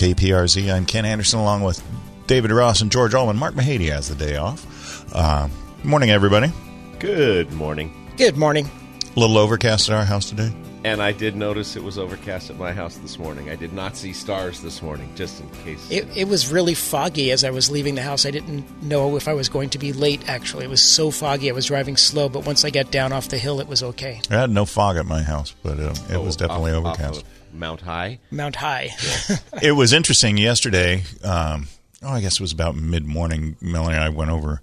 KPRZ. 0.00 0.72
I'm 0.74 0.86
Ken 0.86 1.04
Andersen 1.04 1.40
along 1.40 1.62
with 1.62 1.82
David 2.26 2.50
Ross 2.52 2.80
and 2.80 2.90
George 2.90 3.12
Allman. 3.12 3.36
Mark 3.36 3.54
Mahady 3.54 3.90
has 3.92 4.08
the 4.08 4.14
day 4.14 4.36
off. 4.36 5.14
Uh, 5.14 5.46
morning, 5.84 6.08
everybody. 6.10 6.50
Good 6.98 7.52
morning. 7.52 7.92
Good 8.16 8.36
morning. 8.38 8.70
A 9.14 9.20
little 9.20 9.36
overcast 9.36 9.90
at 9.90 9.96
our 9.96 10.04
house 10.06 10.30
today. 10.30 10.50
And 10.84 11.02
I 11.02 11.12
did 11.12 11.36
notice 11.36 11.76
it 11.76 11.82
was 11.84 11.98
overcast 11.98 12.48
at 12.48 12.56
my 12.56 12.72
house 12.72 12.96
this 12.96 13.18
morning. 13.18 13.50
I 13.50 13.56
did 13.56 13.74
not 13.74 13.94
see 13.94 14.14
stars 14.14 14.62
this 14.62 14.80
morning, 14.80 15.12
just 15.14 15.38
in 15.42 15.50
case. 15.50 15.86
It, 15.90 16.08
it 16.16 16.26
was 16.28 16.50
really 16.50 16.72
foggy 16.72 17.30
as 17.30 17.44
I 17.44 17.50
was 17.50 17.70
leaving 17.70 17.94
the 17.96 18.00
house. 18.02 18.24
I 18.24 18.30
didn't 18.30 18.82
know 18.82 19.16
if 19.16 19.28
I 19.28 19.34
was 19.34 19.50
going 19.50 19.68
to 19.70 19.78
be 19.78 19.92
late, 19.92 20.26
actually. 20.30 20.64
It 20.64 20.70
was 20.70 20.80
so 20.80 21.10
foggy. 21.10 21.50
I 21.50 21.52
was 21.52 21.66
driving 21.66 21.98
slow, 21.98 22.30
but 22.30 22.46
once 22.46 22.64
I 22.64 22.70
got 22.70 22.90
down 22.90 23.12
off 23.12 23.28
the 23.28 23.36
hill, 23.36 23.60
it 23.60 23.68
was 23.68 23.82
okay. 23.82 24.22
I 24.30 24.36
had 24.36 24.48
no 24.50 24.64
fog 24.64 24.96
at 24.96 25.04
my 25.04 25.20
house, 25.20 25.54
but 25.62 25.78
uh, 25.78 25.92
it 26.08 26.14
Oh, 26.14 26.22
was 26.22 26.36
definitely 26.36 26.72
off- 26.72 26.86
overcast. 26.86 27.18
off 27.18 27.22
of 27.24 27.39
Mount 27.52 27.82
High. 27.82 28.18
Mount 28.30 28.56
High. 28.56 28.90
it 29.62 29.72
was 29.72 29.92
interesting 29.92 30.36
yesterday. 30.36 31.02
Um, 31.22 31.68
oh, 32.02 32.10
I 32.10 32.20
guess 32.20 32.34
it 32.34 32.40
was 32.40 32.52
about 32.52 32.76
mid 32.76 33.04
morning. 33.04 33.56
Melanie 33.60 33.94
and 33.94 34.04
I 34.04 34.08
went 34.08 34.30
over 34.30 34.60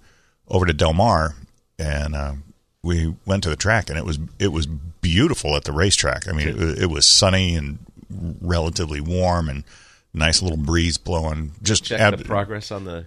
over 0.48 0.66
to 0.66 0.74
Del 0.74 0.94
Mar, 0.94 1.36
and 1.78 2.16
uh, 2.16 2.34
we 2.84 3.16
went 3.26 3.44
to 3.44 3.50
the 3.50 3.56
track, 3.56 3.90
and 3.90 3.98
it 3.98 4.06
was 4.06 4.20
it 4.40 4.50
was 4.50 4.66
beautiful 4.66 5.56
at 5.56 5.64
the 5.64 5.72
racetrack. 5.72 6.28
I 6.28 6.31
mean, 6.31 6.47
it, 6.50 6.84
it 6.84 6.90
was 6.90 7.06
sunny 7.06 7.56
and 7.56 7.80
relatively 8.42 9.02
warm, 9.02 9.50
and 9.50 9.64
nice 10.14 10.42
little 10.42 10.58
breeze 10.58 10.97
blowing. 10.97 11.52
Just 11.62 11.86
Check 11.86 12.00
ab- 12.00 12.18
the 12.18 12.26
progress 12.26 12.72
on 12.72 12.86
the 12.86 13.06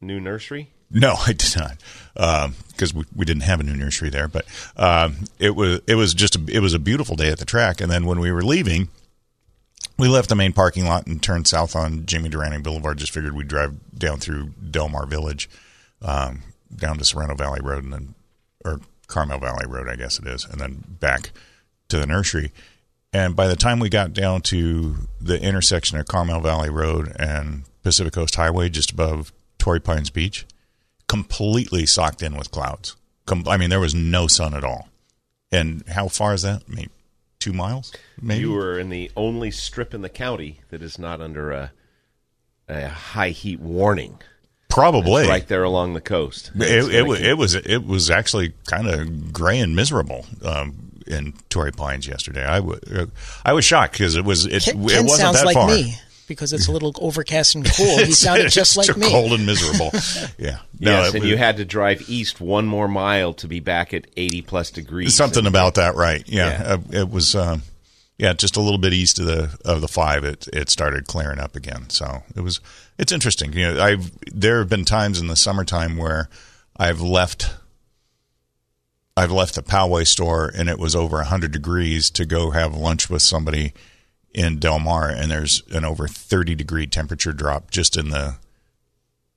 new 0.00 0.20
nursery. 0.20 0.70
no, 0.90 1.14
I 1.26 1.32
did 1.32 1.54
not, 1.56 2.52
because 2.68 2.92
we, 2.92 3.04
we 3.14 3.24
didn't 3.24 3.42
have 3.42 3.60
a 3.60 3.62
new 3.62 3.76
nursery 3.76 4.10
there. 4.10 4.28
But 4.28 4.46
um, 4.76 5.16
it 5.38 5.54
was 5.54 5.80
it 5.86 5.94
was 5.94 6.14
just 6.14 6.36
a, 6.36 6.44
it 6.48 6.60
was 6.60 6.74
a 6.74 6.78
beautiful 6.78 7.16
day 7.16 7.30
at 7.30 7.38
the 7.38 7.44
track. 7.44 7.80
And 7.80 7.90
then 7.90 8.06
when 8.06 8.18
we 8.20 8.32
were 8.32 8.42
leaving, 8.42 8.88
we 10.00 10.08
left 10.08 10.28
the 10.28 10.34
main 10.34 10.52
parking 10.52 10.86
lot 10.86 11.06
and 11.06 11.22
turned 11.22 11.46
south 11.46 11.76
on 11.76 12.06
Jimmy 12.06 12.28
Durante 12.28 12.58
Boulevard. 12.58 12.98
Just 12.98 13.12
figured 13.12 13.36
we'd 13.36 13.48
drive 13.48 13.74
down 13.96 14.18
through 14.18 14.52
Del 14.70 14.88
Mar 14.88 15.06
Village, 15.06 15.48
um, 16.02 16.42
down 16.74 16.98
to 16.98 17.04
Serrano 17.04 17.34
Valley 17.34 17.60
Road, 17.62 17.84
and 17.84 17.92
then 17.92 18.14
or 18.64 18.80
Carmel 19.06 19.38
Valley 19.38 19.66
Road, 19.66 19.88
I 19.88 19.96
guess 19.96 20.18
it 20.18 20.26
is, 20.26 20.44
and 20.44 20.60
then 20.60 20.84
back 21.00 21.32
to 21.88 21.98
the 21.98 22.06
nursery. 22.06 22.52
And 23.12 23.34
by 23.34 23.48
the 23.48 23.56
time 23.56 23.80
we 23.80 23.88
got 23.88 24.12
down 24.12 24.40
to 24.42 24.94
the 25.20 25.40
intersection 25.42 25.98
of 25.98 26.06
Carmel 26.06 26.40
Valley 26.40 26.70
Road 26.70 27.14
and 27.18 27.64
Pacific 27.82 28.12
Coast 28.12 28.36
Highway, 28.36 28.68
just 28.68 28.92
above 28.92 29.32
Torrey 29.58 29.80
Pines 29.80 30.10
Beach, 30.10 30.46
completely 31.08 31.86
socked 31.86 32.22
in 32.22 32.36
with 32.36 32.50
clouds. 32.50 32.96
Com- 33.26 33.48
I 33.48 33.56
mean, 33.56 33.68
there 33.68 33.80
was 33.80 33.94
no 33.94 34.28
sun 34.28 34.54
at 34.54 34.64
all. 34.64 34.88
And 35.50 35.86
how 35.88 36.06
far 36.08 36.32
is 36.34 36.42
that? 36.42 36.68
Maybe 36.68 36.90
two 37.40 37.52
miles? 37.52 37.92
Maybe 38.20 38.42
You 38.42 38.52
were 38.52 38.78
in 38.78 38.90
the 38.90 39.10
only 39.16 39.50
strip 39.50 39.92
in 39.94 40.02
the 40.02 40.08
county 40.08 40.60
that 40.68 40.82
is 40.82 40.98
not 40.98 41.20
under 41.20 41.50
a 41.50 41.72
a 42.68 42.86
high 42.88 43.30
heat 43.30 43.58
warning. 43.58 44.20
probably 44.68 45.22
It's 45.22 45.28
right 45.30 45.48
there 45.48 45.64
along 45.64 45.94
the 45.94 46.00
coast. 46.00 46.52
It's 46.54 46.86
It, 46.86 46.94
it, 46.94 47.04
keep- 47.06 47.24
it 47.24 47.34
was 47.34 47.54
it 47.56 47.84
was 47.84 48.08
actually 48.10 48.52
kind 48.66 48.86
of 48.86 49.32
gray 49.32 49.58
and 49.58 49.74
miserable 49.74 50.24
um, 50.44 50.92
in 51.08 51.34
Torrey 51.48 51.72
Pines 51.72 52.06
yesterday. 52.06 52.44
I 52.44 52.60
wa- 52.60 52.78
uh, 52.94 53.06
I 53.44 53.52
was 53.54 53.64
shocked 53.64 53.94
because 53.94 54.14
it 54.14 54.24
was 54.24 54.46
it, 54.46 54.62
Ken, 54.62 54.76
it 54.76 54.78
wasn't 54.78 55.10
sounds 55.10 55.38
that 55.40 55.46
like 55.46 55.54
far. 55.54 55.66
me 55.66 55.96
because 56.30 56.52
it's 56.54 56.66
a 56.68 56.72
little 56.72 56.94
overcast 56.98 57.54
and 57.54 57.64
cool. 57.76 57.98
He 58.06 58.12
sounded 58.12 58.46
It's 58.46 58.54
just 58.54 58.76
like 58.76 58.86
so 58.86 58.94
me. 58.94 59.10
cold 59.10 59.32
and 59.32 59.44
miserable. 59.44 59.90
yeah, 60.38 60.60
no, 60.78 60.90
yes, 60.92 61.08
it 61.08 61.14
and 61.16 61.22
was- 61.24 61.30
you 61.30 61.36
had 61.36 61.58
to 61.58 61.64
drive 61.66 62.08
east 62.08 62.40
one 62.40 62.66
more 62.66 62.88
mile 62.88 63.34
to 63.34 63.46
be 63.48 63.60
back 63.60 63.92
at 63.92 64.06
80 64.16 64.42
plus 64.42 64.70
degrees. 64.70 65.14
something 65.14 65.40
And- 65.40 65.48
about 65.48 65.74
that, 65.74 65.94
right? 65.96 66.22
Yeah, 66.26 66.46
Yeah. 66.62 66.72
Uh, 66.74 66.78
it 67.02 67.10
was. 67.10 67.34
Um, 67.34 67.62
yeah, 68.18 68.34
just 68.34 68.56
a 68.56 68.60
little 68.60 68.76
bit 68.78 68.92
east 68.92 69.18
of 69.18 69.24
the 69.26 69.58
of 69.64 69.80
the 69.80 69.88
five, 69.88 70.24
it 70.24 70.46
it 70.52 70.68
started 70.68 71.06
clearing 71.06 71.38
up 71.38 71.56
again. 71.56 71.88
So 71.88 72.22
it 72.36 72.42
was 72.42 72.60
it's 72.98 73.12
interesting. 73.12 73.52
You 73.54 73.72
know, 73.72 73.82
I've 73.82 74.10
there 74.30 74.58
have 74.58 74.68
been 74.68 74.84
times 74.84 75.18
in 75.18 75.26
the 75.28 75.36
summertime 75.36 75.96
where 75.96 76.28
I've 76.76 77.00
left 77.00 77.50
I've 79.16 79.32
left 79.32 79.54
the 79.54 79.62
Poway 79.62 80.06
store 80.06 80.50
and 80.54 80.68
it 80.68 80.78
was 80.78 80.94
over 80.94 81.22
hundred 81.22 81.52
degrees 81.52 82.10
to 82.10 82.24
go 82.26 82.50
have 82.50 82.74
lunch 82.74 83.08
with 83.10 83.22
somebody 83.22 83.72
in 84.32 84.58
Del 84.58 84.78
Mar, 84.78 85.08
and 85.08 85.30
there's 85.30 85.62
an 85.70 85.84
over 85.84 86.06
thirty 86.06 86.54
degree 86.54 86.86
temperature 86.86 87.32
drop 87.32 87.70
just 87.70 87.96
in 87.96 88.10
the 88.10 88.36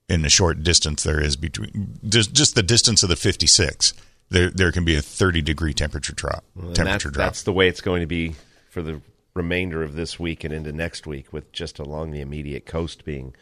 in 0.10 0.22
the 0.22 0.30
short 0.30 0.64
distance 0.64 1.04
there 1.04 1.22
is 1.22 1.36
between 1.36 2.00
just 2.08 2.34
just 2.34 2.56
the 2.56 2.64
distance 2.64 3.04
of 3.04 3.10
the 3.10 3.16
fifty 3.16 3.48
six. 3.48 3.94
There 4.30 4.50
there 4.50 4.72
can 4.72 4.86
be 4.86 4.96
a 4.96 5.02
thirty 5.02 5.42
degree 5.42 5.74
temperature 5.74 6.14
drop. 6.14 6.44
And 6.56 6.76
temperature 6.76 7.10
that's, 7.10 7.14
drop. 7.14 7.14
that's 7.14 7.44
the 7.44 7.54
way 7.54 7.68
it's 7.68 7.82
going 7.82 8.02
to 8.02 8.08
be 8.08 8.36
for 8.70 8.82
the 8.82 9.02
remainder 9.34 9.82
of 9.82 9.96
this 9.96 10.20
week 10.20 10.44
and 10.44 10.54
into 10.54 10.72
next 10.72 11.08
week, 11.08 11.34
with 11.34 11.52
just 11.52 11.80
along 11.80 12.12
the 12.12 12.22
immediate 12.22 12.66
coast 12.66 13.04
being 13.04 13.36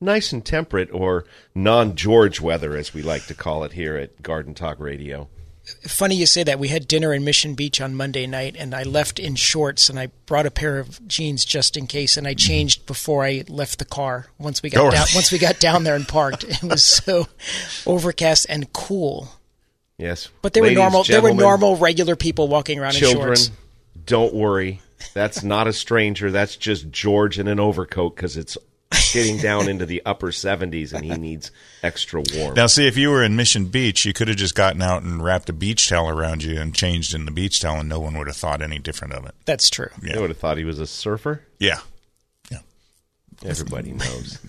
nice 0.00 0.32
and 0.32 0.44
temperate, 0.44 0.90
or 0.92 1.24
non 1.54 1.96
George 1.96 2.40
weather, 2.40 2.76
as 2.76 2.94
we 2.94 3.02
like 3.02 3.26
to 3.26 3.34
call 3.34 3.64
it 3.64 3.72
here 3.72 3.96
at 3.96 4.22
Garden 4.22 4.54
Talk 4.54 4.78
Radio. 4.80 5.28
Funny 5.86 6.16
you 6.16 6.26
say 6.26 6.42
that. 6.42 6.58
We 6.58 6.68
had 6.68 6.86
dinner 6.86 7.14
in 7.14 7.24
Mission 7.24 7.54
Beach 7.54 7.80
on 7.80 7.94
Monday 7.94 8.26
night, 8.26 8.54
and 8.58 8.74
I 8.74 8.82
left 8.82 9.18
in 9.18 9.34
shorts, 9.34 9.88
and 9.88 9.98
I 9.98 10.08
brought 10.26 10.44
a 10.44 10.50
pair 10.50 10.78
of 10.78 11.06
jeans 11.08 11.44
just 11.44 11.76
in 11.76 11.86
case, 11.86 12.16
and 12.16 12.26
I 12.26 12.32
mm-hmm. 12.32 12.38
changed 12.38 12.86
before 12.86 13.24
I 13.24 13.44
left 13.48 13.78
the 13.78 13.84
car. 13.86 14.26
Once 14.38 14.62
we 14.62 14.68
got 14.70 14.80
Oh, 14.80 14.90
down, 14.90 15.00
really? 15.04 15.14
once 15.14 15.32
we 15.32 15.38
got 15.38 15.60
down 15.60 15.84
there 15.84 15.94
and 15.96 16.06
parked, 16.06 16.44
it 16.48 16.62
was 16.62 16.84
so 16.84 17.26
overcast 17.86 18.46
and 18.48 18.70
cool. 18.72 19.28
Yes, 19.96 20.28
But 20.42 20.52
they 20.54 20.60
were 20.60 20.72
normal. 20.72 21.04
They 21.04 21.20
were 21.20 21.32
normal, 21.32 21.76
regular 21.76 22.16
people 22.16 22.48
walking 22.48 22.78
around 22.80 22.94
in 22.94 23.00
Children, 23.00 23.36
shorts. 23.36 23.50
don't 24.04 24.34
worry. 24.34 24.80
That's 25.12 25.42
not 25.44 25.66
a 25.68 25.72
stranger. 25.72 26.30
That's 26.30 26.56
just 26.56 26.90
George 26.90 27.38
in 27.38 27.46
an 27.46 27.60
overcoat 27.60 28.16
because 28.16 28.36
it's 28.36 28.58
getting 29.12 29.38
down 29.38 29.68
into 29.68 29.86
the 29.86 30.02
upper 30.04 30.28
70s 30.28 30.92
and 30.92 31.04
he 31.04 31.16
needs 31.16 31.50
extra 31.82 32.22
warm. 32.34 32.54
Now, 32.54 32.66
see, 32.66 32.86
if 32.86 32.96
you 32.96 33.10
were 33.10 33.22
in 33.22 33.36
Mission 33.36 33.66
Beach, 33.66 34.04
you 34.04 34.12
could 34.12 34.28
have 34.28 34.36
just 34.36 34.54
gotten 34.54 34.82
out 34.82 35.02
and 35.02 35.22
wrapped 35.22 35.48
a 35.48 35.52
beach 35.52 35.88
towel 35.88 36.08
around 36.08 36.42
you 36.42 36.60
and 36.60 36.74
changed 36.74 37.14
in 37.14 37.24
the 37.24 37.30
beach 37.30 37.60
towel, 37.60 37.80
and 37.80 37.88
no 37.88 38.00
one 38.00 38.16
would 38.18 38.26
have 38.26 38.36
thought 38.36 38.62
any 38.62 38.78
different 38.78 39.14
of 39.14 39.26
it. 39.26 39.34
That's 39.44 39.70
true. 39.70 39.88
I 40.12 40.18
would 40.18 40.30
have 40.30 40.38
thought 40.38 40.58
he 40.58 40.64
was 40.64 40.78
a 40.78 40.86
surfer. 40.86 41.42
Yeah. 41.58 41.80
Yeah. 42.50 42.60
Everybody 43.44 43.92
knows. 43.92 44.38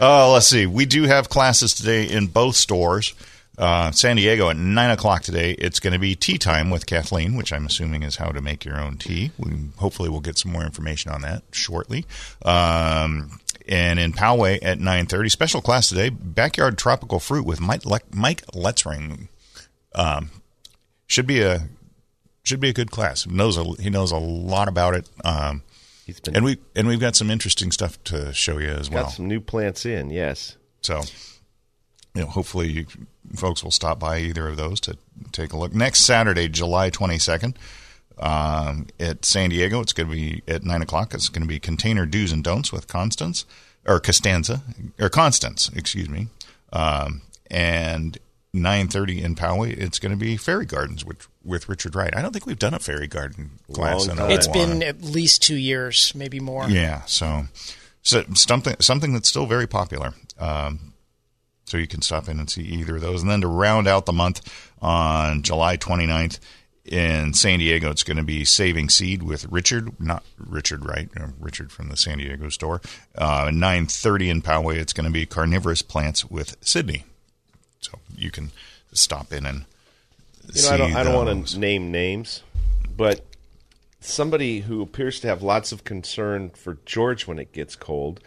Uh, 0.00 0.32
let's 0.32 0.48
see. 0.48 0.66
We 0.66 0.86
do 0.86 1.04
have 1.04 1.28
classes 1.28 1.74
today 1.74 2.04
in 2.08 2.26
both 2.26 2.56
stores. 2.56 3.14
Uh, 3.56 3.90
San 3.92 4.16
Diego 4.16 4.50
at 4.50 4.56
9 4.56 4.90
o'clock 4.90 5.22
today. 5.22 5.52
It's 5.52 5.78
going 5.78 5.92
to 5.92 5.98
be 5.98 6.14
tea 6.14 6.38
time 6.38 6.70
with 6.70 6.86
Kathleen, 6.86 7.36
which 7.36 7.52
I'm 7.52 7.66
assuming 7.66 8.02
is 8.02 8.16
how 8.16 8.30
to 8.30 8.40
make 8.40 8.64
your 8.64 8.80
own 8.80 8.96
tea. 8.96 9.30
We 9.38 9.52
hopefully 9.76 10.08
we'll 10.08 10.20
get 10.20 10.38
some 10.38 10.52
more 10.52 10.64
information 10.64 11.12
on 11.12 11.22
that 11.22 11.42
shortly. 11.52 12.04
Um, 12.44 13.38
and 13.68 13.98
in 13.98 14.12
Poway 14.12 14.58
at 14.62 14.78
9:30. 14.78 15.30
Special 15.30 15.60
class 15.60 15.88
today, 15.88 16.08
backyard 16.10 16.76
tropical 16.78 17.20
fruit 17.20 17.46
with 17.46 17.60
Mike 17.60 17.86
Le- 17.86 18.00
Mike 18.12 18.44
Letzring. 18.48 19.28
Um, 19.94 20.30
should 21.06 21.26
be 21.26 21.40
a 21.40 21.68
should 22.42 22.60
be 22.60 22.68
a 22.68 22.72
good 22.72 22.90
class. 22.90 23.24
He 23.24 23.32
knows 23.32 23.56
a, 23.56 23.64
he 23.80 23.90
knows 23.90 24.12
a 24.12 24.18
lot 24.18 24.68
about 24.68 24.94
it. 24.94 25.08
Um, 25.24 25.62
been 26.06 26.36
and 26.36 26.44
we 26.44 26.58
and 26.76 26.86
we've 26.86 27.00
got 27.00 27.16
some 27.16 27.30
interesting 27.30 27.72
stuff 27.72 28.02
to 28.04 28.32
show 28.34 28.58
you 28.58 28.68
as 28.68 28.90
well. 28.90 29.04
got 29.04 29.12
some 29.12 29.28
new 29.28 29.40
plants 29.40 29.86
in. 29.86 30.10
Yes. 30.10 30.56
So, 30.82 31.00
you 32.14 32.22
know, 32.22 32.28
hopefully 32.28 32.70
you 32.70 32.86
folks 33.34 33.64
will 33.64 33.70
stop 33.70 33.98
by 33.98 34.18
either 34.18 34.48
of 34.48 34.56
those 34.56 34.80
to 34.80 34.96
take 35.32 35.52
a 35.52 35.56
look. 35.56 35.74
Next 35.74 36.00
Saturday, 36.00 36.48
July 36.48 36.90
22nd, 36.90 37.54
um, 38.18 38.86
at 39.00 39.24
San 39.24 39.50
Diego, 39.50 39.80
it's 39.80 39.92
going 39.92 40.08
to 40.08 40.14
be 40.14 40.42
at 40.46 40.62
9 40.62 40.82
o'clock. 40.82 41.14
It's 41.14 41.28
going 41.28 41.42
to 41.42 41.48
be 41.48 41.58
Container 41.58 42.06
Do's 42.06 42.32
and 42.32 42.44
Don'ts 42.44 42.72
with 42.72 42.86
Constance, 42.86 43.44
or 43.86 43.98
Costanza, 43.98 44.62
or 45.00 45.08
Constance, 45.08 45.68
excuse 45.74 46.08
me. 46.08 46.28
Um, 46.72 47.22
and 47.50 48.18
9.30 48.54 49.22
in 49.22 49.34
Poway, 49.34 49.76
it's 49.76 49.98
going 49.98 50.12
to 50.12 50.18
be 50.18 50.36
Fairy 50.36 50.64
Gardens 50.64 51.04
with, 51.04 51.26
with 51.44 51.68
Richard 51.68 51.96
Wright. 51.96 52.14
I 52.16 52.22
don't 52.22 52.32
think 52.32 52.46
we've 52.46 52.58
done 52.58 52.74
a 52.74 52.78
Fairy 52.78 53.08
Garden 53.08 53.58
class 53.72 54.06
Long 54.06 54.16
in 54.16 54.22
a 54.22 54.28
time. 54.28 54.30
It's 54.30 54.46
while. 54.46 54.66
been 54.66 54.82
at 54.84 55.02
least 55.02 55.42
two 55.42 55.56
years, 55.56 56.12
maybe 56.14 56.38
more. 56.38 56.68
Yeah, 56.68 57.02
so 57.06 57.46
so 58.02 58.22
something 58.34 58.76
something 58.80 59.12
that's 59.12 59.28
still 59.28 59.46
very 59.46 59.66
popular. 59.66 60.14
Um, 60.38 60.93
so 61.74 61.78
you 61.78 61.88
can 61.88 62.02
stop 62.02 62.28
in 62.28 62.38
and 62.38 62.48
see 62.48 62.62
either 62.62 62.94
of 62.94 63.02
those, 63.02 63.20
and 63.20 63.28
then 63.28 63.40
to 63.40 63.48
round 63.48 63.88
out 63.88 64.06
the 64.06 64.12
month 64.12 64.40
on 64.80 65.42
July 65.42 65.76
29th 65.76 66.38
in 66.84 67.34
San 67.34 67.58
Diego, 67.58 67.90
it's 67.90 68.04
going 68.04 68.16
to 68.16 68.22
be 68.22 68.44
Saving 68.44 68.88
Seed 68.88 69.24
with 69.24 69.50
Richard, 69.50 70.00
not 70.00 70.22
Richard 70.38 70.86
Wright, 70.86 71.08
uh, 71.20 71.28
Richard 71.40 71.72
from 71.72 71.88
the 71.88 71.96
San 71.96 72.18
Diego 72.18 72.48
store. 72.48 72.80
Uh, 73.18 73.46
9:30 73.46 74.28
in 74.28 74.40
Poway, 74.40 74.76
it's 74.76 74.92
going 74.92 75.06
to 75.06 75.10
be 75.10 75.26
Carnivorous 75.26 75.82
Plants 75.82 76.24
with 76.30 76.56
Sydney. 76.60 77.06
So 77.80 77.98
you 78.16 78.30
can 78.30 78.52
stop 78.92 79.32
in 79.32 79.44
and 79.44 79.64
You 80.42 80.54
know, 80.54 80.60
see 80.60 80.74
I 80.74 80.76
don't, 80.76 80.94
I 80.94 81.02
don't 81.02 81.26
want 81.26 81.48
to 81.48 81.58
name 81.58 81.90
names, 81.90 82.44
but 82.96 83.24
somebody 83.98 84.60
who 84.60 84.80
appears 84.80 85.18
to 85.20 85.26
have 85.26 85.42
lots 85.42 85.72
of 85.72 85.82
concern 85.82 86.50
for 86.50 86.78
George 86.86 87.26
when 87.26 87.40
it 87.40 87.52
gets 87.52 87.74
cold 87.74 88.20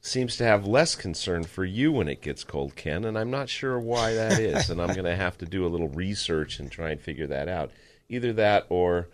seems 0.00 0.36
to 0.36 0.44
have 0.44 0.66
less 0.66 0.94
concern 0.94 1.44
for 1.44 1.64
you 1.64 1.92
when 1.92 2.08
it 2.08 2.22
gets 2.22 2.44
cold, 2.44 2.74
Ken, 2.76 3.04
and 3.04 3.18
I'm 3.18 3.30
not 3.30 3.48
sure 3.48 3.78
why 3.78 4.14
that 4.14 4.38
is. 4.40 4.70
and 4.70 4.80
I'm 4.80 4.94
going 4.94 5.04
to 5.04 5.16
have 5.16 5.36
to 5.38 5.46
do 5.46 5.66
a 5.66 5.68
little 5.68 5.88
research 5.88 6.58
and 6.58 6.70
try 6.70 6.90
and 6.90 7.00
figure 7.00 7.26
that 7.26 7.48
out. 7.48 7.70
Either 8.08 8.32
that 8.32 8.66
or 8.68 9.08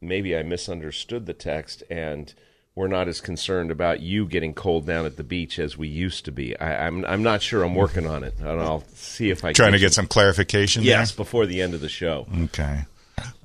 maybe 0.00 0.36
I 0.36 0.42
misunderstood 0.42 1.26
the 1.26 1.34
text 1.34 1.82
and 1.90 2.32
we're 2.74 2.86
not 2.86 3.08
as 3.08 3.20
concerned 3.20 3.72
about 3.72 4.00
you 4.00 4.24
getting 4.24 4.54
cold 4.54 4.86
down 4.86 5.04
at 5.04 5.16
the 5.16 5.24
beach 5.24 5.58
as 5.58 5.76
we 5.76 5.88
used 5.88 6.24
to 6.26 6.32
be. 6.32 6.56
I, 6.60 6.86
I'm 6.86 7.04
I'm 7.06 7.24
not 7.24 7.42
sure. 7.42 7.64
I'm 7.64 7.74
working 7.74 8.06
on 8.06 8.22
it, 8.22 8.34
and 8.38 8.48
I'll 8.48 8.84
see 8.94 9.30
if 9.30 9.44
I 9.44 9.52
trying 9.52 9.72
to 9.72 9.80
get 9.80 9.92
some 9.92 10.06
clarification. 10.06 10.84
there? 10.84 10.90
yes 11.00 11.10
before 11.10 11.46
the 11.46 11.60
end 11.60 11.74
of 11.74 11.80
the 11.80 11.88
show. 11.88 12.28
Okay. 12.44 12.84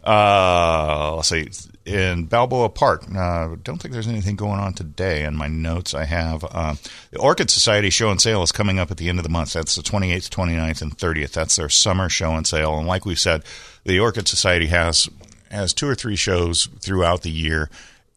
Uh, 0.04 1.16
let's 1.16 1.30
see. 1.30 1.50
In 1.86 2.26
Balboa 2.26 2.70
Park, 2.70 3.04
uh, 3.14 3.56
don't 3.62 3.82
think 3.82 3.94
there's 3.94 4.08
anything 4.08 4.36
going 4.36 4.60
on 4.60 4.74
today. 4.74 5.24
In 5.24 5.36
my 5.36 5.48
notes, 5.48 5.94
I 5.94 6.06
have 6.06 6.46
uh, 6.50 6.76
the 7.12 7.20
Orchid 7.20 7.50
Society 7.50 7.90
show 7.90 8.10
and 8.10 8.22
sale 8.22 8.42
is 8.42 8.52
coming 8.52 8.80
up 8.80 8.90
at 8.90 8.98
the 8.98 9.10
end 9.10 9.20
of 9.20 9.24
the 9.24 9.30
month. 9.30 9.54
That's 9.54 9.76
the 9.76 9.82
28th, 9.82 10.30
29th, 10.30 10.82
and 10.82 10.98
30th. 10.98 11.32
That's 11.34 11.56
their 11.58 11.70
summer 11.70 12.10
show 12.10 12.36
and 12.36 12.48
sale. 12.48 12.78
And 12.78 12.88
like 12.88 13.06
we 13.06 13.16
said, 13.16 13.44
the 13.86 14.00
Orchid 14.00 14.28
Society 14.28 14.68
has 14.68 15.10
has 15.52 15.74
two 15.74 15.88
or 15.88 15.96
three 15.96 16.16
shows 16.16 16.68
throughout 16.80 17.22
the 17.22 17.30
year, 17.30 17.70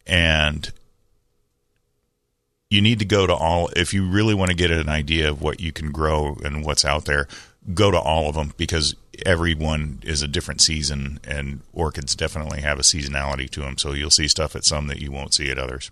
and 0.06 0.73
you 2.71 2.81
need 2.81 3.00
to 3.00 3.05
go 3.05 3.27
to 3.27 3.35
all 3.35 3.69
if 3.77 3.93
you 3.93 4.09
really 4.09 4.35
want 4.35 4.50
to 4.50 4.56
get 4.56 4.71
an 4.71 4.88
idea 4.88 5.29
of 5.29 5.43
what 5.43 5.61
you 5.61 5.73
can 5.73 5.93
grow 5.93 6.37
and 6.44 6.65
what's 6.65 6.85
out 6.85 7.05
there 7.05 7.29
go 7.75 7.91
to 7.91 7.99
all 7.99 8.29
of 8.29 8.35
them 8.35 8.53
because 8.56 8.94
everyone 9.25 10.01
is 10.03 10.23
a 10.23 10.29
different 10.29 10.61
season 10.61 11.19
and 11.25 11.61
orchids 11.73 12.15
definitely 12.15 12.61
have 12.61 12.79
a 12.79 12.83
seasonality 12.83 13.49
to 13.49 13.61
them 13.61 13.79
so 13.79 13.93
you'll 13.93 14.11
see 14.11 14.29
stuff 14.29 14.55
at 14.55 14.65
some 14.65 14.87
that 14.89 15.01
you 15.01 15.11
won't 15.11 15.35
see 15.35 15.51
at 15.51 15.59
others 15.59 15.91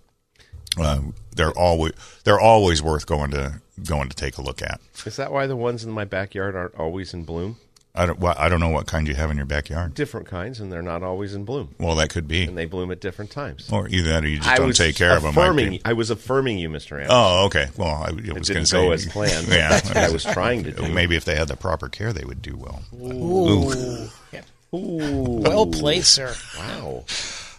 um, 0.79 1.15
they're 1.37 1.53
always 1.53 1.93
they're 2.25 2.41
always 2.41 2.82
worth 2.82 3.06
going 3.06 3.31
to 3.31 3.61
going 3.85 4.09
to 4.09 4.17
take 4.17 4.38
a 4.38 4.43
look 4.43 4.62
at 4.62 4.81
Is 5.06 5.17
that 5.17 5.32
why 5.32 5.47
the 5.47 5.56
ones 5.56 5.85
in 5.85 5.91
my 5.91 6.05
backyard 6.05 6.56
aren't 6.56 6.75
always 6.75 7.15
in 7.15 7.25
bloom? 7.25 7.56
I 7.96 8.06
don't 8.06 8.19
well, 8.19 8.35
I 8.37 8.49
don't 8.49 8.58
know 8.61 8.70
what 8.70 8.87
kind 8.88 9.06
you 9.06 9.14
have 9.14 9.31
in 9.31 9.37
your 9.37 9.46
backyard 9.46 9.94
Different 9.94 10.26
kinds, 10.26 10.58
and 10.58 10.73
they're 10.73 10.82
not 10.82 11.02
always 11.05 11.35
in 11.35 11.44
bloom, 11.44 11.75
well 11.79 11.94
that 11.96 12.11
could 12.11 12.26
be 12.26 12.43
and 12.43 12.58
they 12.58 12.67
bloom 12.67 12.91
at 12.91 13.00
different 13.00 13.31
times. 13.31 13.70
or 13.73 13.88
either 13.88 14.08
that 14.11 14.25
or 14.25 14.29
you 14.29 14.38
just 14.38 14.49
I 14.49 14.56
don't 14.56 14.75
take 14.75 14.96
care 14.96 15.17
of 15.17 15.23
them 15.23 15.31
affirming, 15.31 15.81
I 15.85 15.93
was 15.93 16.11
affirming 16.11 16.58
you, 16.58 16.69
Mister 16.69 16.96
Andersen. 16.96 17.17
oh 17.17 17.44
okay 17.46 17.69
well 17.76 17.88
I, 17.88 18.08
I 18.08 18.12
was 18.12 18.49
going 18.49 18.64
to 18.64 18.67
say 18.67 18.85
go 18.85 18.91
as 18.93 19.06
planned. 19.06 19.46
yeah 19.49 19.69
that's 19.69 19.88
what 19.88 19.96
I 19.96 20.11
was 20.11 20.25
trying 20.25 20.64
to 20.64 20.73
do. 20.73 20.88
maybe 20.93 21.14
if 21.17 21.25
they 21.25 21.37
had 21.37 21.49
the 21.49 21.56
proper 21.56 21.88
care 21.88 22.12
they 22.12 22.25
would 22.25 22.43
do 22.43 22.56
well 22.56 22.82
Ooh. 23.00 24.08
Yeah. 24.32 24.41
Well 24.73 25.67
played, 25.69 26.05
sir. 26.05 26.35
Wow. 26.58 27.05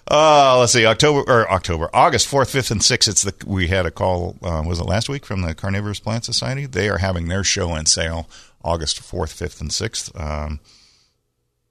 Uh, 0.07 0.59
let's 0.59 0.73
see, 0.73 0.85
October 0.85 1.21
or 1.31 1.49
October, 1.49 1.89
August 1.93 2.27
fourth, 2.27 2.51
fifth, 2.51 2.69
and 2.69 2.83
sixth. 2.83 3.09
It's 3.09 3.23
the 3.23 3.33
we 3.47 3.67
had 3.69 3.85
a 3.85 3.91
call. 3.91 4.35
Uh, 4.43 4.61
was 4.67 4.79
it 4.79 4.83
last 4.83 5.07
week 5.09 5.25
from 5.25 5.41
the 5.41 5.55
Carnivorous 5.55 5.99
Plant 5.99 6.25
Society? 6.25 6.65
They 6.67 6.89
are 6.89 6.97
having 6.99 7.27
their 7.27 7.43
show 7.43 7.73
and 7.73 7.87
sale 7.87 8.29
August 8.65 8.99
fourth, 8.99 9.31
fifth, 9.31 9.61
and 9.61 9.71
sixth, 9.71 10.11
um, 10.19 10.59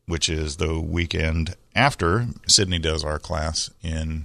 which 0.06 0.28
is 0.28 0.56
the 0.56 0.78
weekend 0.80 1.56
after 1.74 2.26
Sydney 2.46 2.78
does 2.78 3.04
our 3.04 3.18
class 3.18 3.70
in 3.82 4.24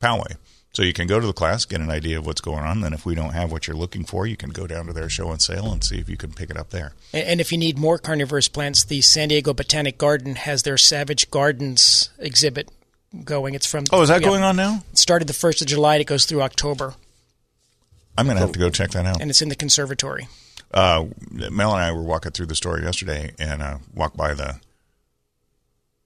Poway. 0.00 0.36
So 0.72 0.82
you 0.82 0.92
can 0.92 1.06
go 1.06 1.20
to 1.20 1.26
the 1.26 1.32
class, 1.32 1.64
get 1.64 1.80
an 1.80 1.88
idea 1.90 2.18
of 2.18 2.26
what's 2.26 2.40
going 2.40 2.64
on. 2.64 2.80
Then, 2.80 2.92
if 2.92 3.06
we 3.06 3.14
don't 3.14 3.32
have 3.32 3.52
what 3.52 3.66
you're 3.68 3.76
looking 3.76 4.04
for, 4.04 4.26
you 4.26 4.36
can 4.36 4.50
go 4.50 4.66
down 4.66 4.86
to 4.86 4.92
their 4.92 5.08
show 5.08 5.30
and 5.30 5.40
sale 5.40 5.70
and 5.72 5.84
see 5.84 5.98
if 5.98 6.08
you 6.08 6.16
can 6.16 6.32
pick 6.32 6.50
it 6.50 6.56
up 6.56 6.70
there. 6.70 6.94
And 7.12 7.24
and 7.28 7.40
if 7.40 7.52
you 7.52 7.58
need 7.58 7.78
more 7.78 7.96
carnivorous 7.98 8.48
plants, 8.48 8.82
the 8.84 9.00
San 9.00 9.28
Diego 9.28 9.54
Botanic 9.54 9.98
Garden 9.98 10.34
has 10.34 10.64
their 10.64 10.76
Savage 10.76 11.30
Gardens 11.30 12.10
exhibit 12.18 12.70
going. 13.24 13.54
It's 13.54 13.66
from 13.66 13.84
Oh, 13.92 14.02
is 14.02 14.08
that 14.08 14.20
yeah, 14.22 14.28
going 14.28 14.42
on 14.42 14.56
now? 14.56 14.82
It 14.92 14.98
started 14.98 15.28
the 15.28 15.32
first 15.34 15.60
of 15.60 15.68
July. 15.68 15.96
It 15.96 16.08
goes 16.08 16.26
through 16.26 16.42
October, 16.42 16.94
I'm 18.18 18.26
going 18.26 18.36
to 18.36 18.40
have 18.42 18.52
to 18.52 18.58
go 18.58 18.68
check 18.70 18.90
that 18.90 19.06
out. 19.06 19.20
and 19.20 19.30
it's 19.30 19.42
in 19.42 19.48
the 19.48 19.56
conservatory. 19.56 20.26
Uh, 20.74 21.04
Mel 21.30 21.72
and 21.72 21.82
I 21.82 21.92
were 21.92 22.02
walking 22.02 22.32
through 22.32 22.46
the 22.46 22.54
store 22.54 22.78
yesterday 22.80 23.32
and 23.38 23.62
uh, 23.62 23.78
walked 23.94 24.16
by 24.16 24.34
the 24.34 24.56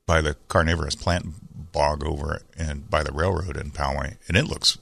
by 0.06 0.20
the 0.20 0.36
carnivorous 0.48 0.94
plant 0.94 1.72
bog 1.72 2.04
over 2.04 2.42
and 2.56 2.88
by 2.88 3.02
the 3.02 3.12
railroad 3.12 3.56
in 3.56 3.70
Poway, 3.70 4.16
and 4.28 4.36
it 4.36 4.46
looks 4.46 4.78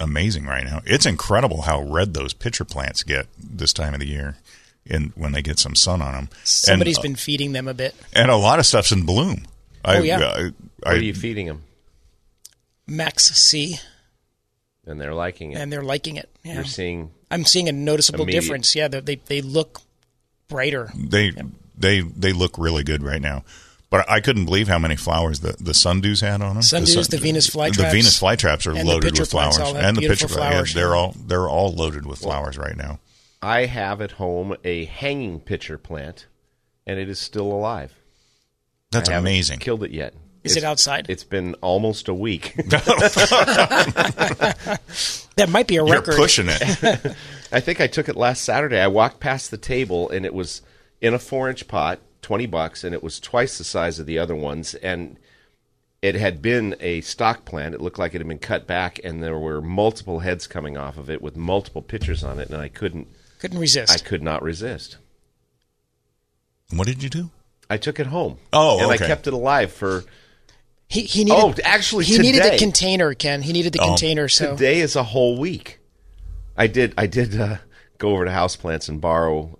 amazing 0.00 0.46
right 0.46 0.64
now. 0.64 0.80
It's 0.84 1.06
incredible 1.06 1.62
how 1.62 1.82
red 1.82 2.14
those 2.14 2.34
pitcher 2.34 2.64
plants 2.64 3.02
get 3.02 3.26
this 3.38 3.72
time 3.72 3.94
of 3.94 4.00
the 4.00 4.06
year, 4.06 4.36
and 4.88 5.12
when 5.14 5.32
they 5.32 5.42
get 5.42 5.58
some 5.58 5.74
sun 5.74 6.02
on 6.02 6.12
them. 6.12 6.28
Somebody's 6.42 6.96
and, 6.98 7.02
been 7.02 7.16
feeding 7.16 7.52
them 7.52 7.68
a 7.68 7.74
bit. 7.74 7.94
and 8.12 8.30
a 8.30 8.36
lot 8.36 8.58
of 8.58 8.66
stuff's 8.66 8.92
in 8.92 9.06
bloom. 9.06 9.44
I, 9.84 9.98
Oh, 9.98 10.02
yeah. 10.02 10.18
I, 10.18 10.42
What 10.80 10.94
are 10.94 11.02
you 11.02 11.14
feeding 11.14 11.46
them? 11.46 11.62
Max 12.86 13.24
C, 13.34 13.78
And 14.86 15.00
they're 15.00 15.14
liking 15.14 15.52
it. 15.52 15.58
and 15.58 15.72
they're 15.72 15.82
liking 15.82 16.16
it. 16.16 16.28
Yeah. 16.42 16.54
You're 16.54 16.64
seeing 16.64 17.10
I'm 17.34 17.44
seeing 17.44 17.68
a 17.68 17.72
noticeable 17.72 18.22
Immediate- 18.22 18.40
difference. 18.40 18.74
Yeah, 18.76 18.88
they 18.88 19.00
they, 19.00 19.14
they 19.16 19.40
look 19.42 19.80
brighter. 20.48 20.90
they 20.96 21.32
they 21.76 22.00
they 22.00 22.32
look 22.32 22.56
really 22.58 22.84
good 22.84 23.02
right 23.02 23.20
now. 23.20 23.44
But 23.90 24.10
I 24.10 24.20
couldn't 24.20 24.46
believe 24.46 24.66
how 24.66 24.78
many 24.78 24.96
flowers 24.96 25.38
the, 25.40 25.52
the 25.60 25.70
sundews 25.72 26.20
had 26.20 26.42
on 26.42 26.54
them. 26.54 26.62
Sundews, 26.62 26.94
sun- 26.94 27.04
the 27.10 27.18
Venus 27.18 27.48
flytraps, 27.48 27.76
The 27.76 27.90
Venus 27.90 28.18
flytraps 28.20 28.66
are 28.66 28.74
loaded 28.84 29.16
with 29.18 29.30
flowers, 29.30 29.58
all 29.58 29.76
and 29.76 29.96
the 29.96 30.00
beautiful 30.00 30.26
pitcher 30.28 30.34
plants. 30.34 30.52
flowers, 30.52 30.74
Yeah, 30.74 30.80
they're 30.80 30.94
all 30.96 31.14
they're 31.26 31.48
all 31.48 31.72
loaded 31.72 32.04
with 32.06 32.18
flowers 32.18 32.58
right 32.58 32.76
now. 32.76 32.98
I 33.42 33.66
have 33.66 34.00
at 34.00 34.12
home 34.12 34.56
a 34.64 34.86
hanging 34.86 35.38
pitcher 35.38 35.78
plant, 35.78 36.26
and 36.86 36.98
it 36.98 37.08
is 37.08 37.18
still 37.18 37.52
alive. 37.52 37.92
That's 38.90 39.08
I 39.10 39.14
amazing. 39.14 39.58
Killed 39.58 39.84
it 39.84 39.90
yet? 39.90 40.14
Is 40.44 40.56
it 40.56 40.64
outside? 40.64 41.06
It's 41.08 41.24
been 41.24 41.54
almost 41.62 42.08
a 42.08 42.14
week. 42.14 42.54
That 45.36 45.48
might 45.48 45.66
be 45.66 45.76
a 45.76 45.82
record. 45.84 46.12
You're 46.12 46.16
pushing 46.16 46.46
it. 46.48 46.62
I 47.52 47.60
think 47.60 47.80
I 47.80 47.86
took 47.88 48.08
it 48.08 48.16
last 48.16 48.44
Saturday. 48.44 48.80
I 48.80 48.86
walked 48.86 49.18
past 49.20 49.50
the 49.50 49.56
table, 49.56 50.08
and 50.08 50.24
it 50.24 50.32
was 50.32 50.62
in 51.00 51.12
a 51.12 51.18
four-inch 51.18 51.66
pot, 51.66 51.98
twenty 52.22 52.46
bucks, 52.46 52.84
and 52.84 52.94
it 52.94 53.02
was 53.02 53.18
twice 53.18 53.58
the 53.58 53.64
size 53.64 53.98
of 53.98 54.06
the 54.06 54.18
other 54.18 54.34
ones, 54.36 54.74
and 54.76 55.18
it 56.02 56.14
had 56.14 56.40
been 56.40 56.76
a 56.78 57.00
stock 57.00 57.44
plant. 57.44 57.74
It 57.74 57.80
looked 57.80 57.98
like 57.98 58.14
it 58.14 58.18
had 58.20 58.28
been 58.28 58.38
cut 58.38 58.66
back, 58.66 59.00
and 59.02 59.22
there 59.22 59.38
were 59.38 59.60
multiple 59.60 60.20
heads 60.20 60.46
coming 60.46 60.76
off 60.76 60.96
of 60.98 61.10
it 61.10 61.20
with 61.20 61.36
multiple 61.36 61.82
pictures 61.82 62.22
on 62.22 62.38
it, 62.38 62.48
and 62.48 62.60
I 62.60 62.68
couldn't. 62.68 63.08
Couldn't 63.40 63.58
resist. 63.58 63.92
I 63.92 63.98
could 64.08 64.22
not 64.22 64.42
resist. 64.42 64.98
what 66.72 66.86
did 66.86 67.02
you 67.02 67.10
do? 67.10 67.30
I 67.68 67.76
took 67.76 67.98
it 67.98 68.06
home. 68.06 68.38
Oh, 68.52 68.78
and 68.78 68.92
okay. 68.92 69.04
I 69.04 69.08
kept 69.08 69.26
it 69.26 69.32
alive 69.32 69.72
for 69.72 70.04
He 70.94 71.02
he 71.02 71.24
needed. 71.24 71.38
Oh, 71.38 71.54
actually, 71.64 72.04
he 72.04 72.18
needed 72.18 72.44
the 72.44 72.56
container, 72.56 73.14
Ken. 73.14 73.42
He 73.42 73.52
needed 73.52 73.72
the 73.72 73.80
Oh, 73.80 73.88
container. 73.88 74.28
So 74.28 74.52
today 74.52 74.80
is 74.80 74.94
a 74.94 75.02
whole 75.02 75.36
week. 75.36 75.80
I 76.56 76.68
did 76.68 76.94
I 76.96 77.06
did 77.08 77.38
uh, 77.38 77.56
go 77.98 78.10
over 78.10 78.24
to 78.24 78.30
houseplants 78.30 78.88
and 78.88 79.00
borrow 79.00 79.58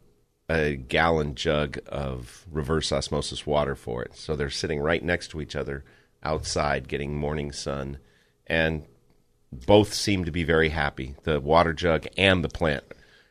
a 0.48 0.76
gallon 0.76 1.34
jug 1.34 1.78
of 1.86 2.44
reverse 2.52 2.92
osmosis 2.92 3.44
water 3.46 3.74
for 3.74 4.02
it. 4.04 4.14
So 4.14 4.36
they're 4.36 4.48
sitting 4.48 4.78
right 4.80 5.02
next 5.02 5.28
to 5.28 5.40
each 5.40 5.56
other 5.56 5.84
outside 6.22 6.86
getting 6.86 7.16
morning 7.16 7.50
sun 7.50 7.98
and 8.46 8.84
both 9.50 9.92
seem 9.92 10.24
to 10.24 10.30
be 10.30 10.44
very 10.44 10.68
happy. 10.68 11.16
The 11.24 11.40
water 11.40 11.72
jug 11.72 12.06
and 12.16 12.44
the 12.44 12.48
plant 12.48 12.84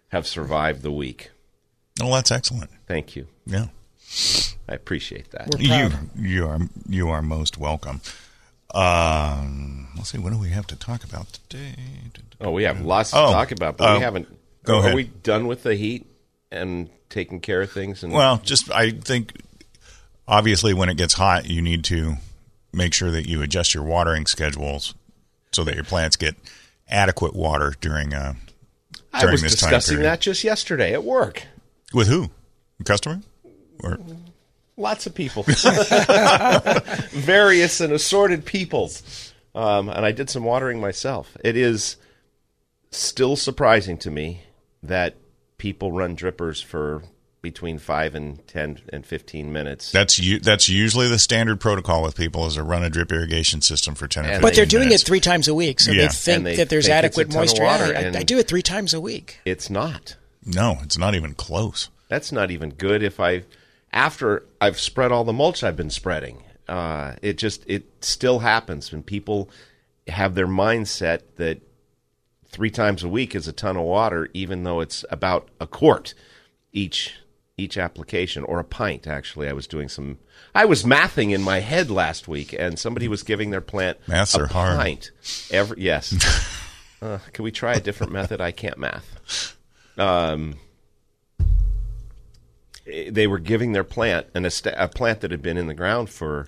have 0.09 0.27
survived 0.27 0.81
the 0.81 0.91
week. 0.91 1.31
Oh, 2.01 2.13
that's 2.13 2.31
excellent. 2.31 2.71
Thank 2.85 3.15
you. 3.15 3.27
Yeah. 3.45 3.67
I 4.73 4.75
appreciate 4.75 5.29
that. 5.31 5.49
We're 5.53 5.59
You 5.61 5.89
proud. 5.89 6.09
you 6.17 6.47
are 6.47 6.59
you 6.89 7.09
are 7.09 7.21
most 7.21 7.59
welcome. 7.59 8.01
Um, 8.73 9.87
let's 9.95 10.09
see. 10.09 10.17
What 10.17 10.33
do 10.33 10.39
we 10.39 10.49
have 10.49 10.65
to 10.67 10.75
talk 10.75 11.03
about 11.03 11.31
today? 11.47 11.75
Oh, 12.41 12.49
we 12.49 12.63
have 12.63 12.81
lots 12.81 13.11
to 13.11 13.17
Oh, 13.19 13.31
talk 13.31 13.51
about, 13.51 13.77
but 13.77 13.85
uh, 13.91 13.95
we 13.97 14.01
haven't. 14.01 14.27
go 14.63 14.77
are 14.77 14.79
ahead. 14.79 14.95
we 14.95 15.03
done 15.03 15.45
with 15.45 15.61
the 15.61 15.75
heat 15.75 16.07
and 16.51 16.89
taking 17.09 17.39
care 17.39 17.61
of 17.61 17.71
things? 17.71 18.03
And 18.03 18.11
Well, 18.13 18.37
just 18.43 18.71
I 18.71 18.89
think 18.89 19.33
obviously 20.27 20.73
when 20.73 20.89
it 20.89 20.97
gets 20.97 21.13
hot, 21.13 21.45
you 21.47 21.61
need 21.61 21.83
to 21.85 22.15
make 22.71 22.95
sure 22.95 23.11
that 23.11 23.27
you 23.29 23.43
adjust 23.43 23.75
your 23.75 23.83
watering 23.83 24.25
schedules 24.25 24.95
so 25.51 25.63
that 25.65 25.75
your 25.75 25.83
plants 25.83 26.15
get 26.15 26.35
adequate 26.89 27.35
water 27.35 27.75
during 27.79 28.11
uh 28.15 28.33
I 29.13 29.25
was 29.27 29.43
this 29.43 29.51
discussing 29.51 29.97
period. 29.97 30.09
that 30.11 30.19
just 30.19 30.43
yesterday 30.43 30.93
at 30.93 31.03
work. 31.03 31.43
with 31.93 32.07
who? 32.07 32.31
A 32.79 32.83
customer? 32.83 33.21
Or 33.83 33.99
Lots 34.75 35.05
of 35.05 35.13
people, 35.13 35.43
various 37.11 37.79
and 37.79 37.93
assorted 37.93 38.45
peoples, 38.45 39.33
um, 39.53 39.89
and 39.89 40.05
I 40.05 40.11
did 40.11 40.29
some 40.29 40.43
watering 40.43 40.79
myself. 40.81 41.37
It 41.43 41.55
is 41.55 41.97
still 42.91 43.35
surprising 43.35 43.97
to 43.99 44.11
me 44.11 44.41
that 44.81 45.15
people 45.57 45.91
run 45.91 46.15
drippers 46.15 46.63
for 46.63 47.03
between 47.41 47.77
five 47.77 48.15
and 48.15 48.45
ten 48.47 48.79
and 48.89 49.05
fifteen 49.05 49.51
minutes. 49.51 49.91
that's 49.91 50.17
u- 50.17 50.39
that's 50.39 50.69
usually 50.69 51.07
the 51.09 51.19
standard 51.19 51.59
protocol 51.59 52.01
with 52.01 52.15
people 52.15 52.45
is 52.47 52.55
to 52.55 52.63
run 52.63 52.83
a 52.83 52.89
drip 52.89 53.11
irrigation 53.11 53.61
system 53.61 53.95
for 53.95 54.07
10 54.07 54.23
or 54.23 54.27
And 54.27 54.33
15 54.35 54.41
But 54.49 54.55
they're 54.55 54.65
doing 54.65 54.85
minutes. 54.85 55.03
it 55.03 55.05
three 55.07 55.19
times 55.19 55.47
a 55.49 55.53
week, 55.53 55.81
so 55.81 55.91
Yeah. 55.91 56.03
they 56.03 56.07
think 56.07 56.43
they 56.45 56.55
that 56.55 56.69
there's 56.69 56.85
think 56.85 56.95
adequate 56.95 57.33
moisture. 57.33 57.63
water, 57.63 57.93
I, 57.95 58.07
I 58.17 58.23
do 58.23 58.37
it 58.39 58.47
three 58.47 58.61
times 58.61 58.93
a 58.93 59.01
week. 59.01 59.39
it's 59.45 59.69
not. 59.69 60.15
No, 60.45 60.77
it's 60.81 60.97
not 60.97 61.15
even 61.15 61.33
close. 61.33 61.89
That's 62.07 62.31
not 62.31 62.49
even 62.49 62.69
good. 62.71 63.03
If 63.03 63.19
I, 63.19 63.43
after 63.93 64.43
I've 64.59 64.79
spread 64.79 65.11
all 65.11 65.23
the 65.23 65.31
mulch 65.33 65.63
I've 65.63 65.77
been 65.77 65.89
spreading, 65.91 66.43
uh, 66.67 67.13
it 67.21 67.37
just 67.37 67.63
it 67.67 67.85
still 68.03 68.39
happens 68.39 68.91
when 68.91 69.03
people 69.03 69.49
have 70.07 70.35
their 70.35 70.47
mindset 70.47 71.21
that 71.37 71.61
three 72.47 72.69
times 72.69 73.03
a 73.03 73.09
week 73.09 73.35
is 73.35 73.47
a 73.47 73.53
ton 73.53 73.77
of 73.77 73.83
water, 73.83 74.29
even 74.33 74.63
though 74.63 74.81
it's 74.81 75.05
about 75.09 75.47
a 75.61 75.67
quart 75.67 76.13
each 76.71 77.15
each 77.55 77.77
application 77.77 78.43
or 78.43 78.59
a 78.59 78.63
pint. 78.63 79.05
Actually, 79.05 79.47
I 79.47 79.53
was 79.53 79.67
doing 79.67 79.87
some. 79.87 80.17
I 80.55 80.65
was 80.65 80.83
mathing 80.83 81.33
in 81.33 81.41
my 81.41 81.59
head 81.59 81.91
last 81.91 82.27
week, 82.27 82.53
and 82.57 82.79
somebody 82.79 83.07
was 83.07 83.23
giving 83.23 83.51
their 83.51 83.61
plant 83.61 83.97
Maths 84.07 84.35
a 84.35 84.41
are 84.41 84.47
hard. 84.47 84.77
pint 84.77 85.11
every. 85.51 85.81
Yes. 85.81 86.13
uh, 87.01 87.19
can 87.31 87.43
we 87.43 87.51
try 87.51 87.73
a 87.73 87.79
different 87.79 88.11
method? 88.11 88.41
I 88.41 88.51
can't 88.51 88.77
math. 88.77 89.55
Um, 89.97 90.55
they 92.85 93.27
were 93.27 93.39
giving 93.39 93.71
their 93.71 93.83
plant 93.83 94.27
and 94.33 94.45
a, 94.45 94.83
a 94.83 94.87
plant 94.87 95.21
that 95.21 95.31
had 95.31 95.41
been 95.41 95.57
in 95.57 95.67
the 95.67 95.73
ground 95.73 96.09
for 96.09 96.47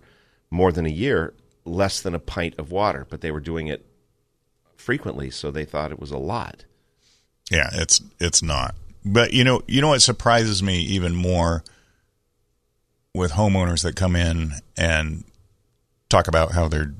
more 0.49 0.71
than 0.71 0.85
a 0.85 0.89
year 0.89 1.33
less 1.65 2.01
than 2.01 2.13
a 2.13 2.19
pint 2.19 2.55
of 2.57 2.71
water, 2.71 3.05
but 3.09 3.21
they 3.21 3.31
were 3.31 3.39
doing 3.39 3.67
it 3.67 3.85
frequently, 4.75 5.31
so 5.31 5.49
they 5.49 5.65
thought 5.65 5.91
it 5.91 5.99
was 5.99 6.11
a 6.11 6.17
lot. 6.17 6.65
Yeah, 7.49 7.69
it's 7.73 8.01
it's 8.19 8.41
not. 8.41 8.75
But 9.03 9.33
you 9.33 9.43
know, 9.43 9.61
you 9.67 9.81
know 9.81 9.89
what 9.89 10.01
surprises 10.01 10.63
me 10.63 10.79
even 10.81 11.15
more 11.15 11.63
with 13.13 13.33
homeowners 13.33 13.83
that 13.83 13.95
come 13.95 14.15
in 14.15 14.53
and 14.77 15.23
talk 16.09 16.27
about 16.27 16.51
how 16.51 16.67
they're 16.67 16.93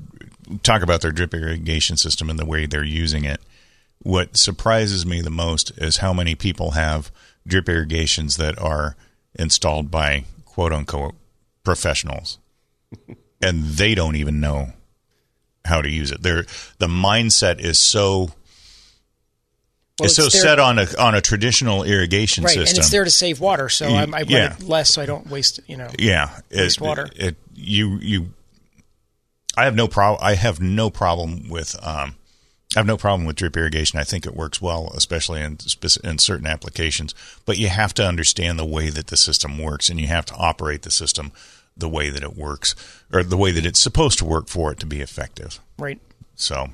talk 0.62 0.82
about 0.82 1.00
their 1.00 1.10
drip 1.10 1.34
irrigation 1.34 1.96
system 1.96 2.30
and 2.30 2.38
the 2.38 2.46
way 2.46 2.66
they're 2.66 2.84
using 2.84 3.24
it. 3.24 3.40
What 4.02 4.36
surprises 4.36 5.04
me 5.04 5.20
the 5.20 5.30
most 5.30 5.72
is 5.78 5.98
how 5.98 6.12
many 6.12 6.34
people 6.34 6.72
have 6.72 7.10
drip 7.46 7.68
irrigations 7.68 8.36
that 8.36 8.58
are 8.60 8.96
installed 9.38 9.90
by 9.90 10.24
quote 10.44 10.72
unquote 10.72 11.14
professionals 11.64 12.38
and 13.42 13.64
they 13.64 13.94
don't 13.94 14.16
even 14.16 14.40
know 14.40 14.72
how 15.64 15.82
to 15.82 15.90
use 15.90 16.10
it. 16.12 16.22
They're, 16.22 16.44
the 16.78 16.86
mindset 16.86 17.58
is 17.60 17.78
so 17.78 18.30
Well, 19.98 20.06
it's 20.06 20.14
so 20.16 20.22
there- 20.22 20.30
set 20.30 20.58
on 20.60 20.78
a 20.78 20.86
on 20.98 21.14
a 21.14 21.20
traditional 21.20 21.82
irrigation 21.82 22.44
Right, 22.44 22.54
system. 22.54 22.76
and 22.76 22.78
it's 22.78 22.90
there 22.90 23.04
to 23.04 23.10
save 23.10 23.40
water, 23.40 23.68
so 23.68 23.90
Y- 23.92 24.02
I'm, 24.02 24.14
I 24.14 24.18
run 24.18 24.28
yeah. 24.28 24.54
it 24.54 24.62
less 24.62 24.90
so 24.90 25.02
I 25.02 25.06
don't 25.06 25.26
waste. 25.28 25.60
You 25.66 25.76
know, 25.78 25.90
yeah, 25.98 26.30
waste 26.52 26.76
it, 26.78 26.80
water. 26.84 27.08
It, 27.16 27.36
you 27.54 27.96
you. 28.00 28.30
I 29.56 29.64
have 29.64 29.74
no 29.74 29.88
problem. 29.88 30.20
I 30.22 30.34
have 30.34 30.60
no 30.60 30.90
problem 30.90 31.48
with. 31.48 31.74
Um, 31.84 32.14
I 32.76 32.80
have 32.80 32.86
no 32.86 32.96
problem 32.98 33.26
with 33.26 33.36
drip 33.36 33.56
irrigation. 33.56 33.98
I 33.98 34.04
think 34.04 34.26
it 34.26 34.36
works 34.36 34.60
well, 34.60 34.92
especially 34.94 35.40
in 35.40 35.58
in 36.04 36.18
certain 36.18 36.46
applications. 36.46 37.14
But 37.46 37.56
you 37.58 37.68
have 37.68 37.94
to 37.94 38.06
understand 38.06 38.58
the 38.58 38.66
way 38.66 38.90
that 38.90 39.06
the 39.08 39.16
system 39.16 39.58
works, 39.58 39.88
and 39.88 39.98
you 39.98 40.06
have 40.08 40.26
to 40.26 40.34
operate 40.34 40.82
the 40.82 40.90
system 40.90 41.32
the 41.76 41.88
way 41.88 42.10
that 42.10 42.22
it 42.22 42.36
works, 42.36 42.74
or 43.12 43.22
the 43.22 43.36
way 43.36 43.50
that 43.52 43.66
it's 43.66 43.80
supposed 43.80 44.18
to 44.18 44.24
work 44.24 44.48
for 44.48 44.72
it 44.72 44.78
to 44.80 44.86
be 44.86 45.00
effective. 45.00 45.58
right. 45.78 45.98
So 46.34 46.68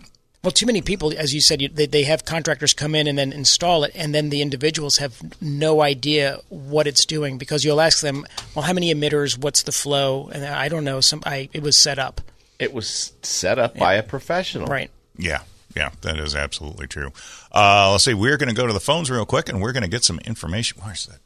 Well, 0.44 0.50
too 0.50 0.66
many 0.66 0.82
people, 0.82 1.12
as 1.16 1.32
you 1.32 1.40
said, 1.40 1.61
they, 1.75 1.87
they 1.87 2.02
have 2.02 2.25
contractors 2.25 2.75
come 2.75 2.94
in 2.97 3.06
and 3.06 3.16
then 3.16 3.32
install 3.32 3.85
it, 3.85 3.92
and 3.94 4.12
then 4.12 4.30
the 4.30 4.42
individuals 4.42 4.99
have 4.99 5.21
no 5.40 5.82
idea 5.82 6.38
what 6.49 6.87
it's 6.88 7.04
doing 7.06 7.38
because 7.38 7.64
you'll 7.64 7.80
ask 7.80 8.00
them, 8.00 8.26
"Well, 8.54 8.64
how 8.64 8.73
many 8.73 8.92
emitters? 8.92 9.38
What's 9.38 9.62
the 9.62 9.73
flow?" 9.73 10.30
And 10.32 10.44
I 10.44 10.68
don't 10.68 10.85
know. 10.85 11.00
Some 11.00 11.23
I 11.25 11.49
it 11.52 11.62
was 11.62 11.76
set 11.76 11.99
up 12.00 12.21
It 12.59 12.73
was 12.73 13.12
set 13.23 13.59
up 13.61 13.76
by 13.76 13.94
a 13.94 14.02
professional. 14.02 14.66
right. 14.66 14.90
Yeah, 15.16 15.42
yeah, 15.75 15.91
that 16.02 16.19
is 16.19 16.35
absolutely 16.35 16.87
true. 16.87 17.12
Uh, 17.50 17.91
let's 17.93 18.05
see. 18.05 18.14
We're 18.14 18.37
going 18.37 18.49
to 18.49 18.55
go 18.55 18.67
to 18.67 18.73
the 18.73 18.81
phones 18.81 19.11
real 19.11 19.25
quick, 19.26 19.49
and 19.49 19.61
we're 19.61 19.73
going 19.73 19.83
to 19.85 19.88
get 19.88 20.05
some 20.05 20.19
information. 20.21 20.81
Where's 20.83 21.07
that 21.07 21.21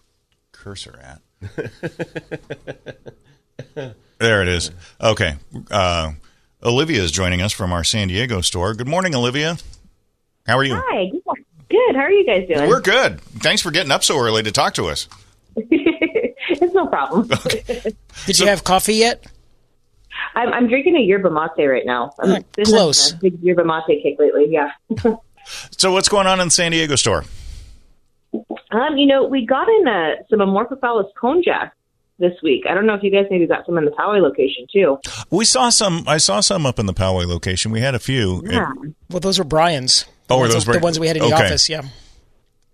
cursor 0.52 0.98
at? 1.02 1.20
there 4.18 4.42
it 4.42 4.48
is. 4.48 4.70
Okay. 5.00 5.34
Uh, 5.70 6.12
Olivia 6.62 7.02
is 7.02 7.12
joining 7.12 7.42
us 7.42 7.52
from 7.52 7.72
our 7.72 7.84
San 7.84 8.08
Diego 8.08 8.40
store. 8.40 8.74
Good 8.74 8.88
morning, 8.88 9.14
Olivia. 9.14 9.56
How 10.46 10.56
are 10.58 10.64
you? 10.64 10.74
Hi. 10.76 11.10
Good. 11.10 11.44
Good. 11.68 11.96
How 11.96 12.02
are 12.02 12.10
you 12.10 12.24
guys 12.24 12.46
doing? 12.48 12.68
We're 12.68 12.80
good. 12.80 13.20
Thanks 13.20 13.60
for 13.60 13.70
getting 13.70 13.90
up 13.90 14.04
so 14.04 14.18
early 14.18 14.42
to 14.44 14.52
talk 14.52 14.74
to 14.74 14.86
us. 14.86 15.08
it's 15.56 16.74
no 16.74 16.86
problem. 16.86 17.28
Did 18.26 18.38
you 18.38 18.46
have 18.46 18.62
coffee 18.62 18.94
yet? 18.94 19.26
I'm, 20.36 20.52
I'm 20.52 20.68
drinking 20.68 20.94
a 20.96 21.00
yerba 21.00 21.30
mate 21.30 21.66
right 21.66 21.84
now. 21.86 22.12
I'm 22.20 22.44
been 22.54 22.64
close. 22.66 23.12
a 23.12 23.16
big 23.16 23.42
yerba 23.42 23.64
mate 23.64 24.02
kick 24.02 24.16
lately. 24.18 24.46
Yeah. 24.48 24.70
So, 25.78 25.92
what's 25.92 26.08
going 26.08 26.26
on 26.26 26.40
in 26.40 26.48
the 26.48 26.50
San 26.50 26.72
Diego 26.72 26.96
store? 26.96 27.22
um, 28.34 28.96
you 28.96 29.06
know, 29.06 29.24
we 29.26 29.46
got 29.46 29.68
in 29.68 29.86
uh, 29.86 30.16
some 30.28 30.40
Amorphophallus 30.40 31.08
konjac 31.20 31.70
this 32.18 32.32
week. 32.42 32.64
I 32.68 32.74
don't 32.74 32.84
know 32.86 32.94
if 32.94 33.02
you 33.04 33.10
guys 33.12 33.26
maybe 33.30 33.46
got 33.46 33.64
some 33.64 33.78
in 33.78 33.84
the 33.84 33.92
Poway 33.92 34.20
location 34.20 34.66
too. 34.72 34.98
We 35.30 35.44
saw 35.44 35.68
some. 35.68 36.04
I 36.08 36.16
saw 36.18 36.40
some 36.40 36.66
up 36.66 36.78
in 36.80 36.86
the 36.86 36.94
Poway 36.94 37.26
location. 37.26 37.70
We 37.70 37.80
had 37.80 37.94
a 37.94 37.98
few. 38.00 38.42
Yeah. 38.44 38.72
Well, 39.08 39.20
those 39.20 39.38
were 39.38 39.44
Brian's. 39.44 40.04
The 40.26 40.34
Oh, 40.34 40.38
were 40.38 40.42
ones- 40.42 40.54
those 40.54 40.64
the 40.64 40.72
Bri- 40.72 40.80
ones 40.80 40.98
we 40.98 41.06
had 41.06 41.16
in 41.16 41.22
the 41.22 41.32
Okay. 41.34 41.44
office? 41.44 41.68
Yeah. 41.68 41.82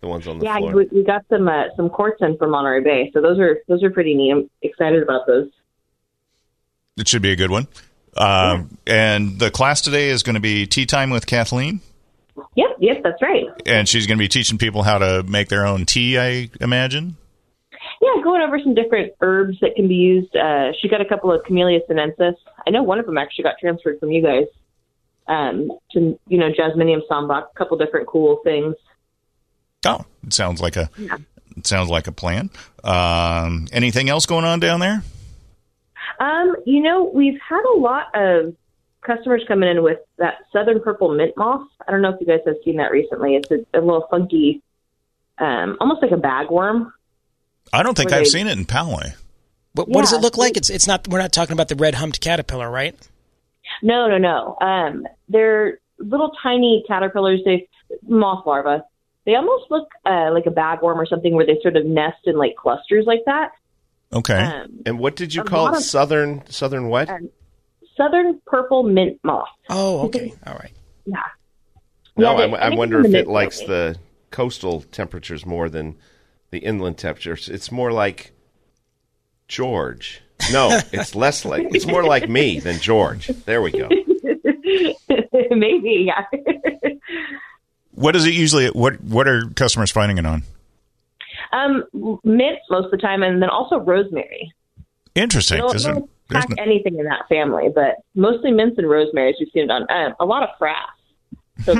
The 0.00 0.08
ones 0.08 0.26
on 0.26 0.38
the 0.38 0.44
Yeah, 0.46 0.56
floor. 0.56 0.72
we, 0.74 0.84
we 0.90 1.04
got 1.04 1.24
some 1.28 1.46
uh, 1.48 1.64
some 1.76 1.90
quartz 1.90 2.22
in 2.22 2.36
from 2.38 2.50
Monterey 2.52 2.80
Bay, 2.82 3.10
so 3.12 3.20
those 3.20 3.38
are 3.38 3.58
those 3.68 3.82
are 3.84 3.90
pretty 3.90 4.14
neat. 4.14 4.32
I'm 4.32 4.50
excited 4.62 5.02
about 5.02 5.26
those. 5.26 5.48
It 6.96 7.08
should 7.08 7.22
be 7.22 7.32
a 7.32 7.36
good 7.36 7.50
one. 7.50 7.66
Um, 8.16 8.76
And 8.86 9.38
the 9.38 9.50
class 9.50 9.80
today 9.80 10.10
is 10.10 10.22
going 10.22 10.34
to 10.34 10.40
be 10.40 10.66
tea 10.66 10.86
time 10.86 11.10
with 11.10 11.26
Kathleen. 11.26 11.80
Yep, 12.54 12.76
yep, 12.80 13.02
that's 13.02 13.20
right. 13.22 13.46
And 13.66 13.88
she's 13.88 14.06
going 14.06 14.18
to 14.18 14.22
be 14.22 14.28
teaching 14.28 14.58
people 14.58 14.82
how 14.82 14.98
to 14.98 15.22
make 15.22 15.48
their 15.48 15.66
own 15.66 15.86
tea, 15.86 16.18
I 16.18 16.50
imagine. 16.60 17.16
Yeah, 18.00 18.22
going 18.22 18.42
over 18.42 18.58
some 18.58 18.74
different 18.74 19.12
herbs 19.20 19.58
that 19.60 19.74
can 19.76 19.88
be 19.88 19.94
used. 19.94 20.34
Uh, 20.34 20.72
she 20.80 20.88
got 20.88 21.00
a 21.00 21.04
couple 21.04 21.32
of 21.32 21.44
Camellia 21.44 21.80
sinensis. 21.86 22.34
I 22.66 22.70
know 22.70 22.82
one 22.82 22.98
of 22.98 23.06
them 23.06 23.16
actually 23.16 23.44
got 23.44 23.54
transferred 23.60 24.00
from 24.00 24.10
you 24.10 24.22
guys 24.22 24.46
um, 25.28 25.70
to, 25.92 26.18
you 26.26 26.38
know, 26.38 26.50
Jasminum 26.50 27.00
sambac, 27.10 27.44
a 27.50 27.58
couple 27.58 27.76
different 27.78 28.06
cool 28.08 28.40
things. 28.44 28.74
Oh, 29.86 30.04
it 30.26 30.32
sounds 30.32 30.60
like 30.60 30.76
a 30.76 30.90
it 31.56 31.66
sounds 31.66 31.90
like 31.90 32.06
a 32.06 32.12
plan. 32.12 32.50
Um, 32.84 33.66
anything 33.72 34.08
else 34.08 34.26
going 34.26 34.44
on 34.44 34.60
down 34.60 34.80
there? 34.80 35.02
Um, 36.22 36.54
you 36.64 36.80
know, 36.82 37.10
we've 37.12 37.38
had 37.46 37.62
a 37.74 37.78
lot 37.78 38.06
of 38.14 38.54
customers 39.00 39.42
coming 39.48 39.68
in 39.68 39.82
with 39.82 39.98
that 40.18 40.34
southern 40.52 40.80
purple 40.80 41.12
mint 41.12 41.36
moth. 41.36 41.66
I 41.86 41.90
don't 41.90 42.00
know 42.00 42.10
if 42.10 42.20
you 42.20 42.26
guys 42.26 42.40
have 42.46 42.54
seen 42.64 42.76
that 42.76 42.92
recently. 42.92 43.34
It's 43.34 43.50
a, 43.50 43.78
a 43.78 43.80
little 43.80 44.06
funky, 44.08 44.62
um, 45.38 45.76
almost 45.80 46.00
like 46.00 46.12
a 46.12 46.16
bagworm. 46.16 46.92
I 47.72 47.82
don't 47.82 47.96
think 47.96 48.12
I've 48.12 48.20
they- 48.24 48.30
seen 48.30 48.46
it 48.46 48.56
in 48.56 48.64
Poway. 48.64 49.14
But 49.74 49.88
what 49.88 50.02
does 50.02 50.12
it 50.12 50.20
look 50.20 50.36
like? 50.36 50.58
It's 50.58 50.68
it's 50.68 50.86
not. 50.86 51.08
We're 51.08 51.18
not 51.18 51.32
talking 51.32 51.54
about 51.54 51.68
the 51.68 51.76
red 51.76 51.94
humped 51.94 52.20
caterpillar, 52.20 52.70
right? 52.70 52.94
No, 53.82 54.06
no, 54.06 54.18
no. 54.18 54.58
Um, 54.60 55.06
they're 55.30 55.78
little 55.98 56.30
tiny 56.42 56.84
caterpillars. 56.86 57.40
They 57.46 57.68
moth 58.06 58.44
larvae. 58.46 58.84
They 59.24 59.34
almost 59.34 59.70
look 59.70 59.88
uh, 60.04 60.30
like 60.30 60.44
a 60.44 60.50
bagworm 60.50 60.96
or 60.96 61.06
something, 61.06 61.34
where 61.34 61.46
they 61.46 61.58
sort 61.62 61.76
of 61.76 61.86
nest 61.86 62.18
in 62.26 62.36
like 62.36 62.54
clusters 62.54 63.06
like 63.06 63.22
that. 63.24 63.52
Okay. 64.12 64.34
Um, 64.38 64.80
and 64.86 64.98
what 64.98 65.16
did 65.16 65.34
you 65.34 65.42
call 65.42 65.68
it? 65.68 65.76
of- 65.78 65.82
Southern 65.82 66.42
Southern 66.50 66.88
what? 66.88 67.08
Um, 67.08 67.30
southern 67.96 68.40
purple 68.46 68.82
mint 68.82 69.18
moth. 69.24 69.48
Oh, 69.68 70.00
okay, 70.06 70.32
all 70.46 70.54
right. 70.54 70.72
Yeah. 71.06 71.16
No, 72.16 72.36
Yeah, 72.38 72.44
I, 72.44 72.46
they- 72.46 72.56
I 72.56 72.68
think 72.68 72.78
wonder 72.78 73.00
if 73.06 73.14
it 73.14 73.26
likes 73.26 73.60
mid- 73.60 73.68
the 73.68 73.96
coastal 74.30 74.82
temperatures 74.82 75.44
more 75.46 75.68
than 75.68 75.96
the 76.50 76.58
inland 76.58 76.98
temperatures. 76.98 77.48
It's 77.48 77.70
more 77.72 77.92
like 77.92 78.32
George. 79.48 80.22
No, 80.52 80.78
it's 80.92 81.14
less 81.14 81.44
like 81.44 81.66
it's 81.74 81.86
more 81.86 82.04
like 82.04 82.28
me 82.28 82.60
than 82.60 82.78
George. 82.80 83.28
There 83.28 83.62
we 83.62 83.70
go. 83.72 83.88
Maybe, 85.50 86.06
yeah. 86.08 86.24
What 87.92 88.16
is 88.16 88.26
it 88.26 88.34
usually? 88.34 88.68
What 88.68 89.00
What 89.02 89.28
are 89.28 89.48
customers 89.54 89.90
finding 89.90 90.18
it 90.18 90.26
on? 90.26 90.42
Um, 91.52 91.84
mint 92.24 92.58
most 92.70 92.86
of 92.86 92.90
the 92.90 92.96
time, 92.98 93.22
and 93.22 93.42
then 93.42 93.50
also 93.50 93.78
rosemary. 93.80 94.52
Interesting. 95.14 95.58
Don't, 95.58 95.70
There's 95.70 95.84
don't 95.84 96.10
pack 96.30 96.48
no- 96.50 96.62
anything 96.62 96.98
in 96.98 97.04
that 97.04 97.28
family, 97.28 97.68
but 97.74 97.96
mostly 98.14 98.50
mints 98.50 98.78
and 98.78 98.88
rosemaries 98.88 99.34
we've 99.38 99.48
seen 99.52 99.64
it 99.64 99.70
on. 99.70 99.82
Um, 99.90 100.14
a 100.20 100.24
lot 100.24 100.42
of 100.42 100.48
frass. 100.60 101.64
So 101.64 101.74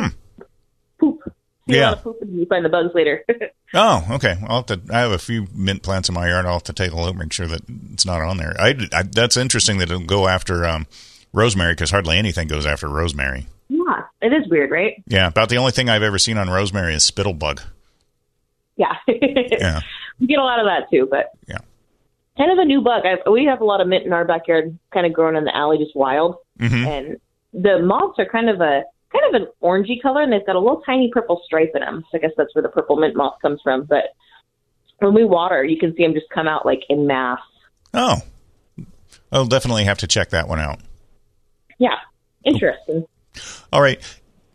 poop. 0.98 1.20
See 1.68 1.76
a 1.76 1.78
Yeah. 1.78 1.88
lot 1.90 1.98
of 1.98 2.04
poop 2.04 2.18
and 2.22 2.38
you 2.38 2.44
find 2.46 2.64
the 2.64 2.68
bugs 2.68 2.90
later. 2.94 3.24
Oh, 3.74 4.06
okay. 4.10 4.36
I'll 4.48 4.56
have 4.56 4.66
to. 4.66 4.80
I 4.94 4.98
have 4.98 5.12
a 5.12 5.18
few 5.18 5.46
mint 5.54 5.82
plants 5.82 6.10
in 6.10 6.14
my 6.14 6.28
yard. 6.28 6.44
I'll 6.44 6.52
have 6.52 6.62
to 6.64 6.74
take 6.74 6.92
a 6.92 6.94
look, 7.00 7.16
make 7.16 7.32
sure 7.32 7.46
that 7.46 7.62
it's 7.94 8.04
not 8.04 8.20
on 8.20 8.36
there. 8.36 8.54
I, 8.60 8.74
I 8.92 9.02
that's 9.04 9.38
interesting 9.38 9.78
that 9.78 9.90
it'll 9.90 10.04
go 10.04 10.28
after 10.28 10.66
um, 10.66 10.86
rosemary 11.32 11.72
because 11.72 11.90
hardly 11.90 12.18
anything 12.18 12.48
goes 12.48 12.66
after 12.66 12.86
rosemary. 12.86 13.46
yeah, 13.70 14.02
it 14.20 14.34
is 14.34 14.46
weird, 14.50 14.70
right? 14.70 15.02
Yeah, 15.06 15.28
about 15.28 15.48
the 15.48 15.56
only 15.56 15.72
thing 15.72 15.88
I've 15.88 16.02
ever 16.02 16.18
seen 16.18 16.36
on 16.36 16.50
rosemary 16.50 16.92
is 16.92 17.10
spittlebug. 17.10 17.62
Yeah. 18.76 18.94
Yeah, 19.06 19.80
we 20.20 20.26
get 20.26 20.38
a 20.38 20.44
lot 20.44 20.58
of 20.60 20.66
that 20.66 20.90
too, 20.90 21.06
but 21.10 21.30
yeah. 21.46 21.58
kind 22.36 22.50
of 22.50 22.58
a 22.58 22.64
new 22.64 22.80
bug. 22.80 23.02
I, 23.04 23.28
we 23.28 23.44
have 23.44 23.60
a 23.60 23.64
lot 23.64 23.80
of 23.80 23.88
mint 23.88 24.04
in 24.06 24.12
our 24.12 24.24
backyard, 24.24 24.78
kind 24.92 25.06
of 25.06 25.12
growing 25.12 25.36
in 25.36 25.44
the 25.44 25.56
alley, 25.56 25.78
just 25.78 25.94
wild. 25.94 26.36
Mhm. 26.58 26.86
And 26.86 27.16
the 27.52 27.80
moths 27.80 28.18
are 28.18 28.26
kind 28.26 28.48
of 28.48 28.60
a 28.60 28.84
kind 29.12 29.34
of 29.34 29.42
an 29.42 29.46
orangey 29.62 30.00
color, 30.00 30.22
and 30.22 30.32
they've 30.32 30.46
got 30.46 30.56
a 30.56 30.58
little 30.60 30.82
tiny 30.86 31.10
purple 31.12 31.42
stripe 31.44 31.72
in 31.74 31.80
them. 31.80 32.04
So 32.10 32.18
I 32.18 32.20
guess 32.20 32.30
that's 32.36 32.54
where 32.54 32.62
the 32.62 32.68
purple 32.70 32.96
mint 32.96 33.14
moth 33.14 33.34
comes 33.42 33.60
from. 33.62 33.84
But 33.84 34.14
when 34.98 35.14
we 35.14 35.24
water, 35.24 35.62
you 35.64 35.78
can 35.78 35.94
see 35.96 36.02
them 36.02 36.14
just 36.14 36.30
come 36.30 36.48
out 36.48 36.64
like 36.64 36.84
in 36.88 37.06
mass. 37.06 37.40
Oh, 37.92 38.16
I'll 39.30 39.46
definitely 39.46 39.84
have 39.84 39.98
to 39.98 40.06
check 40.06 40.30
that 40.30 40.48
one 40.48 40.60
out. 40.60 40.80
Yeah, 41.78 41.96
interesting. 42.44 43.06
All 43.72 43.82
right. 43.82 44.00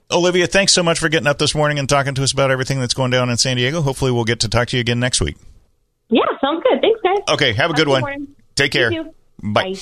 Olivia, 0.09 0.47
thanks 0.47 0.71
so 0.71 0.83
much 0.83 0.99
for 0.99 1.09
getting 1.09 1.27
up 1.27 1.37
this 1.37 1.53
morning 1.53 1.79
and 1.79 1.89
talking 1.89 2.15
to 2.15 2.23
us 2.23 2.31
about 2.31 2.49
everything 2.49 2.79
that's 2.79 2.93
going 2.93 3.11
down 3.11 3.29
in 3.29 3.37
San 3.37 3.57
Diego. 3.57 3.81
Hopefully, 3.81 4.11
we'll 4.11 4.23
get 4.23 4.39
to 4.41 4.49
talk 4.49 4.69
to 4.69 4.77
you 4.77 4.81
again 4.81 4.99
next 4.99 5.19
week. 5.19 5.35
Yeah, 6.09 6.21
sounds 6.39 6.63
good. 6.63 6.79
Thanks, 6.81 7.01
guys. 7.03 7.35
Okay, 7.35 7.53
have 7.53 7.71
a 7.71 7.73
good 7.73 7.89
one. 7.89 8.01
morning. 8.01 8.27
Take 8.55 8.71
care. 8.71 8.91
You. 8.91 9.13
Bye. 9.43 9.73
Bye. 9.73 9.75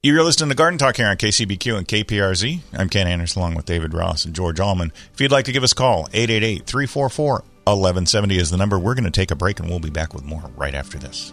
You're 0.00 0.22
listening 0.22 0.50
to 0.50 0.54
Garden 0.54 0.78
Talk 0.78 0.96
here 0.96 1.08
on 1.08 1.16
KCBQ 1.16 1.76
and 1.76 1.88
KPRZ. 1.88 2.60
I'm 2.72 2.88
Ken 2.88 3.08
Andersen 3.08 3.42
along 3.42 3.56
with 3.56 3.66
David 3.66 3.92
Ross 3.94 4.24
and 4.24 4.32
George 4.32 4.60
Allman. 4.60 4.92
If 5.12 5.20
you'd 5.20 5.32
like 5.32 5.46
to 5.46 5.52
give 5.52 5.64
us 5.64 5.72
a 5.72 5.74
call, 5.74 6.08
888 6.12 6.64
344 6.64 7.32
1170 7.64 8.38
is 8.38 8.50
the 8.50 8.56
number. 8.56 8.78
We're 8.78 8.94
going 8.94 9.04
to 9.04 9.10
take 9.10 9.32
a 9.32 9.34
break 9.34 9.58
and 9.58 9.68
we'll 9.68 9.80
be 9.80 9.90
back 9.90 10.14
with 10.14 10.24
more 10.24 10.50
right 10.56 10.74
after 10.74 10.98
this. 10.98 11.32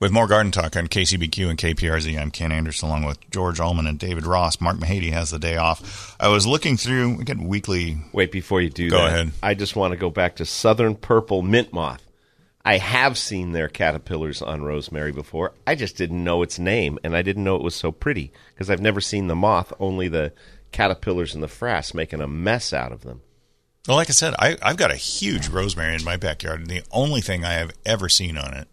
with 0.00 0.10
more 0.10 0.26
Garden 0.26 0.50
Talk 0.50 0.76
on 0.76 0.86
KCBQ 0.86 1.50
and 1.50 1.58
KPRZ. 1.58 2.18
I'm 2.18 2.30
Ken 2.30 2.52
Andersen 2.52 2.88
along 2.88 3.04
with 3.04 3.30
George 3.30 3.60
Allman 3.60 3.86
and 3.86 3.98
David 3.98 4.26
Ross. 4.26 4.58
Mark 4.60 4.78
Mahady 4.78 5.12
has 5.12 5.30
the 5.30 5.38
day 5.38 5.56
off. 5.56 6.16
I 6.18 6.28
was 6.28 6.46
looking 6.46 6.78
through, 6.78 7.18
we 7.18 7.24
get 7.24 7.38
weekly. 7.38 7.98
Wait, 8.12 8.32
before 8.32 8.62
you 8.62 8.70
do 8.70 8.88
Go 8.88 8.96
that, 8.96 9.06
ahead. 9.08 9.32
I 9.42 9.52
just 9.52 9.76
want 9.76 9.92
to 9.92 9.98
go 9.98 10.08
back 10.08 10.36
to 10.36 10.46
southern 10.46 10.96
purple 10.96 11.42
mint 11.42 11.72
moth. 11.74 12.02
I 12.64 12.78
have 12.78 13.18
seen 13.18 13.52
their 13.52 13.68
caterpillars 13.68 14.40
on 14.42 14.62
rosemary 14.62 15.12
before. 15.12 15.52
I 15.66 15.74
just 15.74 15.96
didn't 15.96 16.24
know 16.24 16.42
its 16.42 16.58
name, 16.58 16.98
and 17.04 17.14
I 17.14 17.22
didn't 17.22 17.44
know 17.44 17.56
it 17.56 17.62
was 17.62 17.74
so 17.74 17.92
pretty 17.92 18.32
because 18.54 18.70
I've 18.70 18.80
never 18.80 19.00
seen 19.00 19.26
the 19.28 19.34
moth, 19.36 19.72
only 19.78 20.08
the 20.08 20.32
caterpillars 20.72 21.34
and 21.34 21.42
the 21.42 21.46
frass 21.46 21.94
making 21.94 22.20
a 22.20 22.26
mess 22.26 22.72
out 22.72 22.92
of 22.92 23.02
them. 23.02 23.20
Well, 23.88 23.96
like 23.96 24.10
I 24.10 24.12
said, 24.12 24.34
I, 24.38 24.56
I've 24.62 24.76
got 24.76 24.90
a 24.90 24.96
huge 24.96 25.48
rosemary 25.48 25.94
in 25.94 26.04
my 26.04 26.16
backyard, 26.16 26.60
and 26.60 26.70
the 26.70 26.84
only 26.90 27.22
thing 27.22 27.44
I 27.44 27.54
have 27.54 27.72
ever 27.86 28.10
seen 28.10 28.36
on 28.36 28.54
it 28.54 28.68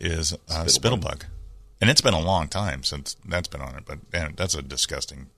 is 0.00 0.32
uh, 0.48 0.64
spittlebug. 0.64 1.22
And 1.80 1.88
it's 1.88 2.00
been 2.00 2.14
a 2.14 2.20
long 2.20 2.48
time 2.48 2.82
since 2.82 3.16
that's 3.26 3.48
been 3.48 3.60
on 3.62 3.74
it, 3.76 3.84
but 3.86 3.98
man, 4.12 4.34
that's 4.36 4.54
a 4.54 4.62
disgusting 4.62 5.28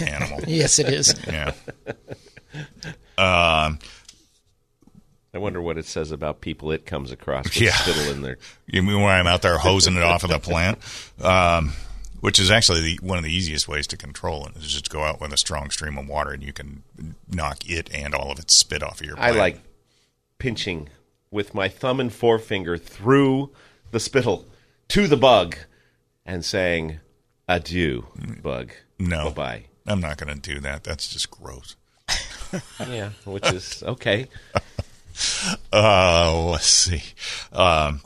animal. 0.00 0.40
Yes, 0.46 0.78
it 0.78 0.88
is. 0.88 1.14
yeah. 1.26 1.52
Um, 3.16 3.78
I 5.34 5.38
wonder 5.38 5.62
what 5.62 5.78
it 5.78 5.86
says 5.86 6.12
about 6.12 6.40
people 6.42 6.72
it 6.72 6.84
comes 6.84 7.10
across 7.10 7.44
with 7.44 7.60
Yeah. 7.60 7.72
spittle 7.72 8.12
in 8.12 8.22
their. 8.22 8.36
you 8.66 8.82
mean 8.82 9.00
when 9.00 9.10
I'm 9.10 9.26
out 9.26 9.40
there 9.42 9.56
hosing 9.58 9.96
it 9.96 10.02
off 10.02 10.24
of 10.24 10.30
the 10.30 10.38
plant, 10.38 10.78
um, 11.22 11.72
which 12.20 12.38
is 12.38 12.50
actually 12.50 12.82
the, 12.82 12.98
one 13.06 13.16
of 13.16 13.24
the 13.24 13.32
easiest 13.34 13.66
ways 13.66 13.86
to 13.88 13.96
control 13.96 14.46
it 14.46 14.56
is 14.56 14.70
just 14.70 14.90
go 14.90 15.02
out 15.02 15.20
with 15.20 15.32
a 15.32 15.38
strong 15.38 15.70
stream 15.70 15.96
of 15.96 16.06
water, 16.06 16.32
and 16.32 16.42
you 16.42 16.52
can 16.52 16.82
knock 17.28 17.68
it 17.68 17.88
and 17.94 18.14
all 18.14 18.30
of 18.30 18.38
its 18.38 18.54
spit 18.54 18.82
off 18.82 19.00
of 19.00 19.06
your. 19.06 19.18
I 19.18 19.30
like 19.30 19.60
pinching 20.38 20.90
with 21.32 21.54
my 21.54 21.68
thumb 21.68 21.98
and 21.98 22.12
forefinger 22.12 22.78
through 22.78 23.50
the 23.90 23.98
spittle 23.98 24.46
to 24.88 25.08
the 25.08 25.16
bug 25.16 25.56
and 26.24 26.44
saying, 26.44 27.00
Adieu, 27.48 28.06
bug. 28.42 28.70
no, 29.00 29.30
Bye 29.30 29.64
I'm 29.86 30.00
not 30.00 30.16
going 30.16 30.32
to 30.32 30.40
do 30.40 30.60
that. 30.60 30.84
That's 30.84 31.08
just 31.08 31.30
gross. 31.30 31.74
Yeah, 32.86 33.10
which 33.24 33.50
is 33.50 33.82
okay. 33.82 34.28
Uh, 35.72 36.48
let's 36.52 36.66
see. 36.66 37.02
Um, 37.52 38.00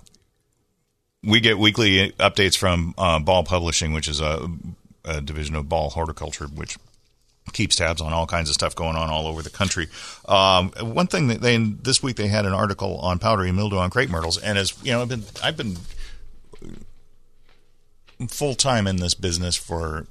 we 1.23 1.39
get 1.41 1.57
weekly 1.59 2.11
updates 2.19 2.57
from 2.57 2.95
uh, 2.99 3.21
Ball 3.21 3.45
Publishing, 3.45 3.93
which 3.93 4.09
is 4.09 4.21
a, 4.21 4.49
a 5.05 5.21
division 5.21 5.55
of 5.55 5.69
Ball 5.69 5.91
Horticulture, 5.91 6.47
which 6.47 6.77
keeps 7.53 7.77
tabs 7.77 8.01
on 8.01 8.13
all 8.13 8.27
kinds 8.27 8.49
of 8.49 8.55
stuff 8.55 8.75
going 8.75 8.97
on 8.97 9.09
all 9.11 9.27
over 9.27 9.43
the 9.43 9.51
country. 9.51 9.89
Um, 10.29 10.73
one 10.81 11.07
thing 11.07 11.29
that 11.29 11.41
they 11.41 11.57
this 11.57 12.03
week 12.03 12.17
they 12.17 12.27
had 12.29 12.45
an 12.47 12.53
article 12.53 12.99
on 12.99 13.19
powdery 13.19 13.53
mildew 13.53 13.79
on 13.79 13.91
crepe 13.91 14.11
myrtles, 14.11 14.39
and 14.39 14.59
as 14.59 14.75
you 14.85 14.93
know, 14.93 15.03
I've 15.03 15.09
been 15.09 15.25
I've 15.43 15.57
been 15.57 15.77
full 18.29 18.55
time 18.55 18.87
in 18.87 18.97
this 18.97 19.15
business 19.15 19.57
for 19.57 20.07